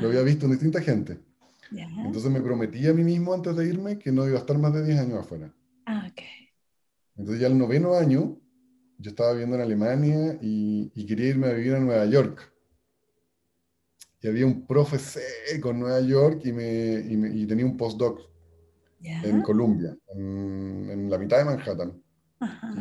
Lo 0.00 0.08
había 0.08 0.22
visto 0.22 0.46
en 0.46 0.52
distinta 0.52 0.80
gente. 0.80 1.20
Entonces 1.70 2.28
me 2.28 2.40
prometí 2.40 2.84
a 2.88 2.92
mí 2.92 3.04
mismo 3.04 3.32
antes 3.32 3.54
de 3.54 3.68
irme 3.68 4.00
que 4.00 4.10
no 4.10 4.26
iba 4.26 4.38
a 4.38 4.40
estar 4.40 4.58
más 4.58 4.74
de 4.74 4.84
10 4.84 4.98
años 4.98 5.20
afuera. 5.20 5.54
Ah, 5.86 6.08
ok. 6.10 6.20
Entonces 7.16 7.40
ya 7.40 7.46
el 7.46 7.56
noveno 7.56 7.94
año, 7.94 8.40
yo 8.98 9.10
estaba 9.10 9.30
viviendo 9.34 9.54
en 9.54 9.62
Alemania 9.62 10.36
y, 10.42 11.06
quería 11.06 11.28
irme 11.28 11.46
a 11.46 11.52
vivir 11.52 11.74
a 11.74 11.78
Nueva 11.78 12.06
York. 12.06 12.51
Y 14.22 14.28
había 14.28 14.46
un 14.46 14.64
profe 14.66 14.98
seco 14.98 15.70
en 15.70 15.80
Nueva 15.80 16.00
York 16.00 16.42
y, 16.44 16.52
me, 16.52 17.00
y, 17.00 17.44
tenía 17.46 17.66
un 17.66 17.76
postdoc 17.76 18.20
en 19.02 19.42
Columbia, 19.42 19.96
en, 20.14 20.88
en, 20.90 21.10
la 21.10 21.18
mitad 21.18 21.38
de 21.38 21.44
Manhattan. 21.44 22.00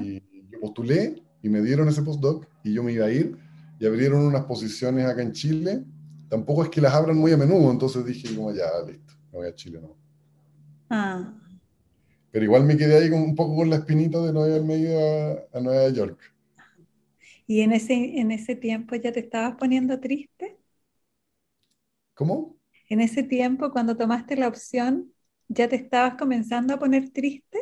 Y 0.04 0.22
yo 0.52 0.60
postulé 0.60 1.22
y 1.42 1.50
me 1.50 1.62
dieron 1.62 1.88
ese 1.88 2.04
postdoc 2.04 2.48
y 2.64 2.74
yo 2.74 2.84
me 2.84 2.94
iba 2.94 3.08
a 3.08 3.12
ir 3.12 3.36
y 3.80 3.88
abrieron 3.88 4.22
unas 4.22 4.46
posiciones 4.46 5.06
acá 5.06 5.24
en 5.24 5.32
Chile. 5.32 5.84
Tampoco 6.30 6.64
es 6.64 6.70
que 6.70 6.80
las 6.80 6.94
abran 6.94 7.18
muy 7.18 7.32
a 7.32 7.38
menudo, 7.38 7.72
entonces 7.72 8.06
dije 8.06 8.36
como 8.36 8.54
ya, 8.54 8.68
listo, 8.88 9.16
me 9.32 9.40
voy 9.40 9.48
a 9.48 9.56
Chile, 9.56 9.80
no. 9.82 9.98
Ah. 10.92 11.34
Pero 12.30 12.46
igual 12.46 12.64
me 12.66 12.78
quedé 12.78 12.98
ahí 12.98 13.10
con, 13.10 13.22
un 13.22 13.36
poco 13.36 13.56
con 13.56 13.70
la 13.72 13.78
espinita 13.78 14.22
de 14.22 14.32
no 14.32 14.44
haberme 14.44 14.78
ido 14.78 15.00
a, 15.00 15.58
a 15.58 15.60
Nueva 15.60 15.90
York. 15.90 16.20
¿Y 17.48 17.62
en 17.62 17.74
ese, 17.74 18.20
en 18.20 18.30
ese 18.30 18.56
tiempo 18.56 18.96
ya 18.96 19.12
te 19.12 19.20
estabas 19.20 19.56
poniendo 19.58 20.00
triste? 20.00 20.61
¿Cómo? 22.14 22.58
En 22.90 23.02
ese 23.02 23.24
tiempo, 23.24 23.72
cuando 23.72 23.96
tomaste 23.96 24.36
la 24.36 24.48
opción, 24.48 25.14
¿ya 25.48 25.68
te 25.68 25.76
estabas 25.76 26.16
comenzando 26.18 26.74
a 26.74 26.80
poner 26.80 27.10
triste? 27.12 27.60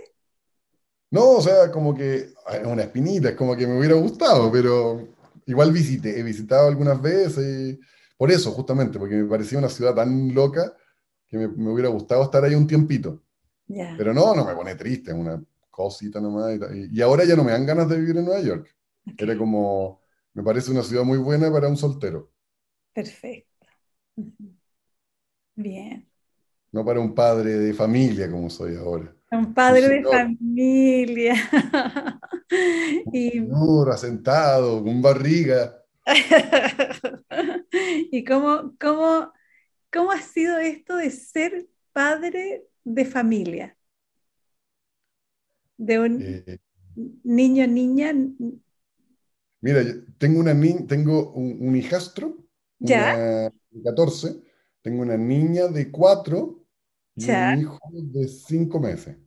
No, 1.12 1.32
o 1.32 1.42
sea, 1.42 1.72
como 1.72 1.94
que 1.96 2.16
es 2.16 2.66
una 2.66 2.84
espinita, 2.84 3.30
es 3.30 3.36
como 3.36 3.56
que 3.56 3.66
me 3.66 3.78
hubiera 3.78 3.96
gustado, 3.96 4.52
pero 4.52 5.08
igual 5.46 5.72
visité, 5.72 6.20
he 6.20 6.24
visitado 6.24 6.68
algunas 6.68 7.02
veces, 7.02 7.78
por 8.18 8.32
eso 8.32 8.52
justamente, 8.52 9.00
porque 9.00 9.16
me 9.16 9.30
parecía 9.30 9.58
una 9.58 9.70
ciudad 9.70 9.96
tan 9.96 10.34
loca 10.34 10.76
que 11.28 11.38
me, 11.38 11.48
me 11.48 11.72
hubiera 11.72 11.90
gustado 11.90 12.24
estar 12.24 12.44
ahí 12.44 12.54
un 12.54 12.68
tiempito. 12.68 13.24
Pero 13.98 14.14
no, 14.14 14.34
no 14.34 14.46
me 14.46 14.56
pone 14.56 14.76
triste, 14.76 15.12
es 15.12 15.18
una 15.18 15.44
cosita 15.70 16.20
nomás. 16.20 16.60
Y, 16.92 17.02
ahora 17.02 17.24
ya 17.24 17.36
no 17.36 17.44
me 17.44 17.52
dan 17.52 17.66
ganas 17.66 17.88
de 17.88 18.00
vivir 18.00 18.18
en 18.18 18.26
Nueva 18.26 18.42
York. 18.42 18.76
Era 19.18 19.38
como, 19.38 20.02
me 20.34 20.44
parece 20.44 20.72
una 20.72 20.84
ciudad 20.84 21.04
muy 21.04 21.20
buena 21.20 21.52
para 21.52 21.68
un 21.68 21.78
soltero. 21.78 22.32
Perfecto. 22.94 23.49
Bien. 25.56 26.10
No 26.72 26.86
para 26.86 27.00
un 27.00 27.14
padre 27.14 27.58
de 27.58 27.74
familia 27.74 28.30
como 28.30 28.50
soy 28.50 28.76
ahora. 28.76 29.14
Un 29.32 29.54
padre 29.54 29.88
de 29.88 30.04
familia. 30.04 31.36
y... 33.14 33.40
Duro, 33.40 33.92
asentado, 33.92 34.84
con 34.84 35.02
barriga. 35.02 35.76
¿Y 38.12 38.24
cómo, 38.24 38.74
cómo, 38.80 39.32
cómo 39.92 40.12
ha 40.12 40.22
sido 40.22 40.58
esto 40.58 40.96
de 40.96 41.12
ser 41.12 41.68
padre 41.94 42.66
de 42.84 43.06
familia? 43.06 43.78
De 45.78 46.00
un 46.00 46.22
eh, 46.22 46.60
niño, 47.24 47.68
niña. 47.68 48.14
Mira, 49.62 49.84
tengo 50.18 50.40
una 50.40 50.60
tengo 50.88 51.32
un, 51.34 51.76
hijastro, 51.76 52.38
de 52.80 53.52
14, 53.84 54.42
tengo 54.82 55.02
una 55.02 55.18
niña 55.18 55.68
de 55.68 55.92
4 55.92 56.64
y 57.16 57.30
un 57.30 57.60
hijo 57.60 57.80
de 57.92 58.28
5 58.28 58.80
meses. 58.80 59.18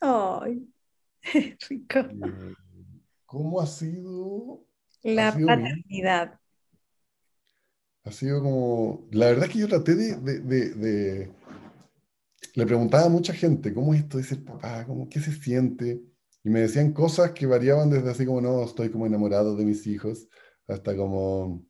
¡Ay! 0.00 0.68
Rico. 1.68 1.98
Eh, 1.98 2.54
¿Cómo 3.24 3.60
ha 3.60 3.66
sido? 3.66 4.64
La 5.02 5.32
paternidad. 5.32 6.38
Ha 8.04 8.12
sido 8.12 8.42
como. 8.42 9.08
La 9.10 9.26
verdad 9.26 9.44
es 9.46 9.52
que 9.52 9.58
yo 9.58 9.68
traté 9.68 9.94
de 9.94 11.30
le 12.56 12.64
preguntaba 12.64 13.04
a 13.04 13.10
mucha 13.10 13.34
gente, 13.34 13.74
¿cómo 13.74 13.92
es 13.92 14.00
esto 14.00 14.16
de 14.16 14.24
ser 14.24 14.42
papá? 14.42 14.86
¿Cómo, 14.86 15.08
¿Qué 15.10 15.20
se 15.20 15.30
siente? 15.32 16.02
Y 16.42 16.48
me 16.48 16.60
decían 16.60 16.92
cosas 16.92 17.32
que 17.32 17.44
variaban 17.44 17.90
desde 17.90 18.10
así 18.10 18.24
como, 18.24 18.40
no, 18.40 18.64
estoy 18.64 18.90
como 18.90 19.06
enamorado 19.06 19.54
de 19.56 19.64
mis 19.66 19.86
hijos, 19.86 20.26
hasta 20.66 20.96
como, 20.96 21.66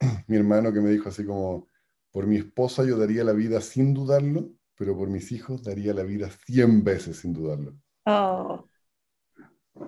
mi 0.26 0.36
hermano 0.36 0.72
que 0.72 0.80
me 0.80 0.90
dijo 0.90 1.08
así 1.08 1.24
como, 1.24 1.68
por 2.10 2.26
mi 2.26 2.36
esposa 2.36 2.84
yo 2.84 2.98
daría 2.98 3.24
la 3.24 3.32
vida 3.32 3.60
sin 3.60 3.94
dudarlo, 3.94 4.50
pero 4.76 4.96
por 4.96 5.08
mis 5.08 5.32
hijos 5.32 5.62
daría 5.62 5.94
la 5.94 6.02
vida 6.02 6.30
cien 6.46 6.84
veces 6.84 7.18
sin 7.18 7.32
dudarlo. 7.32 7.74
Oh. 8.04 8.68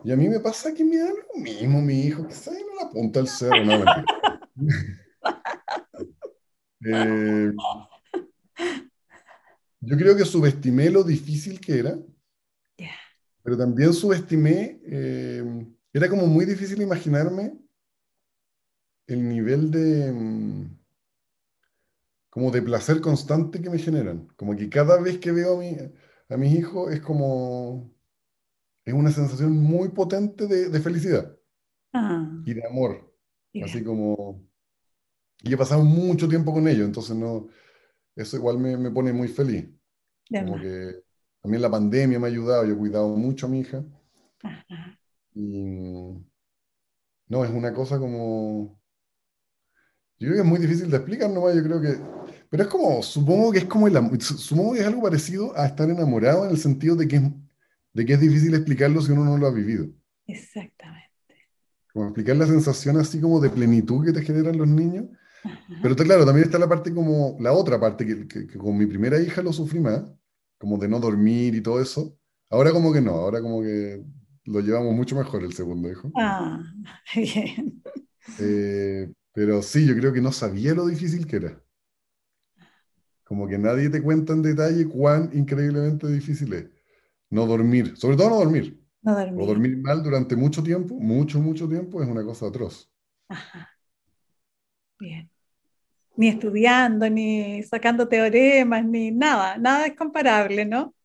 Y 0.04 0.12
a 0.12 0.16
mí 0.16 0.28
me 0.28 0.40
pasa 0.40 0.74
que 0.74 0.84
me 0.84 0.98
da 0.98 1.08
lo 1.08 1.40
mismo 1.40 1.80
mi 1.80 2.00
hijo, 2.00 2.26
que 2.26 2.34
está 2.34 2.50
en 2.50 2.66
la 2.78 2.90
punta 2.90 3.20
del 3.20 3.28
cerro, 3.28 3.64
no, 3.64 3.84
eh, 6.84 7.52
yo 9.80 9.96
creo 9.96 10.16
que 10.16 10.24
subestimé 10.24 10.90
lo 10.90 11.02
difícil 11.02 11.60
que 11.60 11.78
era, 11.78 11.98
pero 13.42 13.56
también 13.56 13.94
subestimé, 13.94 14.80
eh, 14.84 15.42
era 15.92 16.08
como 16.08 16.26
muy 16.26 16.44
difícil 16.44 16.82
imaginarme 16.82 17.54
el 19.08 19.28
nivel 19.28 19.72
de, 19.72 20.12
mm, 20.12 20.78
como 22.30 22.52
de 22.52 22.62
placer 22.62 23.00
constante 23.00 23.60
que 23.60 23.70
me 23.70 23.78
generan. 23.78 24.28
Como 24.36 24.54
que 24.54 24.68
cada 24.68 25.00
vez 25.00 25.18
que 25.18 25.32
veo 25.32 25.56
a, 25.56 25.58
mi, 25.58 25.76
a 26.28 26.36
mis 26.36 26.54
hijos 26.54 26.92
es 26.92 27.00
como, 27.00 27.92
es 28.84 28.94
una 28.94 29.10
sensación 29.10 29.52
muy 29.52 29.88
potente 29.88 30.46
de, 30.46 30.80
felicidad 30.80 31.36
ah. 31.92 32.30
y 32.44 32.54
de 32.54 32.64
amor. 32.64 33.12
Así 33.64 33.82
como, 33.82 34.46
y 35.42 35.52
he 35.52 35.56
pasado 35.56 35.82
mucho 35.82 36.28
tiempo 36.28 36.52
con 36.52 36.68
ellos, 36.68 36.86
entonces 36.86 37.16
no 37.16 37.48
eso 38.18 38.36
igual 38.36 38.58
me, 38.58 38.76
me 38.76 38.90
pone 38.90 39.12
muy 39.12 39.28
feliz. 39.28 39.70
Como 40.28 40.60
que 40.60 41.04
También 41.40 41.62
la 41.62 41.70
pandemia 41.70 42.18
me 42.18 42.26
ha 42.26 42.30
ayudado, 42.30 42.64
yo 42.64 42.74
he 42.74 42.78
cuidado 42.78 43.16
mucho 43.16 43.46
a 43.46 43.48
mi 43.48 43.60
hija. 43.60 43.84
Y 45.34 45.64
no, 47.28 47.44
es 47.44 47.50
una 47.50 47.72
cosa 47.72 47.98
como... 47.98 48.80
Yo 50.20 50.28
creo 50.28 50.34
que 50.34 50.40
es 50.40 50.46
muy 50.46 50.58
difícil 50.58 50.90
de 50.90 50.96
explicar 50.96 51.30
nomás, 51.30 51.54
yo 51.54 51.62
creo 51.62 51.80
que... 51.80 51.96
Pero 52.50 52.62
es 52.62 52.68
como, 52.68 53.02
supongo 53.02 53.52
que 53.52 53.58
es 53.58 53.64
como 53.66 53.86
el, 53.86 54.20
supongo 54.20 54.72
que 54.72 54.80
es 54.80 54.86
algo 54.86 55.02
parecido 55.02 55.56
a 55.56 55.66
estar 55.66 55.88
enamorado 55.88 56.44
en 56.44 56.50
el 56.50 56.58
sentido 56.58 56.96
de 56.96 57.06
que 57.06 57.16
es, 57.16 57.22
de 57.92 58.06
que 58.06 58.14
es 58.14 58.20
difícil 58.20 58.54
explicarlo 58.54 59.00
si 59.00 59.12
uno 59.12 59.24
no 59.24 59.36
lo 59.36 59.46
ha 59.46 59.52
vivido. 59.52 59.86
Exactamente. 60.26 61.08
Como 61.92 62.06
explicar 62.06 62.36
la 62.36 62.46
sensación 62.46 62.96
así 62.96 63.20
como 63.20 63.40
de 63.40 63.50
plenitud 63.50 64.04
que 64.04 64.12
te 64.12 64.22
generan 64.22 64.58
los 64.58 64.68
niños. 64.68 65.06
Pero 65.82 65.94
claro, 65.94 66.26
también 66.26 66.46
está 66.46 66.58
la 66.58 66.68
parte 66.68 66.92
como, 66.92 67.36
la 67.40 67.52
otra 67.52 67.78
parte, 67.78 68.04
que, 68.04 68.26
que, 68.26 68.58
con 68.58 68.76
mi 68.76 68.86
primera 68.86 69.20
hija 69.20 69.42
lo 69.42 69.52
sufrí 69.52 69.78
más, 69.78 70.02
como 70.58 70.78
de 70.78 70.88
no 70.88 70.98
dormir 70.98 71.54
y 71.54 71.60
todo 71.60 71.80
eso. 71.80 72.18
Ahora 72.50 72.72
como 72.72 72.92
que 72.92 73.00
no, 73.00 73.12
ahora 73.12 73.40
como 73.40 73.62
que 73.62 74.02
lo 74.44 74.60
llevamos 74.60 74.94
mucho 74.94 75.14
mejor 75.16 75.44
el 75.44 75.52
segundo 75.52 75.90
hijo. 75.90 76.10
Ah, 76.16 76.60
bien. 77.14 77.82
Eh, 78.38 79.12
pero 79.38 79.62
sí, 79.62 79.86
yo 79.86 79.94
creo 79.94 80.12
que 80.12 80.20
no 80.20 80.32
sabía 80.32 80.74
lo 80.74 80.84
difícil 80.84 81.24
que 81.24 81.36
era. 81.36 81.62
Como 83.22 83.46
que 83.46 83.56
nadie 83.56 83.88
te 83.88 84.02
cuenta 84.02 84.32
en 84.32 84.42
detalle 84.42 84.88
cuán 84.88 85.30
increíblemente 85.32 86.08
difícil 86.08 86.52
es. 86.54 86.66
No 87.30 87.46
dormir, 87.46 87.96
sobre 87.96 88.16
todo 88.16 88.30
no 88.30 88.36
dormir. 88.38 88.82
No 89.00 89.14
dormir. 89.14 89.40
O 89.40 89.46
dormir 89.46 89.78
mal 89.78 90.02
durante 90.02 90.34
mucho 90.34 90.60
tiempo, 90.60 90.96
mucho, 90.96 91.38
mucho 91.38 91.68
tiempo, 91.68 92.02
es 92.02 92.08
una 92.08 92.24
cosa 92.24 92.48
atroz. 92.48 92.90
Ajá. 93.28 93.68
Bien. 94.98 95.30
Ni 96.16 96.26
estudiando, 96.26 97.08
ni 97.08 97.62
sacando 97.62 98.08
teoremas, 98.08 98.84
ni 98.84 99.12
nada. 99.12 99.56
Nada 99.56 99.86
es 99.86 99.94
comparable, 99.94 100.64
¿no? 100.64 100.96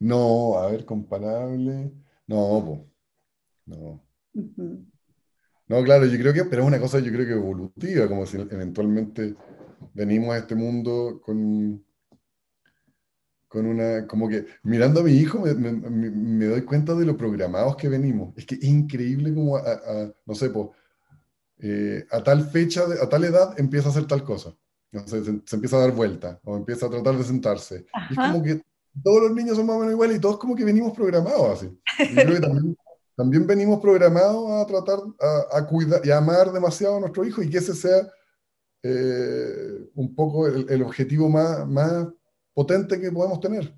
No, 0.00 0.56
a 0.58 0.70
ver, 0.70 0.86
comparable. 0.86 1.92
No. 2.26 2.88
No. 3.66 4.02
No, 5.68 5.82
claro, 5.84 6.06
yo 6.06 6.18
creo 6.18 6.32
que, 6.32 6.44
pero 6.46 6.62
es 6.62 6.68
una 6.68 6.80
cosa, 6.80 6.98
yo 6.98 7.12
creo 7.12 7.26
que 7.26 7.32
evolutiva, 7.32 8.08
como 8.08 8.24
si 8.24 8.38
eventualmente 8.38 9.34
venimos 9.92 10.30
a 10.30 10.38
este 10.38 10.54
mundo 10.54 11.20
con, 11.22 11.84
con 13.48 13.66
una, 13.66 14.06
como 14.06 14.28
que 14.28 14.46
mirando 14.62 15.00
a 15.00 15.02
mi 15.02 15.12
hijo 15.12 15.40
me, 15.40 16.46
doy 16.46 16.62
cuenta 16.62 16.94
de 16.94 17.04
lo 17.04 17.18
programados 17.18 17.76
que 17.76 17.88
venimos. 17.88 18.34
Es 18.36 18.46
que 18.46 18.54
es 18.54 18.64
increíble 18.64 19.34
como, 19.34 19.58
a, 19.58 20.10
no 20.24 20.34
sé, 20.34 20.50
pues, 20.50 20.68
a 22.10 22.22
tal 22.22 22.48
fecha, 22.48 22.84
a 23.02 23.08
tal 23.08 23.24
edad 23.24 23.58
empieza 23.58 23.88
a 23.88 23.90
hacer 23.90 24.06
tal 24.06 24.24
cosa. 24.24 24.54
se, 25.06 25.18
empieza 25.52 25.76
a 25.76 25.80
dar 25.80 25.92
vuelta 25.92 26.40
o 26.44 26.56
empieza 26.56 26.86
a 26.86 26.90
tratar 26.90 27.16
de 27.16 27.24
sentarse. 27.24 27.84
Y 28.08 28.12
es 28.14 28.18
como 28.18 28.42
que 28.42 28.62
todos 29.02 29.22
los 29.22 29.32
niños 29.34 29.56
son 29.56 29.66
más 29.66 29.76
o 29.76 29.80
menos 29.80 29.92
iguales 29.92 30.16
y 30.16 30.20
todos 30.20 30.38
como 30.38 30.56
que 30.56 30.64
venimos 30.64 30.94
programados 30.94 31.58
así. 31.58 31.78
Y 32.10 32.14
creo 32.14 32.34
que 32.34 32.40
también, 32.40 32.76
también 33.18 33.48
venimos 33.48 33.80
programados 33.80 34.48
a 34.48 34.64
tratar, 34.64 35.00
a, 35.18 35.58
a, 35.58 35.66
cuidar 35.66 36.00
y 36.06 36.10
a 36.12 36.18
amar 36.18 36.52
demasiado 36.52 36.98
a 36.98 37.00
nuestro 37.00 37.24
hijo 37.24 37.42
y 37.42 37.50
que 37.50 37.58
ese 37.58 37.74
sea 37.74 38.08
eh, 38.80 39.90
un 39.96 40.14
poco 40.14 40.46
el, 40.46 40.70
el, 40.70 40.82
objetivo 40.82 41.28
más, 41.28 41.66
más 41.66 42.06
potente 42.54 43.00
que 43.00 43.10
podemos 43.10 43.40
tener. 43.40 43.74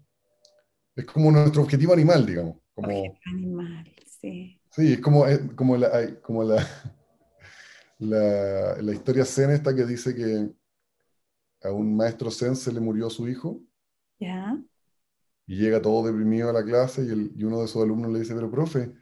Es 0.94 1.06
como 1.06 1.32
nuestro 1.32 1.62
objetivo 1.62 1.94
animal, 1.94 2.26
digamos. 2.26 2.58
Como, 2.74 3.16
animal, 3.24 3.90
sí. 4.20 4.60
Sí, 4.72 4.92
es 4.92 5.00
como, 5.00 5.26
es 5.26 5.40
como, 5.56 5.74
la, 5.74 6.20
como 6.20 6.44
la, 6.44 6.68
la, 7.98 8.76
la, 8.78 8.92
historia 8.92 9.24
zen 9.24 9.52
esta 9.52 9.74
que 9.74 9.86
dice 9.86 10.14
que 10.14 10.50
a 11.66 11.72
un 11.72 11.96
maestro 11.96 12.30
zen 12.30 12.56
se 12.56 12.74
le 12.74 12.80
murió 12.80 13.08
su 13.08 13.26
hijo. 13.26 13.58
Ya. 14.18 14.62
Y 15.46 15.56
llega 15.56 15.80
todo 15.80 16.06
deprimido 16.06 16.50
a 16.50 16.52
la 16.52 16.62
clase 16.62 17.06
y, 17.06 17.08
el, 17.08 17.32
y, 17.34 17.44
uno 17.44 17.62
de 17.62 17.68
sus 17.68 17.82
alumnos 17.82 18.12
le 18.12 18.18
dice, 18.18 18.34
pero 18.34 18.50
profe, 18.50 18.99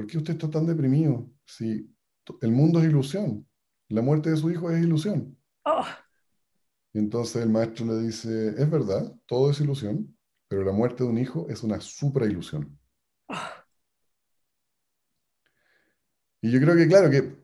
¿por 0.00 0.06
qué 0.06 0.16
usted 0.16 0.32
está 0.32 0.48
tan 0.48 0.64
deprimido? 0.64 1.30
Si 1.44 1.94
el 2.40 2.52
mundo 2.52 2.80
es 2.80 2.86
ilusión, 2.86 3.46
la 3.90 4.00
muerte 4.00 4.30
de 4.30 4.38
su 4.38 4.50
hijo 4.50 4.70
es 4.70 4.82
ilusión. 4.82 5.36
Oh. 5.66 5.84
Y 6.94 7.00
entonces 7.00 7.42
el 7.42 7.50
maestro 7.50 7.84
le 7.84 7.98
dice, 8.06 8.54
es 8.56 8.70
verdad, 8.70 9.14
todo 9.26 9.50
es 9.50 9.60
ilusión, 9.60 10.16
pero 10.48 10.64
la 10.64 10.72
muerte 10.72 11.04
de 11.04 11.10
un 11.10 11.18
hijo 11.18 11.46
es 11.50 11.62
una 11.62 11.82
supra 11.82 12.24
ilusión. 12.24 12.78
Oh. 13.28 13.34
Y 16.40 16.50
yo 16.50 16.60
creo 16.60 16.74
que, 16.74 16.88
claro, 16.88 17.10
que 17.10 17.36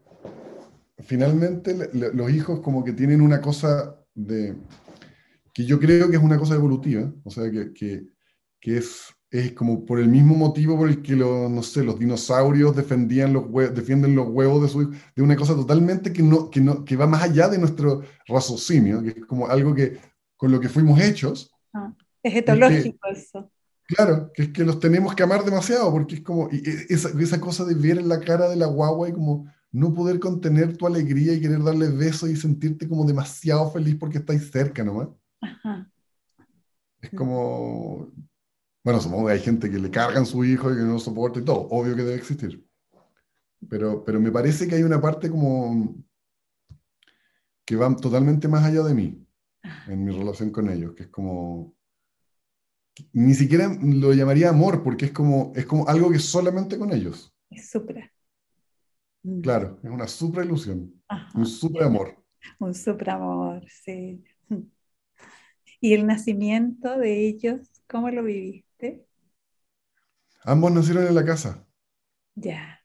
finalmente 1.05 1.91
los 1.93 2.31
hijos 2.31 2.61
como 2.61 2.83
que 2.83 2.95
tienen 2.95 3.21
una 3.21 3.43
cosa 3.43 4.03
de, 4.15 4.57
que 5.53 5.67
yo 5.67 5.79
creo 5.79 6.09
que 6.09 6.17
es 6.17 6.23
una 6.23 6.39
cosa 6.39 6.55
evolutiva, 6.55 7.13
o 7.23 7.31
sea, 7.31 7.51
que, 7.51 7.75
que 7.75 8.17
que 8.67 8.79
es, 8.79 9.15
es 9.31 9.53
como 9.53 9.85
por 9.85 9.99
el 9.99 10.09
mismo 10.09 10.35
motivo 10.35 10.77
por 10.77 10.89
el 10.89 11.03
que 11.03 11.17
los, 11.17 11.51
no 11.51 11.63
sé, 11.63 11.83
los 11.83 11.99
dinosaurios 11.99 12.77
defendían 12.77 13.33
los 13.33 13.45
defienden 13.75 14.15
los 14.15 14.29
huevos 14.29 14.63
de 14.63 14.69
su 14.69 14.83
hijo, 14.83 14.93
de 15.15 15.23
una 15.23 15.37
cosa 15.37 15.55
totalmente 15.55 16.13
que, 16.13 16.23
no, 16.23 16.51
que, 16.51 16.61
no, 16.61 16.85
que 16.85 16.97
va 16.97 17.07
más 17.07 17.23
allá 17.23 17.49
de 17.49 17.59
nuestro 17.59 18.03
raciocinio, 18.27 19.03
que 19.03 19.11
es 19.11 19.27
como 19.27 19.49
algo 19.49 19.75
que 19.75 19.99
con 20.37 20.53
lo 20.53 20.61
que 20.61 20.69
fuimos 20.69 21.01
hechos. 21.01 21.51
Ah, 21.73 21.93
es 22.23 22.37
etológico 22.37 23.09
eso. 23.09 23.51
Claro, 23.89 24.31
que 24.35 24.43
es 24.45 24.49
que 24.51 24.65
los 24.65 24.81
tenemos 24.81 25.15
que 25.15 25.23
amar 25.23 25.45
demasiado, 25.45 25.91
porque 25.93 26.17
es 26.17 26.21
como 26.21 26.49
y 26.51 26.63
esa, 26.89 27.09
esa 27.21 27.41
cosa 27.41 27.65
de 27.65 27.75
ver 27.75 27.99
en 27.99 28.09
la 28.09 28.21
cara 28.21 28.49
de 28.49 28.57
la 28.57 28.67
guagua 28.67 29.09
y 29.09 29.13
como 29.13 29.47
no 29.73 29.93
poder 29.93 30.19
contener 30.19 30.77
tu 30.77 30.87
alegría 30.87 31.35
y 31.35 31.41
querer 31.41 31.63
darle 31.63 31.89
besos 31.89 32.31
y 32.31 32.37
sentirte 32.37 32.89
como 32.89 33.05
demasiado 33.05 33.71
feliz 33.71 33.97
porque 33.97 34.19
estáis 34.19 34.51
cerca 34.51 34.83
nomás. 34.83 35.09
Ajá. 35.41 35.89
Es 37.01 37.11
como, 37.11 38.11
bueno, 38.87 39.01
supongo 39.01 39.27
que 39.27 39.33
hay 39.33 39.41
gente 39.41 39.69
que 39.69 39.81
le 39.81 39.91
cargan 39.91 40.25
su 40.25 40.45
hijo 40.45 40.73
y 40.73 40.77
que 40.77 40.83
no 40.83 41.01
soporta 41.01 41.41
y 41.41 41.45
todo, 41.45 41.67
obvio 41.71 41.97
que 41.97 42.05
debe 42.05 42.15
existir. 42.15 42.65
Pero, 43.69 44.05
pero 44.05 44.21
me 44.21 44.31
parece 44.31 44.69
que 44.69 44.77
hay 44.77 44.85
una 44.85 45.01
parte 45.01 45.29
como 45.29 45.97
que 47.65 47.75
va 47.75 47.97
totalmente 47.97 48.47
más 48.47 48.63
allá 48.65 48.85
de 48.85 48.95
mí, 48.95 49.27
en 49.89 50.05
mi 50.05 50.13
relación 50.13 50.53
con 50.53 50.71
ellos, 50.71 50.95
que 50.95 51.03
es 51.03 51.09
como, 51.09 51.75
ni 53.13 53.35
siquiera 53.35 53.77
lo 53.83 54.13
llamaría 54.13 54.51
amor, 54.51 54.85
porque 54.85 55.07
es 55.07 55.11
como, 55.11 55.51
es 55.57 55.67
como 55.67 55.89
algo 55.89 56.09
que 56.09 56.19
es 56.19 56.25
solamente 56.25 56.79
con 56.79 56.93
ellos. 56.93 57.35
Es 57.51 57.69
supra. 57.69 58.09
Mm. 59.25 59.41
Claro, 59.41 59.81
es 59.83 59.91
una 59.91 60.07
supra 60.07 60.45
ilusión, 60.45 60.95
un 61.35 61.45
supra 61.45 61.87
amor. 61.87 62.25
Un 62.61 62.73
supra 62.73 63.15
amor, 63.15 63.65
sí. 63.69 64.23
¿Y 65.81 65.93
el 65.93 66.07
nacimiento 66.07 66.97
de 66.99 67.27
ellos, 67.27 67.69
cómo 67.89 68.11
lo 68.11 68.23
viviste? 68.79 69.07
Ambos 70.45 70.73
nacieron 70.73 71.07
en 71.07 71.15
la 71.15 71.25
casa. 71.25 71.67
Ya. 72.35 72.81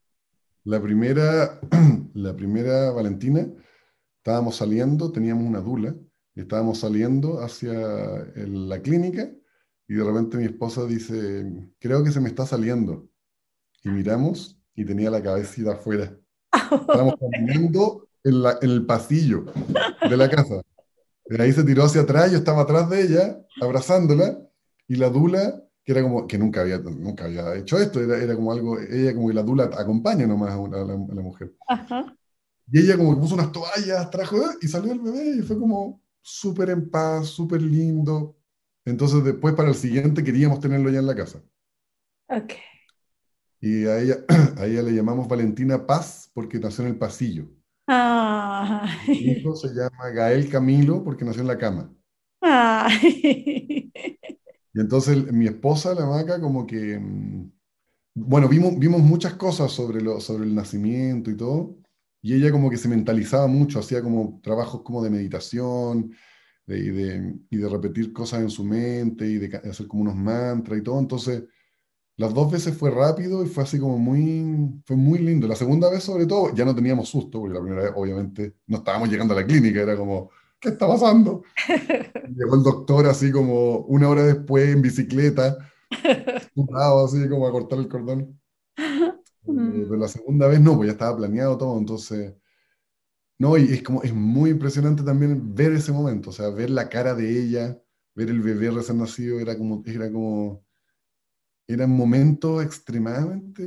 La 0.63 0.81
primera, 0.81 1.59
la 2.13 2.35
primera 2.35 2.91
Valentina, 2.91 3.47
estábamos 4.17 4.55
saliendo, 4.55 5.11
teníamos 5.11 5.45
una 5.45 5.59
dula, 5.59 5.95
y 6.33 6.41
estábamos 6.41 6.79
saliendo 6.79 7.41
hacia 7.41 7.73
la 8.35 8.81
clínica 8.81 9.29
y 9.87 9.95
de 9.95 10.03
repente 10.03 10.37
mi 10.37 10.45
esposa 10.45 10.85
dice, 10.85 11.45
creo 11.77 12.03
que 12.03 12.11
se 12.11 12.21
me 12.21 12.29
está 12.29 12.45
saliendo. 12.45 13.09
Y 13.83 13.89
miramos 13.89 14.57
y 14.73 14.85
tenía 14.85 15.11
la 15.11 15.21
cabecita 15.21 15.73
afuera. 15.73 16.17
Estábamos 16.53 17.15
caminando 17.19 18.07
en, 18.23 18.41
la, 18.41 18.57
en 18.61 18.69
el 18.69 18.85
pasillo 18.85 19.45
de 20.09 20.15
la 20.15 20.29
casa. 20.29 20.61
De 21.25 21.43
ahí 21.43 21.51
se 21.51 21.65
tiró 21.65 21.83
hacia 21.83 22.01
atrás, 22.01 22.31
yo 22.31 22.37
estaba 22.37 22.61
atrás 22.61 22.89
de 22.89 23.01
ella, 23.01 23.45
abrazándola, 23.61 24.39
y 24.87 24.95
la 24.95 25.09
dula 25.09 25.61
que 25.83 25.91
era 25.91 26.03
como 26.03 26.27
que 26.27 26.37
nunca 26.37 26.61
había, 26.61 26.77
nunca 26.77 27.25
había 27.25 27.55
hecho 27.55 27.77
esto, 27.79 28.01
era, 28.01 28.17
era 28.17 28.35
como 28.35 28.51
algo, 28.51 28.79
ella 28.79 29.13
como 29.13 29.29
que 29.29 29.33
la 29.33 29.43
dula 29.43 29.69
acompaña 29.77 30.27
nomás 30.27 30.51
a, 30.51 30.55
a, 30.55 30.85
la, 30.85 30.93
a 30.93 31.15
la, 31.15 31.21
mujer. 31.21 31.53
Ajá. 31.67 32.15
Y 32.71 32.79
ella 32.79 32.97
como 32.97 33.15
que 33.15 33.21
puso 33.21 33.35
unas 33.35 33.51
toallas, 33.51 34.09
trajo 34.11 34.37
y 34.61 34.67
salió 34.67 34.91
el 34.93 34.99
bebé 34.99 35.37
y 35.37 35.41
fue 35.41 35.59
como 35.59 36.01
súper 36.21 36.69
en 36.69 36.89
paz, 36.89 37.27
súper 37.27 37.61
lindo. 37.61 38.37
Entonces 38.85 39.23
después 39.23 39.55
para 39.55 39.69
el 39.69 39.75
siguiente 39.75 40.23
queríamos 40.23 40.59
tenerlo 40.59 40.89
ya 40.89 40.99
en 40.99 41.07
la 41.07 41.15
casa. 41.15 41.41
Ok. 42.27 42.53
Y 43.59 43.85
a 43.85 43.99
ella, 43.99 44.17
a 44.57 44.65
ella 44.65 44.81
le 44.81 44.91
llamamos 44.91 45.27
Valentina 45.27 45.85
Paz 45.85 46.31
porque 46.33 46.59
nació 46.59 46.83
en 46.85 46.91
el 46.91 46.97
pasillo. 46.97 47.47
Ah. 47.87 48.87
Mi 49.07 49.15
hijo 49.15 49.55
se 49.55 49.67
llama 49.69 50.09
Gael 50.13 50.49
Camilo 50.49 51.03
porque 51.03 51.25
nació 51.25 51.41
en 51.41 51.47
la 51.47 51.57
cama. 51.57 51.93
Ay. 52.41 53.91
Y 54.73 54.79
entonces 54.79 55.31
mi 55.31 55.47
esposa, 55.47 55.93
la 55.93 56.05
maca, 56.05 56.39
como 56.39 56.65
que, 56.65 56.99
mm, 56.99 57.51
bueno, 58.15 58.47
vimos, 58.49 58.77
vimos 58.79 59.01
muchas 59.01 59.35
cosas 59.35 59.71
sobre, 59.71 60.01
lo, 60.01 60.19
sobre 60.19 60.45
el 60.45 60.55
nacimiento 60.55 61.31
y 61.31 61.37
todo, 61.37 61.77
y 62.21 62.33
ella 62.35 62.51
como 62.51 62.69
que 62.69 62.77
se 62.77 62.87
mentalizaba 62.89 63.47
mucho, 63.47 63.79
hacía 63.79 64.01
como 64.01 64.39
trabajos 64.43 64.81
como 64.83 65.03
de 65.03 65.09
meditación 65.09 66.11
de, 66.67 66.79
y, 66.79 66.89
de, 66.89 67.35
y, 67.49 67.57
de, 67.57 67.69
repetir 67.69 68.13
cosas 68.13 68.41
en 68.41 68.49
su 68.49 68.63
mente 68.63 69.27
y 69.27 69.37
de 69.39 69.57
hacer 69.57 69.87
como 69.87 70.03
unos 70.03 70.15
mantras 70.15 70.79
y 70.79 70.83
todo, 70.83 70.99
entonces 70.99 71.43
las 72.17 72.33
dos 72.33 72.51
veces 72.51 72.77
fue 72.77 72.91
rápido 72.91 73.43
y 73.43 73.47
fue 73.47 73.63
así 73.63 73.79
como 73.79 73.97
muy, 73.97 74.81
fue 74.85 74.95
muy 74.95 75.19
lindo. 75.19 75.47
La 75.47 75.55
segunda 75.55 75.89
vez 75.89 76.03
sobre 76.03 76.27
todo 76.27 76.53
ya 76.53 76.65
no 76.65 76.75
teníamos 76.75 77.09
susto, 77.09 77.39
porque 77.39 77.55
la 77.55 77.61
primera 77.61 77.83
vez 77.83 77.93
obviamente 77.95 78.57
no 78.67 78.77
estábamos 78.77 79.09
llegando 79.09 79.33
a 79.33 79.37
la 79.37 79.47
clínica, 79.47 79.81
era 79.81 79.97
como 79.97 80.29
¿qué 80.61 80.69
está 80.69 80.87
pasando? 80.87 81.43
Llegó 82.35 82.55
el 82.55 82.63
doctor 82.63 83.07
así 83.07 83.31
como 83.31 83.79
una 83.79 84.07
hora 84.07 84.23
después 84.23 84.69
en 84.69 84.81
bicicleta, 84.81 85.57
así 85.89 87.29
como 87.29 87.47
a 87.47 87.51
cortar 87.51 87.79
el 87.79 87.89
cordón. 87.89 88.39
Eh, 88.77 89.85
pero 89.89 89.97
la 89.97 90.07
segunda 90.07 90.47
vez 90.47 90.61
no, 90.61 90.77
pues 90.77 90.87
ya 90.87 90.93
estaba 90.93 91.17
planeado 91.17 91.57
todo, 91.57 91.77
entonces... 91.77 92.33
No, 93.39 93.57
y 93.57 93.63
es 93.73 93.81
como, 93.81 94.03
es 94.03 94.13
muy 94.13 94.51
impresionante 94.51 95.01
también 95.01 95.55
ver 95.55 95.71
ese 95.73 95.91
momento, 95.91 96.29
o 96.29 96.33
sea, 96.33 96.49
ver 96.49 96.69
la 96.69 96.87
cara 96.89 97.15
de 97.15 97.41
ella, 97.41 97.81
ver 98.13 98.29
el 98.29 98.39
bebé 98.39 98.69
recién 98.69 98.99
nacido, 98.99 99.39
era 99.39 99.57
como, 99.57 99.81
era 99.87 100.11
como, 100.11 100.63
eran 101.67 101.89
momentos 101.89 102.63
extremadamente 102.63 103.63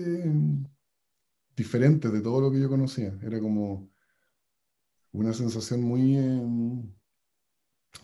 diferentes 1.57 2.13
de 2.13 2.21
todo 2.21 2.41
lo 2.41 2.51
que 2.53 2.61
yo 2.61 2.69
conocía. 2.69 3.19
Era 3.23 3.41
como 3.41 3.91
una 5.15 5.33
sensación 5.33 5.83
muy... 5.83 6.17
Eh, 6.17 6.83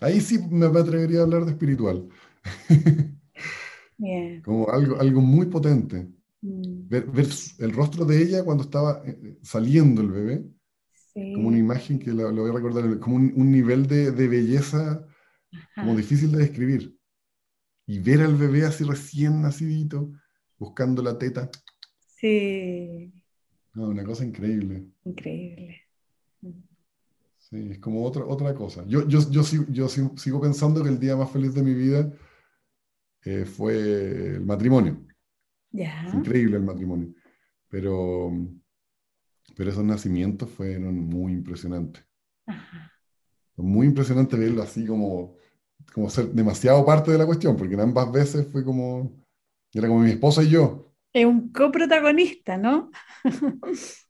ahí 0.00 0.20
sí 0.20 0.38
me 0.50 0.66
atrevería 0.66 1.20
a 1.20 1.22
hablar 1.24 1.44
de 1.44 1.52
espiritual. 1.52 2.08
como 4.44 4.70
algo, 4.70 4.98
algo 5.00 5.20
muy 5.20 5.46
potente. 5.46 6.08
Mm. 6.40 6.88
Ver, 6.88 7.06
el 7.58 7.72
rostro 7.72 8.04
de 8.04 8.22
ella 8.22 8.44
cuando 8.44 8.64
estaba 8.64 9.02
eh, 9.04 9.36
saliendo 9.42 10.00
el 10.00 10.10
bebé, 10.10 10.44
como 11.34 11.48
una 11.48 11.58
imagen 11.58 11.98
que 11.98 12.12
lo, 12.12 12.32
voy 12.32 12.50
a 12.50 12.54
recordar, 12.54 12.98
como 13.00 13.16
un, 13.16 13.52
nivel 13.52 13.86
de, 13.86 14.12
de 14.12 14.28
belleza 14.28 15.04
como 15.74 15.96
difícil 15.96 16.32
de 16.32 16.38
describir. 16.38 16.96
Y 17.86 17.98
ver 17.98 18.20
al 18.20 18.36
bebé 18.36 18.64
así 18.64 18.84
recién 18.84 19.42
nacidito, 19.42 20.12
buscando 20.56 21.02
la 21.02 21.18
teta. 21.18 21.50
Sí. 21.98 23.12
una 23.74 24.04
cosa 24.04 24.24
increíble. 24.24 24.86
Increíble. 25.04 25.82
Sí, 27.50 27.70
es 27.72 27.78
como 27.80 28.04
otra, 28.04 28.24
otra 28.24 28.54
cosa. 28.54 28.84
Yo, 28.86 29.06
yo, 29.08 29.28
yo, 29.28 29.42
sigo, 29.42 29.64
yo 29.68 29.88
sigo 29.88 30.40
pensando 30.40 30.82
que 30.84 30.88
el 30.88 31.00
día 31.00 31.16
más 31.16 31.30
feliz 31.30 31.52
de 31.52 31.62
mi 31.62 31.74
vida 31.74 32.12
eh, 33.24 33.44
fue 33.44 34.36
el 34.36 34.46
matrimonio. 34.46 35.04
Ya. 35.72 36.10
increíble 36.14 36.56
el 36.56 36.62
matrimonio. 36.62 37.12
Pero, 37.68 38.32
pero 39.56 39.70
esos 39.70 39.84
nacimientos 39.84 40.48
fueron 40.50 40.94
muy 40.96 41.32
impresionantes. 41.32 42.04
Ajá. 42.46 42.92
Muy 43.56 43.88
impresionante 43.88 44.36
verlo 44.36 44.62
así 44.62 44.86
como, 44.86 45.36
como 45.92 46.08
ser 46.08 46.28
demasiado 46.28 46.84
parte 46.86 47.10
de 47.10 47.18
la 47.18 47.26
cuestión, 47.26 47.56
porque 47.56 47.74
en 47.74 47.80
ambas 47.80 48.10
veces 48.12 48.46
fue 48.50 48.64
como, 48.64 49.12
era 49.72 49.88
como 49.88 50.00
mi 50.00 50.10
esposa 50.10 50.42
y 50.42 50.50
yo. 50.50 50.94
Es 51.12 51.26
un 51.26 51.52
coprotagonista, 51.52 52.56
¿no? 52.56 52.90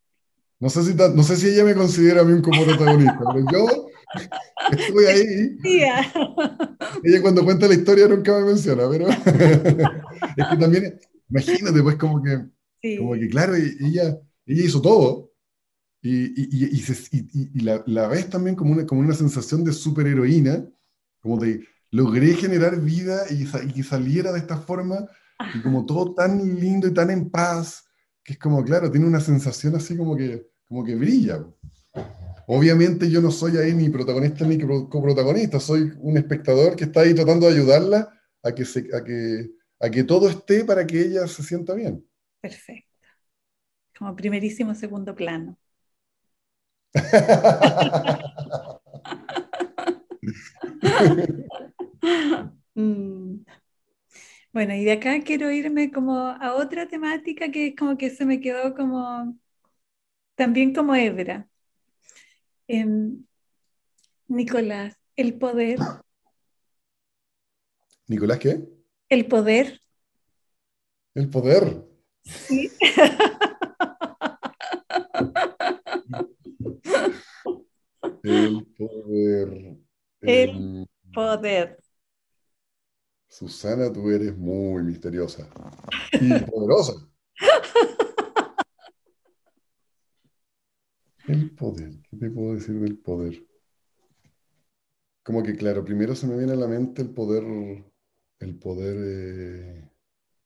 No 0.61 0.69
sé, 0.69 0.85
si 0.85 0.95
no 0.95 1.23
sé 1.23 1.37
si 1.37 1.49
ella 1.49 1.65
me 1.65 1.75
considera 1.75 2.21
a 2.21 2.25
mí 2.25 2.35
un 2.35 2.43
coprotagonista, 2.43 3.19
pero 3.33 3.47
yo 3.51 3.91
estoy 4.79 5.05
ahí. 5.07 5.59
Ella 7.03 7.23
cuando 7.23 7.45
cuenta 7.45 7.67
la 7.67 7.75
historia 7.75 8.07
nunca 8.07 8.39
me 8.39 8.45
menciona, 8.45 8.89
pero 8.91 9.09
es 10.37 10.47
que 10.51 10.57
también, 10.59 11.01
imagínate, 11.31 11.83
pues 11.83 11.97
como 11.97 12.23
que, 12.23 12.99
como 12.99 13.15
que 13.15 13.29
claro, 13.29 13.55
ella, 13.55 14.21
ella 14.47 14.65
hizo 14.65 14.83
todo, 14.83 15.33
y, 16.03 16.27
y, 16.41 16.81
y, 17.55 17.61
la, 17.61 17.83
la, 17.87 18.09
ves 18.09 18.31
también 18.31 18.57
como 18.57 18.73
una, 18.73 18.87
como 18.87 19.01
una 19.01 19.15
sensación 19.15 19.65
de 19.65 19.73
superheroína, 19.73 20.67
como 21.21 21.39
de 21.39 21.67
logré 21.91 22.35
generar 22.35 22.81
vida 22.81 23.25
y, 23.31 23.47
que 23.73 23.83
saliera 23.83 24.33
de 24.33 24.39
esta 24.39 24.57
forma, 24.57 25.07
y 25.55 25.63
como 25.63 25.85
todo 25.87 26.15
tan 26.15 26.39
lindo 26.59 26.89
y 26.89 26.95
tan 26.95 27.11
en 27.11 27.31
paz, 27.31 27.85
que 28.23 28.35
es 28.35 28.39
como, 28.39 28.63
claro, 28.65 28.91
tiene 28.91 29.07
una 29.07 29.21
sensación 29.21 29.75
así 29.75 29.97
como 29.97 30.17
que, 30.17 30.50
como 30.71 30.85
que 30.85 30.95
brilla. 30.95 31.45
Obviamente 32.47 33.11
yo 33.11 33.21
no 33.21 33.33
soy 33.33 33.57
ahí 33.57 33.75
ni 33.75 33.89
protagonista 33.89 34.47
ni 34.47 34.57
coprotagonista, 34.57 35.59
soy 35.59 35.93
un 35.99 36.17
espectador 36.17 36.77
que 36.77 36.85
está 36.85 37.01
ahí 37.01 37.13
tratando 37.13 37.49
de 37.49 37.55
ayudarla 37.55 38.09
a 38.45 38.55
que, 38.55 38.63
a 38.63 39.05
que, 39.05 39.51
a 39.81 39.91
que 39.91 40.05
todo 40.05 40.29
esté 40.29 40.65
para 40.65 40.87
que 40.87 41.01
ella 41.01 41.27
se 41.27 41.43
sienta 41.43 41.75
bien. 41.75 42.07
Perfecto. 42.41 42.89
Como 43.99 44.15
primerísimo 44.15 44.73
segundo 44.75 45.15
plano. 45.15 45.59
Mm. 52.77 53.45
Bueno, 54.53 54.75
y 54.75 54.85
de 54.85 54.93
acá 54.93 55.21
quiero 55.23 55.51
irme 55.51 55.91
como 55.91 56.17
a 56.17 56.55
otra 56.55 56.89
temática 56.89 57.51
que 57.51 57.69
es 57.69 57.77
como 57.77 57.99
que 57.99 58.11
se 58.11 58.25
me 58.25 58.41
quedó 58.41 58.75
como 58.75 59.37
también 60.41 60.73
como 60.73 60.95
hebra. 60.95 61.47
Em, 62.67 63.27
Nicolás, 64.27 64.97
el 65.15 65.39
poder. 65.39 65.79
¿Nicolás 68.07 68.39
qué? 68.39 68.67
El 69.11 69.27
poder. 69.27 69.83
El 71.15 71.29
poder. 71.29 71.85
Sí. 72.25 72.71
El 78.23 78.67
poder. 78.79 79.77
El, 80.23 80.89
poder. 81.13 81.79
Susana, 83.29 83.93
tú 83.93 84.09
eres 84.11 84.35
muy 84.39 84.83
misteriosa 84.85 85.47
y 86.13 86.33
poderosa. 86.45 86.95
El 91.27 91.51
poder, 91.51 91.93
¿qué 92.11 92.17
te 92.17 92.31
puedo 92.31 92.55
decir 92.55 92.81
del 92.81 92.99
poder? 92.99 93.45
Como 95.23 95.43
que, 95.43 95.55
claro, 95.55 95.85
primero 95.85 96.15
se 96.15 96.27
me 96.27 96.37
viene 96.37 96.53
a 96.53 96.57
la 96.57 96.67
mente 96.67 97.03
el 97.03 97.11
poder, 97.11 97.45
el 98.39 98.59
poder 98.59 98.97
eh, 98.99 99.91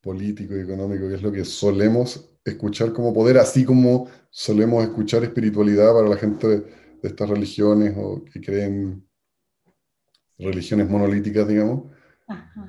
político 0.01 0.57
y 0.57 0.61
económico, 0.61 1.09
que 1.09 1.15
es 1.15 1.23
lo 1.23 1.33
que 1.33 1.45
solemos 1.45 2.31
escuchar 2.45 2.93
como 2.93 3.15
poder, 3.15 3.39
así 3.39 3.65
como 3.65 4.09
solemos 4.31 4.83
escuchar 4.85 5.25
espiritualidad 5.25 5.95
para 5.95 6.09
la 6.09 6.17
gente 6.17 6.47
de 6.47 6.65
estas 7.03 7.31
religiones 7.31 7.95
o 7.97 8.25
que 8.25 8.41
creen 8.41 9.07
religiones 10.39 10.89
monolíticas, 10.89 11.49
digamos, 11.49 11.91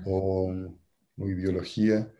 o, 0.05 0.53
ideología, 1.17 2.11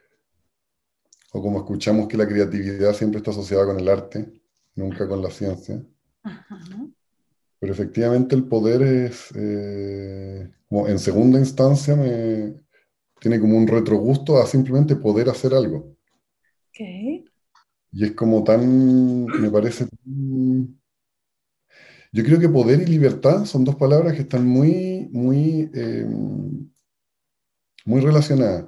o 1.31 1.41
como 1.41 1.59
escuchamos 1.59 2.07
que 2.07 2.17
la 2.17 2.27
creatividad 2.27 2.93
siempre 2.93 3.19
está 3.19 3.31
asociada 3.31 3.65
con 3.65 3.79
el 3.79 3.88
arte, 3.88 4.41
nunca 4.76 5.07
con 5.07 5.21
la 5.21 5.30
ciencia. 5.30 5.84
Pero 7.59 7.73
efectivamente 7.73 8.36
el 8.36 8.45
poder 8.45 8.82
es, 8.82 9.32
eh, 9.36 10.51
como 10.67 10.88
en 10.88 10.99
segunda 10.99 11.39
instancia, 11.39 11.95
me, 11.95 12.55
tiene 13.19 13.39
como 13.39 13.57
un 13.57 13.67
retrogusto 13.67 14.38
a 14.38 14.45
simplemente 14.45 14.95
poder 14.95 15.30
hacer 15.30 15.53
algo. 15.53 15.95
Y 17.91 18.03
es 18.03 18.11
como 18.11 18.43
tan, 18.43 19.26
me 19.26 19.49
parece 19.49 19.88
yo 22.15 22.23
creo 22.23 22.39
que 22.39 22.47
poder 22.47 22.82
y 22.82 22.86
libertad 22.86 23.43
son 23.43 23.65
dos 23.65 23.76
palabras 23.76 24.13
que 24.13 24.21
están 24.21 24.47
muy, 24.47 25.09
muy, 25.11 25.69
eh, 25.73 26.07
muy 27.84 27.99
relacionadas. 27.99 28.67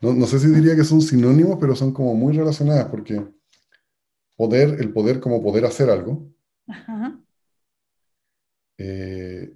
No, 0.00 0.24
sé 0.24 0.38
si 0.38 0.46
diría 0.46 0.76
que 0.76 0.84
son 0.84 1.02
sinónimos, 1.02 1.58
pero 1.60 1.74
son 1.74 1.92
como 1.92 2.14
muy 2.14 2.32
relacionadas 2.32 2.86
porque 2.86 3.26
poder, 4.40 4.80
el 4.80 4.90
poder 4.90 5.20
como 5.20 5.42
poder 5.42 5.66
hacer 5.66 5.90
algo, 5.90 6.26
eh, 8.78 9.54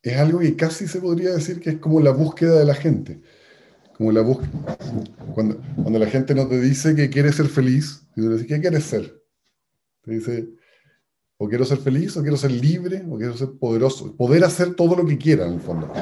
es 0.00 0.16
algo 0.16 0.38
que 0.38 0.56
casi 0.56 0.88
se 0.88 1.02
podría 1.02 1.32
decir 1.32 1.60
que 1.60 1.68
es 1.68 1.78
como 1.78 2.00
la 2.00 2.12
búsqueda 2.12 2.58
de 2.58 2.64
la 2.64 2.74
gente. 2.74 3.20
Como 3.94 4.10
la 4.10 4.22
búsqueda. 4.22 4.78
Cuando, 5.34 5.60
cuando 5.82 5.98
la 5.98 6.06
gente 6.06 6.34
no 6.34 6.48
te 6.48 6.58
dice 6.58 6.94
que 6.94 7.10
quiere 7.10 7.30
ser 7.30 7.46
feliz, 7.46 8.08
y 8.16 8.22
tú 8.22 8.28
le 8.28 8.36
dices, 8.36 8.46
¿qué 8.48 8.58
quieres 8.58 8.84
ser? 8.84 9.22
Te 10.00 10.12
dice, 10.12 10.48
o 11.36 11.46
quiero 11.46 11.66
ser 11.66 11.76
feliz, 11.76 12.16
o 12.16 12.22
quiero 12.22 12.38
ser 12.38 12.52
libre, 12.52 13.04
o 13.06 13.18
quiero 13.18 13.36
ser 13.36 13.50
poderoso. 13.58 14.16
Poder 14.16 14.44
hacer 14.44 14.74
todo 14.74 14.96
lo 14.96 15.04
que 15.04 15.18
quiera, 15.18 15.46
en 15.46 15.52
el 15.52 15.60
fondo. 15.60 15.92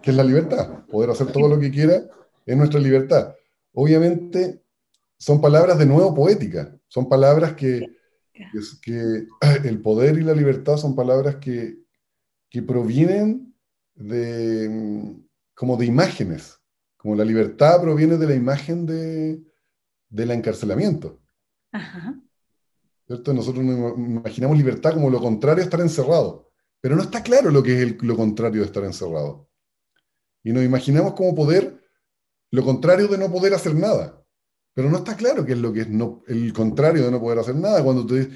Que 0.00 0.12
es 0.12 0.16
la 0.16 0.24
libertad. 0.24 0.86
Poder 0.86 1.10
hacer 1.10 1.26
todo 1.26 1.46
lo 1.46 1.60
que 1.60 1.70
quiera 1.70 2.08
es 2.46 2.56
nuestra 2.56 2.80
libertad. 2.80 3.34
Obviamente, 3.74 4.62
son 5.18 5.40
palabras 5.40 5.78
de 5.78 5.86
nuevo 5.86 6.14
poéticas. 6.14 6.68
Son 6.88 7.08
palabras 7.08 7.54
que, 7.54 7.86
que, 8.82 9.26
el 9.64 9.80
poder 9.80 10.18
y 10.18 10.22
la 10.22 10.34
libertad 10.34 10.76
son 10.76 10.94
palabras 10.94 11.36
que, 11.36 11.78
que 12.50 12.62
provienen 12.62 13.54
de, 13.94 15.16
como 15.54 15.76
de 15.76 15.86
imágenes. 15.86 16.60
Como 16.96 17.14
la 17.14 17.24
libertad 17.24 17.80
proviene 17.80 18.16
de 18.16 18.26
la 18.26 18.34
imagen 18.34 18.86
de, 18.86 19.42
del 20.08 20.30
encarcelamiento. 20.30 21.20
Ajá. 21.72 22.20
Nosotros 23.08 23.64
nos 23.64 23.98
imaginamos 23.98 24.56
libertad 24.56 24.94
como 24.94 25.10
lo 25.10 25.20
contrario 25.20 25.62
a 25.62 25.64
estar 25.64 25.80
encerrado, 25.80 26.50
pero 26.80 26.96
no 26.96 27.02
está 27.02 27.22
claro 27.22 27.50
lo 27.50 27.62
que 27.62 27.82
es 27.82 28.02
lo 28.02 28.16
contrario 28.16 28.62
de 28.62 28.66
estar 28.66 28.82
encerrado. 28.82 29.48
Y 30.42 30.52
nos 30.52 30.64
imaginamos 30.64 31.14
como 31.14 31.34
poder 31.34 31.80
lo 32.50 32.64
contrario 32.64 33.06
de 33.06 33.18
no 33.18 33.30
poder 33.30 33.54
hacer 33.54 33.74
nada, 33.74 34.24
pero 34.76 34.90
no 34.90 34.98
está 34.98 35.16
claro 35.16 35.46
qué 35.46 35.52
es 35.52 35.58
lo 35.58 35.72
que 35.72 35.80
es 35.80 35.88
no, 35.88 36.22
el 36.28 36.52
contrario 36.52 37.02
de 37.02 37.10
no 37.10 37.18
poder 37.18 37.38
hacer 37.38 37.54
nada. 37.54 37.82
Cuando 37.82 38.04
te, 38.04 38.28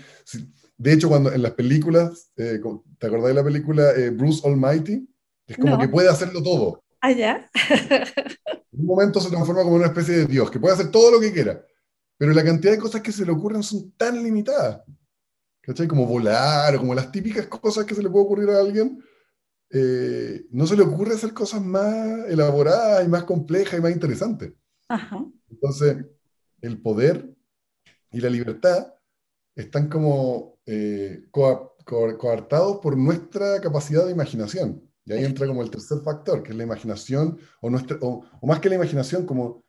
de 0.79 0.93
hecho, 0.93 1.11
cuando 1.11 1.31
en 1.31 1.43
las 1.43 1.53
películas, 1.53 2.33
eh, 2.35 2.59
¿te 2.99 3.07
acordás 3.07 3.29
de 3.29 3.35
la 3.35 3.45
película 3.45 3.91
eh, 3.91 4.09
Bruce 4.09 4.41
Almighty? 4.49 5.07
Es 5.47 5.59
como 5.59 5.79
que 5.79 5.89
puede 5.89 6.09
hacerlo 6.09 6.43
todo. 6.43 6.83
Ah, 7.03 7.13
ya. 7.13 7.47
en 8.73 8.81
un 8.81 8.87
momento 8.87 9.21
se 9.21 9.29
transforma 9.29 9.65
como 9.65 9.77
una 9.77 9.89
especie 9.89 10.17
de 10.17 10.25
Dios, 10.25 10.51
que 10.51 10.59
puede 10.59 10.73
hacer 10.73 10.91
todo 10.91 11.11
lo 11.11 11.21
que 11.21 11.31
quiera. 11.31 11.63
Pero 12.17 12.33
la 12.33 12.43
cantidad 12.43 12.73
de 12.73 12.79
cosas 12.79 13.03
que 13.03 13.13
se 13.13 13.27
le 13.27 13.33
ocurren 13.33 13.63
son 13.63 13.91
tan 13.99 14.23
limitadas. 14.23 14.81
¿Cachai? 15.61 15.87
Como 15.87 16.07
volar, 16.07 16.75
o 16.75 16.79
como 16.79 16.95
las 16.95 17.13
típicas 17.13 17.49
cosas 17.49 17.85
que 17.85 17.95
se 17.95 18.03
le 18.03 18.09
puede 18.09 18.25
ocurrir 18.25 18.49
a 18.49 18.61
alguien. 18.61 18.99
Eh, 19.69 20.47
no 20.53 20.67
se 20.67 20.75
le 20.75 20.85
ocurre 20.85 21.17
hacer 21.17 21.35
cosas 21.35 21.61
más 21.61 22.27
elaboradas 22.29 23.05
y 23.05 23.09
más 23.09 23.25
complejas 23.25 23.79
y 23.79 23.83
más 23.83 23.93
interesantes. 23.93 24.55
Entonces, 25.51 25.99
el 26.63 26.81
poder 26.81 27.35
y 28.13 28.21
la 28.21 28.31
libertad 28.31 28.95
están 29.55 29.89
como 29.89 30.59
eh, 30.67 31.25
coartados 31.31 32.79
por 32.79 32.97
nuestra 32.97 33.61
capacidad 33.61 34.07
de 34.07 34.13
imaginación. 34.13 34.89
Y 35.05 35.13
ahí 35.13 35.25
entra 35.25 35.47
como 35.47 35.63
el 35.63 35.71
tercer 35.71 36.01
factor, 36.03 36.43
que 36.43 36.51
es 36.51 36.57
la 36.57 36.65
imaginación, 36.65 37.39
o, 37.61 37.71
nuestra, 37.71 37.99
o, 38.01 38.25
más 38.43 38.61
que 38.61 38.69
la 38.69 38.77
imaginación, 38.77 39.27
como, 39.27 39.65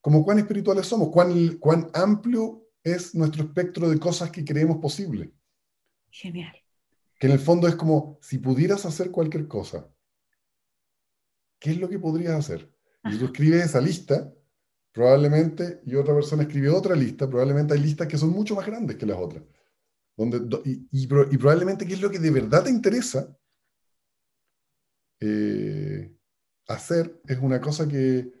como 0.00 0.24
cuán 0.24 0.38
espirituales 0.38 0.86
somos, 0.86 1.08
cuán, 1.10 1.56
cuán 1.58 1.90
amplio 1.94 2.68
es 2.82 3.14
nuestro 3.14 3.44
espectro 3.44 3.88
de 3.88 3.98
cosas 3.98 4.30
que 4.30 4.44
creemos 4.44 4.78
posible. 4.78 5.32
Genial. 6.10 6.54
Que 7.18 7.26
en 7.26 7.32
el 7.32 7.38
fondo 7.38 7.66
es 7.66 7.74
como, 7.74 8.18
si 8.22 8.38
pudieras 8.38 8.86
hacer 8.86 9.10
cualquier 9.10 9.48
cosa, 9.48 9.92
¿qué 11.58 11.72
es 11.72 11.78
lo 11.78 11.88
que 11.88 11.98
podrías 11.98 12.34
hacer? 12.34 12.72
Y 13.04 13.18
tú 13.18 13.26
escribes 13.26 13.64
esa 13.64 13.80
lista, 13.80 14.32
probablemente, 14.92 15.80
y 15.86 15.94
otra 15.94 16.14
persona 16.14 16.42
escribe 16.42 16.68
otra 16.68 16.94
lista, 16.94 17.28
probablemente 17.28 17.74
hay 17.74 17.80
listas 17.80 18.08
que 18.08 18.18
son 18.18 18.30
mucho 18.30 18.54
más 18.54 18.66
grandes 18.66 18.96
que 18.96 19.06
las 19.06 19.18
otras. 19.18 19.42
Donde, 20.16 20.38
y, 20.64 20.86
y, 20.90 21.06
probablemente 21.06 21.86
qué 21.86 21.94
es 21.94 22.00
lo 22.00 22.10
que 22.10 22.18
de 22.18 22.30
verdad 22.30 22.64
te 22.64 22.70
interesa 22.70 23.34
eh, 25.20 26.14
hacer 26.66 27.20
es 27.26 27.38
una 27.38 27.60
cosa 27.60 27.86
que, 27.86 28.32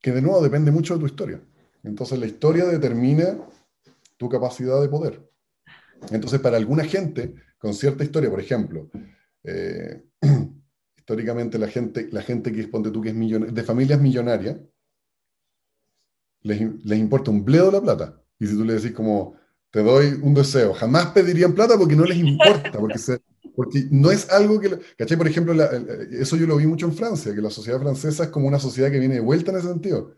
que 0.00 0.12
de 0.12 0.22
nuevo 0.22 0.42
depende 0.42 0.70
mucho 0.70 0.94
de 0.94 1.00
tu 1.00 1.06
historia. 1.06 1.40
Entonces 1.82 2.18
la 2.18 2.26
historia 2.26 2.66
determina 2.66 3.38
tu 4.16 4.28
capacidad 4.28 4.80
de 4.80 4.88
poder. 4.88 5.30
Entonces 6.10 6.40
para 6.40 6.56
alguna 6.56 6.84
gente 6.84 7.34
con 7.58 7.74
cierta 7.74 8.04
historia, 8.04 8.30
por 8.30 8.40
ejemplo, 8.40 8.90
eh, 9.44 10.02
históricamente 10.96 11.58
la 11.58 11.68
gente, 11.68 12.08
la 12.10 12.22
gente 12.22 12.52
que 12.52 12.68
ponte 12.68 12.90
tú 12.90 13.02
que 13.02 13.10
es 13.10 13.54
de 13.54 13.62
familias 13.62 14.00
millonarias, 14.00 14.58
les, 16.42 16.84
les, 16.84 16.98
importa 16.98 17.30
un 17.30 17.44
bledo 17.44 17.70
la 17.70 17.80
plata. 17.80 18.22
Y 18.38 18.46
si 18.46 18.56
tú 18.56 18.64
le 18.64 18.74
decís 18.74 18.92
como, 18.92 19.34
te 19.70 19.82
doy 19.82 20.18
un 20.22 20.34
deseo, 20.34 20.74
jamás 20.74 21.06
pedirían 21.06 21.54
plata 21.54 21.76
porque 21.78 21.96
no 21.96 22.04
les 22.04 22.18
importa, 22.18 22.72
porque 22.78 22.98
se, 22.98 23.20
porque 23.54 23.86
no 23.90 24.10
es 24.10 24.30
algo 24.30 24.58
que... 24.60 24.78
¿Cachai? 24.96 25.16
Por 25.16 25.28
ejemplo, 25.28 25.54
eso 26.12 26.36
yo 26.36 26.46
lo 26.46 26.56
vi 26.56 26.66
mucho 26.66 26.86
en 26.86 26.94
Francia, 26.94 27.34
que 27.34 27.40
la 27.40 27.50
sociedad 27.50 27.80
francesa 27.80 28.24
es 28.24 28.30
como 28.30 28.48
una 28.48 28.58
sociedad 28.58 28.90
que 28.90 28.98
viene 28.98 29.16
de 29.16 29.20
vuelta 29.20 29.50
en 29.50 29.58
ese 29.58 29.68
sentido. 29.68 30.14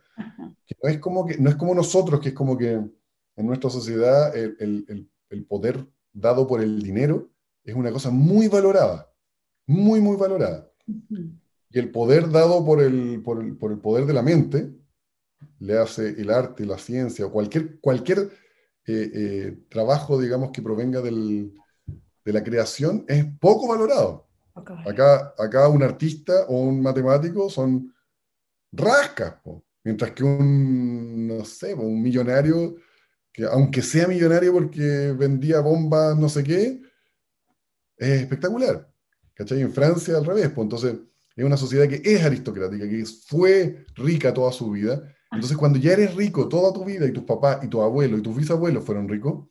Que 0.66 0.76
no, 0.82 0.88
es 0.88 0.98
como 0.98 1.26
que, 1.26 1.38
no 1.38 1.50
es 1.50 1.56
como 1.56 1.74
nosotros, 1.74 2.20
que 2.20 2.28
es 2.30 2.34
como 2.34 2.56
que 2.56 2.72
en 2.72 3.46
nuestra 3.46 3.70
sociedad 3.70 4.36
el, 4.36 4.56
el, 4.60 5.10
el, 5.30 5.44
poder 5.46 5.86
dado 6.12 6.46
por 6.46 6.60
el 6.60 6.82
dinero 6.82 7.30
es 7.64 7.74
una 7.74 7.90
cosa 7.90 8.10
muy 8.10 8.48
valorada, 8.48 9.10
muy, 9.66 10.00
muy 10.00 10.16
valorada. 10.16 10.70
Y 10.86 11.78
el 11.78 11.90
poder 11.90 12.30
dado 12.30 12.64
por 12.64 12.82
el, 12.82 13.22
por 13.24 13.42
el, 13.42 13.56
por 13.56 13.72
el 13.72 13.78
poder 13.78 14.06
de 14.06 14.12
la 14.12 14.22
mente, 14.22 14.70
le 15.62 15.78
hace 15.78 16.08
el 16.20 16.30
arte, 16.30 16.66
la 16.66 16.76
ciencia 16.76 17.26
o 17.26 17.32
cualquier, 17.32 17.78
cualquier 17.78 18.18
eh, 18.84 19.10
eh, 19.14 19.58
trabajo, 19.68 20.20
digamos, 20.20 20.50
que 20.50 20.60
provenga 20.60 21.00
del, 21.00 21.52
de 22.24 22.32
la 22.32 22.42
creación 22.42 23.04
es 23.08 23.24
poco 23.40 23.68
valorado. 23.68 24.28
Acá, 24.54 25.34
acá 25.38 25.68
un 25.68 25.82
artista 25.82 26.44
o 26.48 26.60
un 26.60 26.82
matemático 26.82 27.48
son 27.48 27.94
rascas, 28.72 29.36
mientras 29.84 30.10
que 30.10 30.24
un, 30.24 31.28
no 31.28 31.44
sé, 31.44 31.74
un 31.74 32.02
millonario, 32.02 32.76
que 33.32 33.44
aunque 33.44 33.82
sea 33.82 34.08
millonario 34.08 34.52
porque 34.52 35.14
vendía 35.16 35.60
bombas, 35.60 36.18
no 36.18 36.28
sé 36.28 36.42
qué, 36.42 36.82
es 37.96 38.20
espectacular. 38.20 38.88
¿Cachai? 39.32 39.62
En 39.62 39.72
Francia 39.72 40.18
al 40.18 40.26
revés, 40.26 40.50
pues 40.50 40.64
entonces 40.64 40.96
es 41.34 41.44
una 41.44 41.56
sociedad 41.56 41.88
que 41.88 42.02
es 42.04 42.22
aristocrática, 42.22 42.86
que 42.86 43.04
fue 43.26 43.86
rica 43.94 44.34
toda 44.34 44.52
su 44.52 44.70
vida. 44.70 45.02
Entonces 45.32 45.56
cuando 45.56 45.78
ya 45.78 45.92
eres 45.92 46.14
rico 46.14 46.48
toda 46.48 46.72
tu 46.72 46.84
vida 46.84 47.06
y 47.06 47.12
tus 47.12 47.24
papás 47.24 47.64
y 47.64 47.68
tus 47.68 47.80
abuelos 47.80 48.20
y 48.20 48.22
tus 48.22 48.36
bisabuelos 48.36 48.84
fueron 48.84 49.08
ricos, 49.08 49.48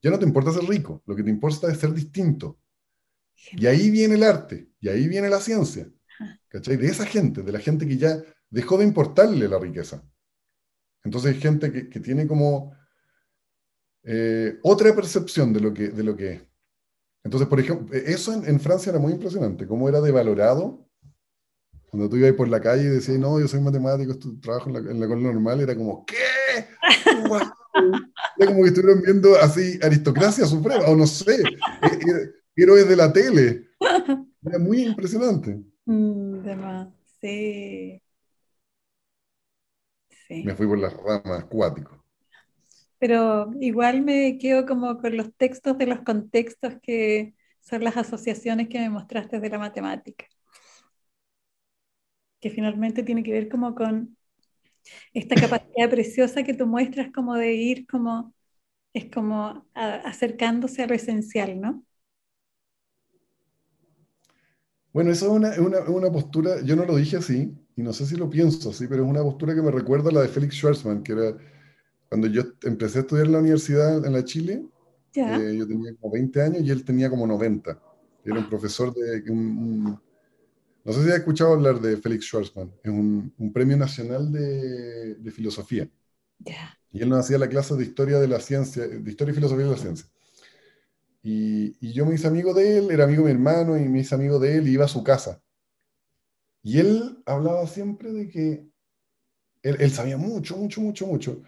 ya 0.00 0.10
no 0.10 0.18
te 0.18 0.24
importa 0.24 0.52
ser 0.52 0.64
rico, 0.64 1.02
lo 1.06 1.16
que 1.16 1.22
te 1.22 1.30
importa 1.30 1.70
es 1.70 1.78
ser 1.78 1.92
distinto. 1.92 2.58
Y 3.52 3.66
ahí 3.66 3.90
viene 3.90 4.14
el 4.14 4.22
arte, 4.22 4.70
y 4.80 4.88
ahí 4.88 5.08
viene 5.08 5.28
la 5.28 5.40
ciencia. 5.40 5.90
¿Cachai? 6.48 6.76
De 6.76 6.86
esa 6.86 7.06
gente, 7.06 7.42
de 7.42 7.52
la 7.52 7.60
gente 7.60 7.86
que 7.86 7.96
ya 7.96 8.22
dejó 8.50 8.78
de 8.78 8.84
importarle 8.84 9.48
la 9.48 9.58
riqueza. 9.58 10.02
Entonces 11.04 11.34
hay 11.34 11.40
gente 11.40 11.72
que, 11.72 12.00
tiene 12.00 12.26
como 12.26 12.74
eh, 14.02 14.58
otra 14.62 14.94
percepción 14.94 15.52
de 15.52 15.60
lo, 15.60 15.72
que, 15.72 15.88
de 15.88 16.02
lo 16.02 16.16
que 16.16 16.32
es. 16.32 16.42
Entonces, 17.24 17.48
por 17.48 17.60
ejemplo, 17.60 17.94
eso 17.94 18.32
en, 18.32 18.60
Francia 18.60 18.90
era 18.90 18.98
muy 18.98 19.12
impresionante, 19.12 19.66
cómo 19.66 19.88
era 19.88 20.00
devalorado. 20.00 20.87
Cuando 21.90 22.08
tú 22.08 22.16
ibas 22.16 22.32
por 22.32 22.48
la 22.48 22.60
calle 22.60 22.84
y 22.84 22.88
decías, 22.88 23.18
no, 23.18 23.40
yo 23.40 23.48
soy 23.48 23.60
matemático, 23.60 24.14
trabajo 24.40 24.68
en 24.68 24.74
la, 24.74 24.90
en 24.90 25.00
la 25.00 25.06
normal, 25.06 25.60
era 25.60 25.74
como, 25.74 26.04
¿qué? 26.04 26.14
Era 28.36 28.46
como 28.46 28.62
que 28.62 28.68
estuvieron 28.68 29.02
viendo 29.02 29.36
así 29.36 29.78
aristocracia 29.82 30.46
suprema, 30.46 30.84
o 30.86 30.96
no 30.96 31.06
sé, 31.06 31.42
e-, 31.42 31.86
e-, 31.86 32.30
héroes 32.56 32.88
de 32.88 32.96
la 32.96 33.12
tele. 33.12 33.68
Era 34.44 34.58
muy 34.58 34.82
impresionante. 34.82 35.60
Mm, 35.86 36.40
sí. 37.20 38.02
Me 40.28 40.54
fui 40.54 40.66
por 40.66 40.78
las 40.78 40.94
ramas 40.94 41.42
acuáticos. 41.42 41.98
Pero 42.98 43.50
igual 43.60 44.02
me 44.02 44.38
quedo 44.38 44.66
como 44.66 44.98
con 44.98 45.16
los 45.16 45.32
textos 45.34 45.78
de 45.78 45.86
los 45.86 46.00
contextos 46.00 46.74
que 46.82 47.34
son 47.60 47.84
las 47.84 47.96
asociaciones 47.96 48.68
que 48.68 48.78
me 48.78 48.90
mostraste 48.90 49.40
de 49.40 49.48
la 49.48 49.58
matemática. 49.58 50.26
Que 52.40 52.50
finalmente 52.50 53.02
tiene 53.02 53.22
que 53.22 53.32
ver 53.32 53.48
como 53.48 53.74
con 53.74 54.16
esta 55.12 55.34
capacidad 55.34 55.88
preciosa 55.90 56.42
que 56.42 56.54
tú 56.54 56.66
muestras 56.66 57.10
como 57.12 57.34
de 57.34 57.54
ir 57.54 57.86
como, 57.86 58.34
es 58.92 59.06
como 59.10 59.66
acercándose 59.74 60.82
a 60.82 60.86
lo 60.86 60.94
esencial, 60.94 61.60
¿no? 61.60 61.84
Bueno, 64.92 65.10
eso 65.12 65.26
es 65.26 65.58
una, 65.58 65.80
una, 65.88 66.10
postura, 66.10 66.62
yo 66.64 66.74
no 66.74 66.84
lo 66.84 66.96
dije 66.96 67.18
así, 67.18 67.54
y 67.76 67.82
no 67.82 67.92
sé 67.92 68.06
si 68.06 68.16
lo 68.16 68.28
pienso 68.28 68.70
así, 68.70 68.86
pero 68.88 69.04
es 69.04 69.10
una 69.10 69.22
postura 69.22 69.54
que 69.54 69.62
me 69.62 69.70
recuerda 69.70 70.10
a 70.10 70.12
la 70.12 70.22
de 70.22 70.28
Félix 70.28 70.56
Schwarzman, 70.56 71.02
que 71.02 71.12
era 71.12 71.36
cuando 72.08 72.26
yo 72.26 72.42
empecé 72.62 72.98
a 72.98 73.00
estudiar 73.02 73.26
en 73.26 73.32
la 73.32 73.38
universidad 73.38 74.04
en 74.04 74.12
la 74.12 74.24
Chile, 74.24 74.64
eh, 75.14 75.56
yo 75.58 75.66
tenía 75.66 75.94
como 76.00 76.12
20 76.12 76.42
años 76.42 76.62
y 76.62 76.70
él 76.70 76.84
tenía 76.84 77.10
como 77.10 77.26
90. 77.26 77.78
Era 78.24 78.38
un 78.38 78.44
ah. 78.44 78.48
profesor 78.48 78.94
de 78.94 79.30
un, 79.30 80.00
no 80.88 80.94
sé 80.94 81.04
si 81.04 81.10
has 81.10 81.18
escuchado 81.18 81.52
hablar 81.52 81.82
de 81.82 81.98
Félix 81.98 82.24
Schwarzman, 82.24 82.72
es 82.82 82.90
un, 82.90 83.52
premio 83.52 83.76
nacional 83.76 84.32
de, 84.32 85.30
filosofía. 85.32 85.86
Y 86.90 87.02
él 87.02 87.10
nos 87.10 87.18
hacía 87.18 87.36
la 87.36 87.50
clase 87.50 87.74
de 87.74 87.84
historia 87.84 88.18
de 88.18 88.26
la 88.26 88.40
ciencia, 88.40 88.88
de 88.88 89.10
historia 89.10 89.32
y 89.32 89.34
filosofía 89.34 89.66
de 89.66 89.70
la 89.70 89.76
ciencia. 89.76 90.06
Y, 91.22 91.92
yo 91.92 92.06
me 92.06 92.14
hice 92.14 92.26
amigo 92.26 92.54
de 92.54 92.78
él, 92.78 92.90
era 92.90 93.04
amigo 93.04 93.26
de 93.26 93.34
mi 93.34 93.38
hermano 93.38 93.76
y 93.76 93.86
me 93.86 93.98
hice 93.98 94.14
amigo 94.14 94.38
de 94.38 94.56
él 94.56 94.68
y 94.68 94.72
iba 94.72 94.86
a 94.86 94.88
su 94.88 95.04
casa. 95.04 95.42
Y 96.62 96.78
él 96.78 97.22
hablaba 97.26 97.66
siempre 97.66 98.10
de 98.10 98.30
que, 98.30 98.66
él, 99.60 99.90
sabía 99.90 100.16
mucho, 100.16 100.56
mucho, 100.56 100.80
mucho, 100.80 101.06
mucho. 101.06 101.42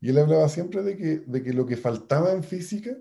Y 0.00 0.08
él 0.08 0.16
hablaba 0.16 0.48
siempre 0.48 0.82
de 0.82 0.96
que, 0.96 1.18
de 1.18 1.42
que 1.42 1.52
lo 1.52 1.66
que 1.66 1.76
faltaba 1.76 2.32
en 2.32 2.42
física 2.42 2.96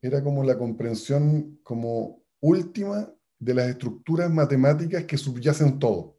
era 0.00 0.24
como 0.24 0.42
la 0.42 0.56
comprensión 0.56 1.60
como 1.62 2.24
última 2.40 3.12
de 3.38 3.54
las 3.54 3.68
estructuras 3.68 4.30
matemáticas 4.30 5.04
que 5.04 5.16
subyacen 5.16 5.78
todo. 5.78 6.18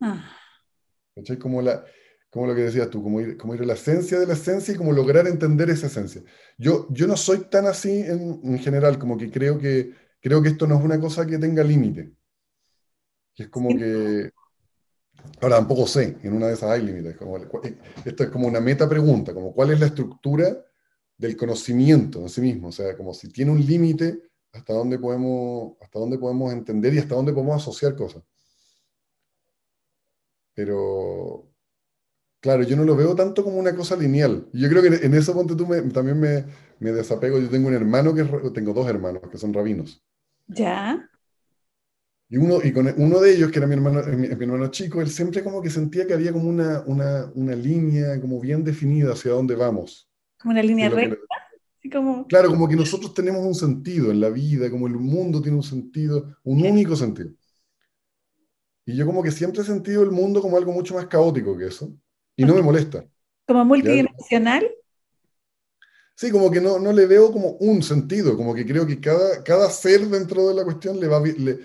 Ah. 0.00 0.36
Como, 1.40 1.60
la, 1.62 1.84
como 2.30 2.46
lo 2.46 2.54
que 2.54 2.62
decías 2.62 2.88
tú, 2.90 3.02
como 3.02 3.20
ir, 3.20 3.36
como 3.36 3.54
ir 3.54 3.62
a 3.62 3.66
la 3.66 3.74
esencia 3.74 4.18
de 4.18 4.26
la 4.26 4.34
esencia 4.34 4.74
y 4.74 4.76
como 4.76 4.92
lograr 4.92 5.26
entender 5.26 5.70
esa 5.70 5.86
esencia. 5.86 6.22
Yo, 6.58 6.86
yo 6.90 7.06
no 7.06 7.16
soy 7.16 7.38
tan 7.50 7.66
así 7.66 7.90
en, 7.90 8.40
en 8.42 8.58
general, 8.58 8.98
como 8.98 9.16
que 9.16 9.30
creo, 9.30 9.58
que 9.58 9.92
creo 10.20 10.42
que 10.42 10.50
esto 10.50 10.66
no 10.66 10.78
es 10.78 10.84
una 10.84 11.00
cosa 11.00 11.26
que 11.26 11.38
tenga 11.38 11.62
límite. 11.62 12.12
Que 13.34 13.44
es 13.44 13.48
como 13.48 13.76
que... 13.76 14.30
Ahora 15.42 15.56
tampoco 15.56 15.86
sé, 15.86 16.16
en 16.22 16.32
una 16.32 16.46
de 16.46 16.54
esas 16.54 16.70
hay 16.70 16.82
límites. 16.82 17.16
Como, 17.16 17.36
eh, 17.36 17.78
esto 18.06 18.24
es 18.24 18.30
como 18.30 18.48
una 18.48 18.60
meta 18.60 18.88
pregunta, 18.88 19.34
como 19.34 19.52
cuál 19.52 19.70
es 19.70 19.80
la 19.80 19.86
estructura 19.86 20.64
del 21.18 21.36
conocimiento 21.36 22.20
en 22.20 22.30
sí 22.30 22.40
mismo. 22.40 22.68
O 22.68 22.72
sea, 22.72 22.96
como 22.96 23.12
si 23.12 23.28
tiene 23.30 23.50
un 23.50 23.64
límite 23.64 24.29
hasta 24.52 24.72
dónde 24.72 24.98
podemos, 24.98 25.74
hasta 25.80 25.98
dónde 25.98 26.18
podemos 26.18 26.52
entender 26.52 26.94
y 26.94 26.98
hasta 26.98 27.14
dónde 27.14 27.32
podemos 27.32 27.56
asociar 27.56 27.94
cosas. 27.96 28.22
Pero, 30.54 31.48
claro, 32.40 32.62
yo 32.64 32.76
no 32.76 32.84
lo 32.84 32.96
veo 32.96 33.14
tanto 33.14 33.44
como 33.44 33.58
una 33.58 33.74
cosa 33.74 33.96
lineal. 33.96 34.48
Yo 34.52 34.68
creo 34.68 34.82
que 34.82 35.06
en 35.06 35.14
ese 35.14 35.32
punto 35.32 35.56
tú 35.56 35.66
también 35.92 36.20
me, 36.20 36.44
me, 36.80 36.92
desapego. 36.92 37.38
Yo 37.38 37.48
tengo 37.48 37.68
un 37.68 37.74
hermano 37.74 38.14
que 38.14 38.24
tengo 38.52 38.72
dos 38.72 38.88
hermanos 38.88 39.22
que 39.30 39.38
son 39.38 39.54
rabinos. 39.54 40.02
Ya. 40.48 41.08
Y 42.28 42.36
uno, 42.36 42.58
y 42.62 42.72
con 42.72 42.92
uno 42.96 43.20
de 43.20 43.34
ellos, 43.34 43.50
que 43.50 43.58
era 43.58 43.66
mi 43.66 43.74
hermano, 43.74 44.02
mi, 44.16 44.26
hermano 44.26 44.68
chico, 44.68 45.00
él 45.00 45.08
siempre 45.08 45.42
como 45.42 45.60
que 45.62 45.70
sentía 45.70 46.06
que 46.06 46.14
había 46.14 46.32
como 46.32 46.48
una, 46.48 46.82
una, 46.86 47.30
una 47.34 47.54
línea 47.54 48.20
como 48.20 48.40
bien 48.40 48.62
definida 48.62 49.12
hacia 49.12 49.32
dónde 49.32 49.56
vamos. 49.56 50.08
Como 50.38 50.52
una 50.52 50.62
línea 50.62 50.88
recta. 50.88 51.39
Como... 51.88 52.26
Claro, 52.26 52.50
como 52.50 52.68
que 52.68 52.76
nosotros 52.76 53.14
tenemos 53.14 53.46
un 53.46 53.54
sentido 53.54 54.10
en 54.10 54.20
la 54.20 54.28
vida, 54.28 54.70
como 54.70 54.86
el 54.86 54.94
mundo 54.94 55.40
tiene 55.40 55.56
un 55.56 55.62
sentido, 55.62 56.36
un 56.42 56.66
único 56.66 56.96
sentido. 56.96 57.30
Y 58.84 58.96
yo 58.96 59.06
como 59.06 59.22
que 59.22 59.30
siempre 59.30 59.62
he 59.62 59.64
sentido 59.64 60.02
el 60.02 60.10
mundo 60.10 60.42
como 60.42 60.56
algo 60.56 60.72
mucho 60.72 60.94
más 60.94 61.06
caótico 61.06 61.56
que 61.56 61.68
eso. 61.68 61.94
Y 62.36 62.44
no 62.44 62.54
me 62.54 62.62
molesta. 62.62 63.06
¿Como 63.46 63.64
multidimensional? 63.64 64.68
Sí, 66.16 66.30
como 66.30 66.50
que 66.50 66.60
no, 66.60 66.78
no 66.78 66.92
le 66.92 67.06
veo 67.06 67.32
como 67.32 67.52
un 67.60 67.82
sentido, 67.82 68.36
como 68.36 68.54
que 68.54 68.66
creo 68.66 68.86
que 68.86 69.00
cada, 69.00 69.42
cada 69.42 69.70
ser 69.70 70.06
dentro 70.08 70.48
de 70.48 70.54
la 70.54 70.64
cuestión 70.64 71.00
le 71.00 71.08
va 71.08 71.18
le, 71.20 71.60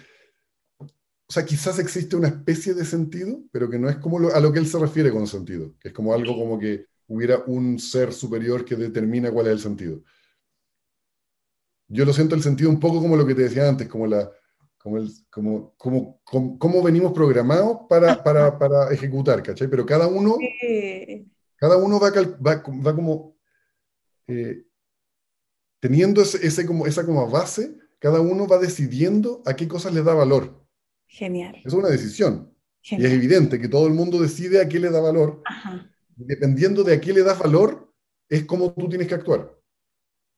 o 1.28 1.34
sea, 1.34 1.43
quizás 1.43 1.80
existe 1.80 2.16
una 2.16 2.28
especie 2.28 2.74
de 2.74 2.86
sentido, 2.86 3.41
pero 3.51 3.70
que 3.70 3.80
no 3.80 3.89
es 3.89 3.97
como 3.97 4.30
a 4.30 4.39
lo 4.39 4.53
que 4.53 4.59
él 4.59 4.68
se 4.68 4.78
refiere 4.78 5.11
con 5.11 5.26
sentido, 5.26 5.74
que 5.80 5.88
es 5.89 5.93
como 5.93 6.13
algo 6.13 6.38
como 6.38 6.59
que 6.59 6.86
hubiera 7.07 7.43
un 7.45 7.79
ser 7.79 8.13
superior 8.13 8.65
que 8.65 8.75
determina 8.75 9.31
cuál 9.31 9.47
es 9.47 9.53
el 9.53 9.59
sentido. 9.59 10.03
Yo 11.87 12.05
lo 12.05 12.13
siento 12.13 12.35
el 12.35 12.41
sentido 12.41 12.69
un 12.69 12.79
poco 12.79 12.99
como 12.99 13.15
lo 13.15 13.25
que 13.25 13.35
te 13.35 13.43
decía 13.43 13.67
antes, 13.67 13.87
como 13.87 14.07
la, 14.07 14.31
como, 14.77 14.97
el, 14.97 15.09
como, 15.29 15.75
como, 15.77 16.19
como, 16.57 16.83
venimos 16.83 17.13
programados 17.13 17.81
para, 17.87 18.23
para, 18.23 18.57
para, 18.57 18.91
ejecutar, 18.91 19.43
¿cachai? 19.43 19.67
Pero 19.67 19.85
cada 19.85 20.07
uno, 20.07 20.37
cada 21.55 21.77
uno 21.77 21.99
va, 21.99 22.09
va, 22.11 22.63
va 22.63 22.95
como 22.95 23.37
eh, 24.27 24.63
teniendo 25.79 26.21
ese, 26.21 26.45
ese, 26.45 26.65
como, 26.65 26.87
esa 26.87 27.05
como 27.05 27.29
base, 27.29 27.77
cada 27.99 28.19
uno 28.19 28.47
va 28.47 28.57
decidiendo 28.57 29.43
a 29.45 29.55
qué 29.55 29.67
cosas 29.67 29.93
le 29.93 30.01
da 30.01 30.13
valor. 30.13 30.65
Genial. 31.07 31.55
Es 31.63 31.73
una 31.73 31.89
decisión. 31.89 32.51
Y 32.81 33.03
es 33.03 33.11
evidente 33.11 33.59
que 33.59 33.67
todo 33.67 33.87
el 33.87 33.93
mundo 33.93 34.21
decide 34.21 34.61
a 34.61 34.69
qué 34.69 34.79
le 34.79 34.91
da 34.91 35.01
valor. 35.01 35.41
Dependiendo 36.16 36.84
de 36.84 36.93
a 36.93 37.01
qué 37.01 37.13
le 37.13 37.24
das 37.24 37.39
valor, 37.39 37.91
es 38.30 38.45
como 38.45 38.74
tú 38.74 38.89
tienes 38.89 39.07
que 39.07 39.16
actuar. 39.16 39.55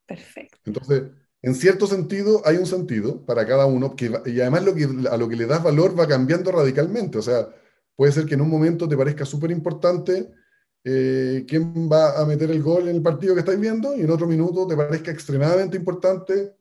Perfecto. 0.06 0.58
Entonces, 0.66 1.04
en 1.42 1.56
cierto 1.56 1.88
sentido, 1.88 2.42
hay 2.46 2.58
un 2.58 2.66
sentido 2.66 3.26
para 3.26 3.46
cada 3.46 3.66
uno, 3.66 3.96
que, 3.96 4.12
y 4.26 4.42
además 4.42 4.66
lo 4.66 4.74
que, 4.74 4.88
a 5.10 5.18
lo 5.18 5.30
que 5.30 5.36
le 5.36 5.46
das 5.46 5.64
valor 5.64 5.98
va 5.98 6.08
cambiando 6.08 6.52
radicalmente. 6.52 7.18
O 7.18 7.22
sea, 7.22 7.48
puede 7.96 8.12
ser 8.12 8.26
que 8.26 8.34
en 8.34 8.42
un 8.42 8.50
momento 8.50 8.88
te 8.88 8.98
parezca 8.98 9.26
súper 9.26 9.52
importante 9.52 10.32
eh, 10.84 11.46
quién 11.48 11.90
va 11.92 12.20
a 12.20 12.26
meter 12.26 12.50
el 12.50 12.62
gol 12.62 12.88
en 12.88 12.96
el 12.96 13.02
partido 13.02 13.34
que 13.34 13.42
estáis 13.42 13.60
viendo, 13.60 13.96
y 13.96 14.02
en 14.02 14.10
otro 14.10 14.26
minuto 14.26 14.66
te 14.66 14.76
parezca 14.76 15.12
extremadamente 15.12 15.76
importante, 15.76 16.56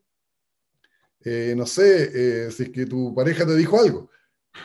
eh, 1.25 1.55
no 1.57 1.65
sé, 1.65 2.11
eh, 2.47 2.51
si 2.51 2.65
es 2.65 2.69
que 2.71 2.87
tu 2.87 3.15
pareja 3.15 3.47
te 3.47 3.55
dijo 3.55 3.79
algo. 3.79 4.11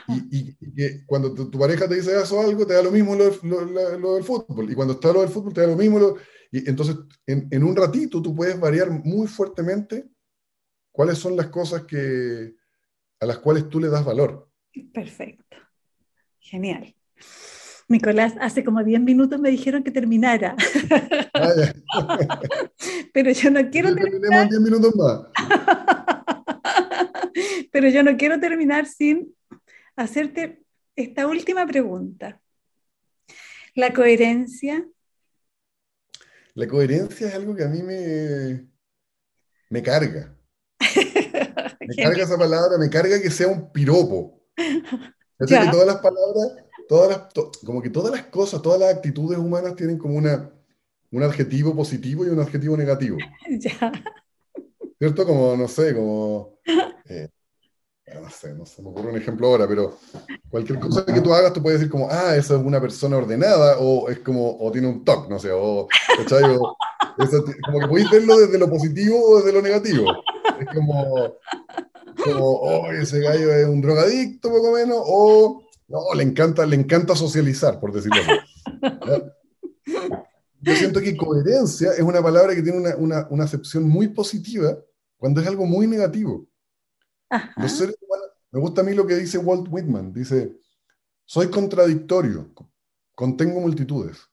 Y, 0.07 0.55
que 0.73 1.05
cuando 1.05 1.33
tu, 1.33 1.59
pareja 1.59 1.87
te 1.87 1.95
dice 1.95 2.19
eso 2.19 2.41
algo, 2.41 2.65
te 2.65 2.73
da 2.73 2.83
lo 2.83 2.91
mismo 2.91 3.15
lo, 3.15 3.25
del 3.25 4.23
fútbol. 4.23 4.71
Y 4.71 4.75
cuando 4.75 4.93
está 4.93 5.13
lo 5.13 5.21
del 5.21 5.29
fútbol, 5.29 5.53
te 5.53 5.61
da 5.61 5.67
lo 5.67 5.75
mismo. 5.75 6.15
y 6.51 6.69
entonces, 6.69 6.97
en, 7.25 7.47
en, 7.51 7.63
un 7.63 7.75
ratito, 7.75 8.21
tú 8.21 8.35
puedes 8.35 8.59
variar 8.59 8.89
muy 8.89 9.27
fuertemente 9.27 10.09
cuáles 10.91 11.17
son 11.17 11.35
las 11.35 11.47
cosas 11.47 11.83
que, 11.83 12.55
a 13.19 13.25
las 13.25 13.39
cuales 13.39 13.69
tú 13.69 13.79
le 13.79 13.89
das 13.89 14.03
valor. 14.03 14.49
Perfecto. 14.93 15.57
Genial. 16.39 16.95
Nicolás, 17.87 18.33
hace 18.39 18.63
como 18.63 18.83
10 18.83 19.01
minutos 19.01 19.39
me 19.39 19.51
dijeron 19.51 19.83
que 19.83 19.91
terminara. 19.91 20.55
Ah, 21.33 21.53
Pero 23.13 23.31
yo 23.31 23.51
no 23.51 23.69
quiero 23.69 23.93
terminar. 23.93 24.49
10 24.49 24.61
minutos 24.61 24.95
más. 24.95 25.21
Pero 27.71 27.89
yo 27.89 28.03
no 28.03 28.17
quiero 28.17 28.39
terminar 28.39 28.85
sin 28.85 29.35
hacerte 30.01 30.63
esta 30.95 31.27
última 31.27 31.65
pregunta. 31.65 32.41
¿La 33.75 33.93
coherencia? 33.93 34.87
La 36.53 36.67
coherencia 36.67 37.27
es 37.27 37.33
algo 37.33 37.55
que 37.55 37.63
a 37.63 37.69
mí 37.69 37.81
me, 37.81 38.67
me 39.69 39.81
carga. 39.81 40.35
me 41.79 41.95
carga 41.95 42.23
esa 42.23 42.37
palabra, 42.37 42.77
me 42.77 42.89
carga 42.89 43.21
que 43.21 43.31
sea 43.31 43.47
un 43.47 43.71
piropo. 43.71 44.43
Es 44.57 45.49
que 45.49 45.71
todas 45.71 45.87
las 45.87 45.97
palabras, 45.97 46.65
todas 46.87 47.09
las, 47.09 47.57
como 47.65 47.81
que 47.81 47.89
todas 47.89 48.11
las 48.11 48.25
cosas, 48.25 48.61
todas 48.61 48.79
las 48.79 48.93
actitudes 48.93 49.39
humanas 49.39 49.75
tienen 49.75 49.97
como 49.97 50.15
una, 50.15 50.51
un 51.11 51.23
adjetivo 51.23 51.75
positivo 51.75 52.25
y 52.25 52.29
un 52.29 52.39
adjetivo 52.39 52.75
negativo. 52.77 53.17
Ya. 53.49 53.91
¿Cierto? 54.99 55.25
Como, 55.25 55.55
no 55.57 55.67
sé, 55.67 55.95
como... 55.95 56.59
Eh, 57.05 57.27
no 58.19 58.29
sé, 58.29 58.53
no 58.53 58.65
se 58.65 58.81
me 58.81 58.89
ocurre 58.89 59.11
un 59.11 59.17
ejemplo 59.17 59.47
ahora, 59.47 59.67
pero 59.67 59.97
cualquier 60.49 60.79
cosa 60.79 61.05
que 61.05 61.21
tú 61.21 61.33
hagas, 61.33 61.53
tú 61.53 61.61
puedes 61.61 61.79
decir 61.79 61.91
como, 61.91 62.07
ah, 62.09 62.35
esa 62.35 62.55
es 62.55 62.61
una 62.61 62.81
persona 62.81 63.17
ordenada, 63.17 63.77
o 63.79 64.09
es 64.09 64.19
como, 64.19 64.57
o 64.59 64.71
tiene 64.71 64.87
un 64.87 65.05
TOC, 65.05 65.29
no 65.29 65.39
sé, 65.39 65.51
o, 65.53 65.87
¿cachai? 66.17 66.43
como 67.65 67.79
que 67.79 67.87
podéis 67.87 68.09
verlo 68.09 68.37
desde 68.37 68.57
lo 68.57 68.69
positivo 68.69 69.21
o 69.23 69.37
desde 69.37 69.53
lo 69.53 69.61
negativo. 69.61 70.05
Es 70.59 70.67
como, 70.75 71.35
como, 72.23 72.45
oh, 72.45 72.91
ese 72.91 73.19
gallo 73.19 73.53
es 73.53 73.67
un 73.67 73.81
drogadicto, 73.81 74.49
poco 74.49 74.71
menos, 74.71 74.97
o, 75.05 75.63
no, 75.87 76.13
le 76.15 76.23
encanta, 76.23 76.65
le 76.65 76.75
encanta 76.75 77.15
socializar, 77.15 77.79
por 77.79 77.93
decirlo 77.93 78.21
así. 78.21 78.31
Yo 80.63 80.75
siento 80.75 81.01
que 81.01 81.17
coherencia 81.17 81.91
es 81.93 82.01
una 82.01 82.21
palabra 82.21 82.53
que 82.53 82.61
tiene 82.61 82.77
una, 82.77 82.95
una, 82.95 83.27
una 83.29 83.43
acepción 83.45 83.87
muy 83.87 84.09
positiva 84.09 84.77
cuando 85.17 85.41
es 85.41 85.47
algo 85.47 85.65
muy 85.65 85.87
negativo 85.87 86.47
me 88.51 88.59
gusta 88.59 88.81
a 88.81 88.83
mí 88.83 88.93
lo 88.93 89.07
que 89.07 89.15
dice 89.15 89.37
Walt 89.37 89.67
Whitman. 89.69 90.13
Dice, 90.13 90.57
soy 91.25 91.49
contradictorio, 91.49 92.53
contengo 93.15 93.61
multitudes. 93.61 94.29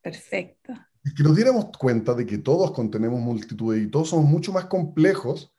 Perfecto. 0.00 0.72
Y 1.04 1.14
que 1.14 1.22
nos 1.22 1.36
diéramos 1.36 1.66
cuenta 1.78 2.14
de 2.14 2.26
que 2.26 2.38
todos 2.38 2.72
contenemos 2.72 3.20
multitudes 3.20 3.82
y 3.82 3.90
todos 3.90 4.08
somos 4.08 4.26
mucho 4.26 4.52
más 4.52 4.66
complejos 4.66 5.54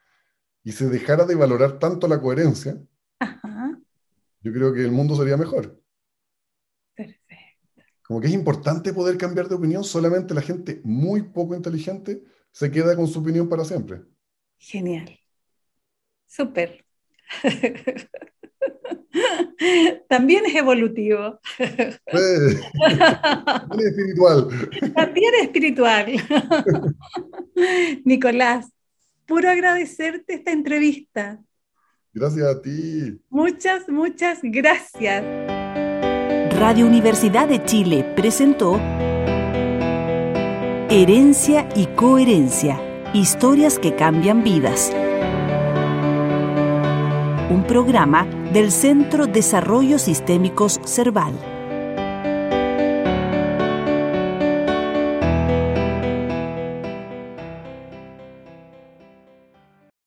y 0.63 0.71
se 0.71 0.89
dejara 0.89 1.25
de 1.25 1.35
valorar 1.35 1.79
tanto 1.79 2.07
la 2.07 2.19
coherencia, 2.19 2.79
yo 4.41 4.51
creo 4.51 4.73
que 4.73 4.81
el 4.81 4.91
mundo 4.91 5.15
sería 5.15 5.37
mejor. 5.37 5.79
Perfecto. 6.95 7.83
Como 8.03 8.19
que 8.19 8.27
es 8.27 8.33
importante 8.33 8.93
poder 8.93 9.17
cambiar 9.17 9.47
de 9.47 9.55
opinión, 9.55 9.83
solamente 9.83 10.33
la 10.33 10.41
gente 10.41 10.81
muy 10.83 11.23
poco 11.23 11.55
inteligente 11.55 12.23
se 12.51 12.69
queda 12.69 12.95
con 12.95 13.07
su 13.07 13.19
opinión 13.19 13.47
para 13.47 13.63
siempre. 13.63 14.01
Genial. 14.57 15.19
Súper. 16.27 16.85
También 20.07 20.45
es 20.45 20.55
evolutivo. 20.55 21.39
también 22.05 22.61
es 23.79 23.85
espiritual. 23.91 24.47
También 24.95 25.33
es 25.35 25.43
espiritual. 25.43 26.05
Nicolás, 28.05 28.71
puro 29.25 29.49
agradecerte 29.49 30.35
esta 30.35 30.51
entrevista. 30.51 31.41
Gracias 32.13 32.45
a 32.45 32.61
ti. 32.61 33.19
Muchas, 33.29 33.87
muchas 33.87 34.39
gracias. 34.43 35.23
Radio 36.59 36.85
Universidad 36.85 37.47
de 37.47 37.63
Chile 37.65 38.03
presentó 38.15 38.79
Herencia 40.89 41.69
y 41.75 41.87
Coherencia, 41.95 42.79
historias 43.13 43.79
que 43.79 43.95
cambian 43.95 44.43
vidas 44.43 44.93
un 47.51 47.63
programa 47.63 48.25
del 48.53 48.71
Centro 48.71 49.27
Desarrollo 49.27 49.99
Sistémicos 49.99 50.79
Cerval. 50.85 51.50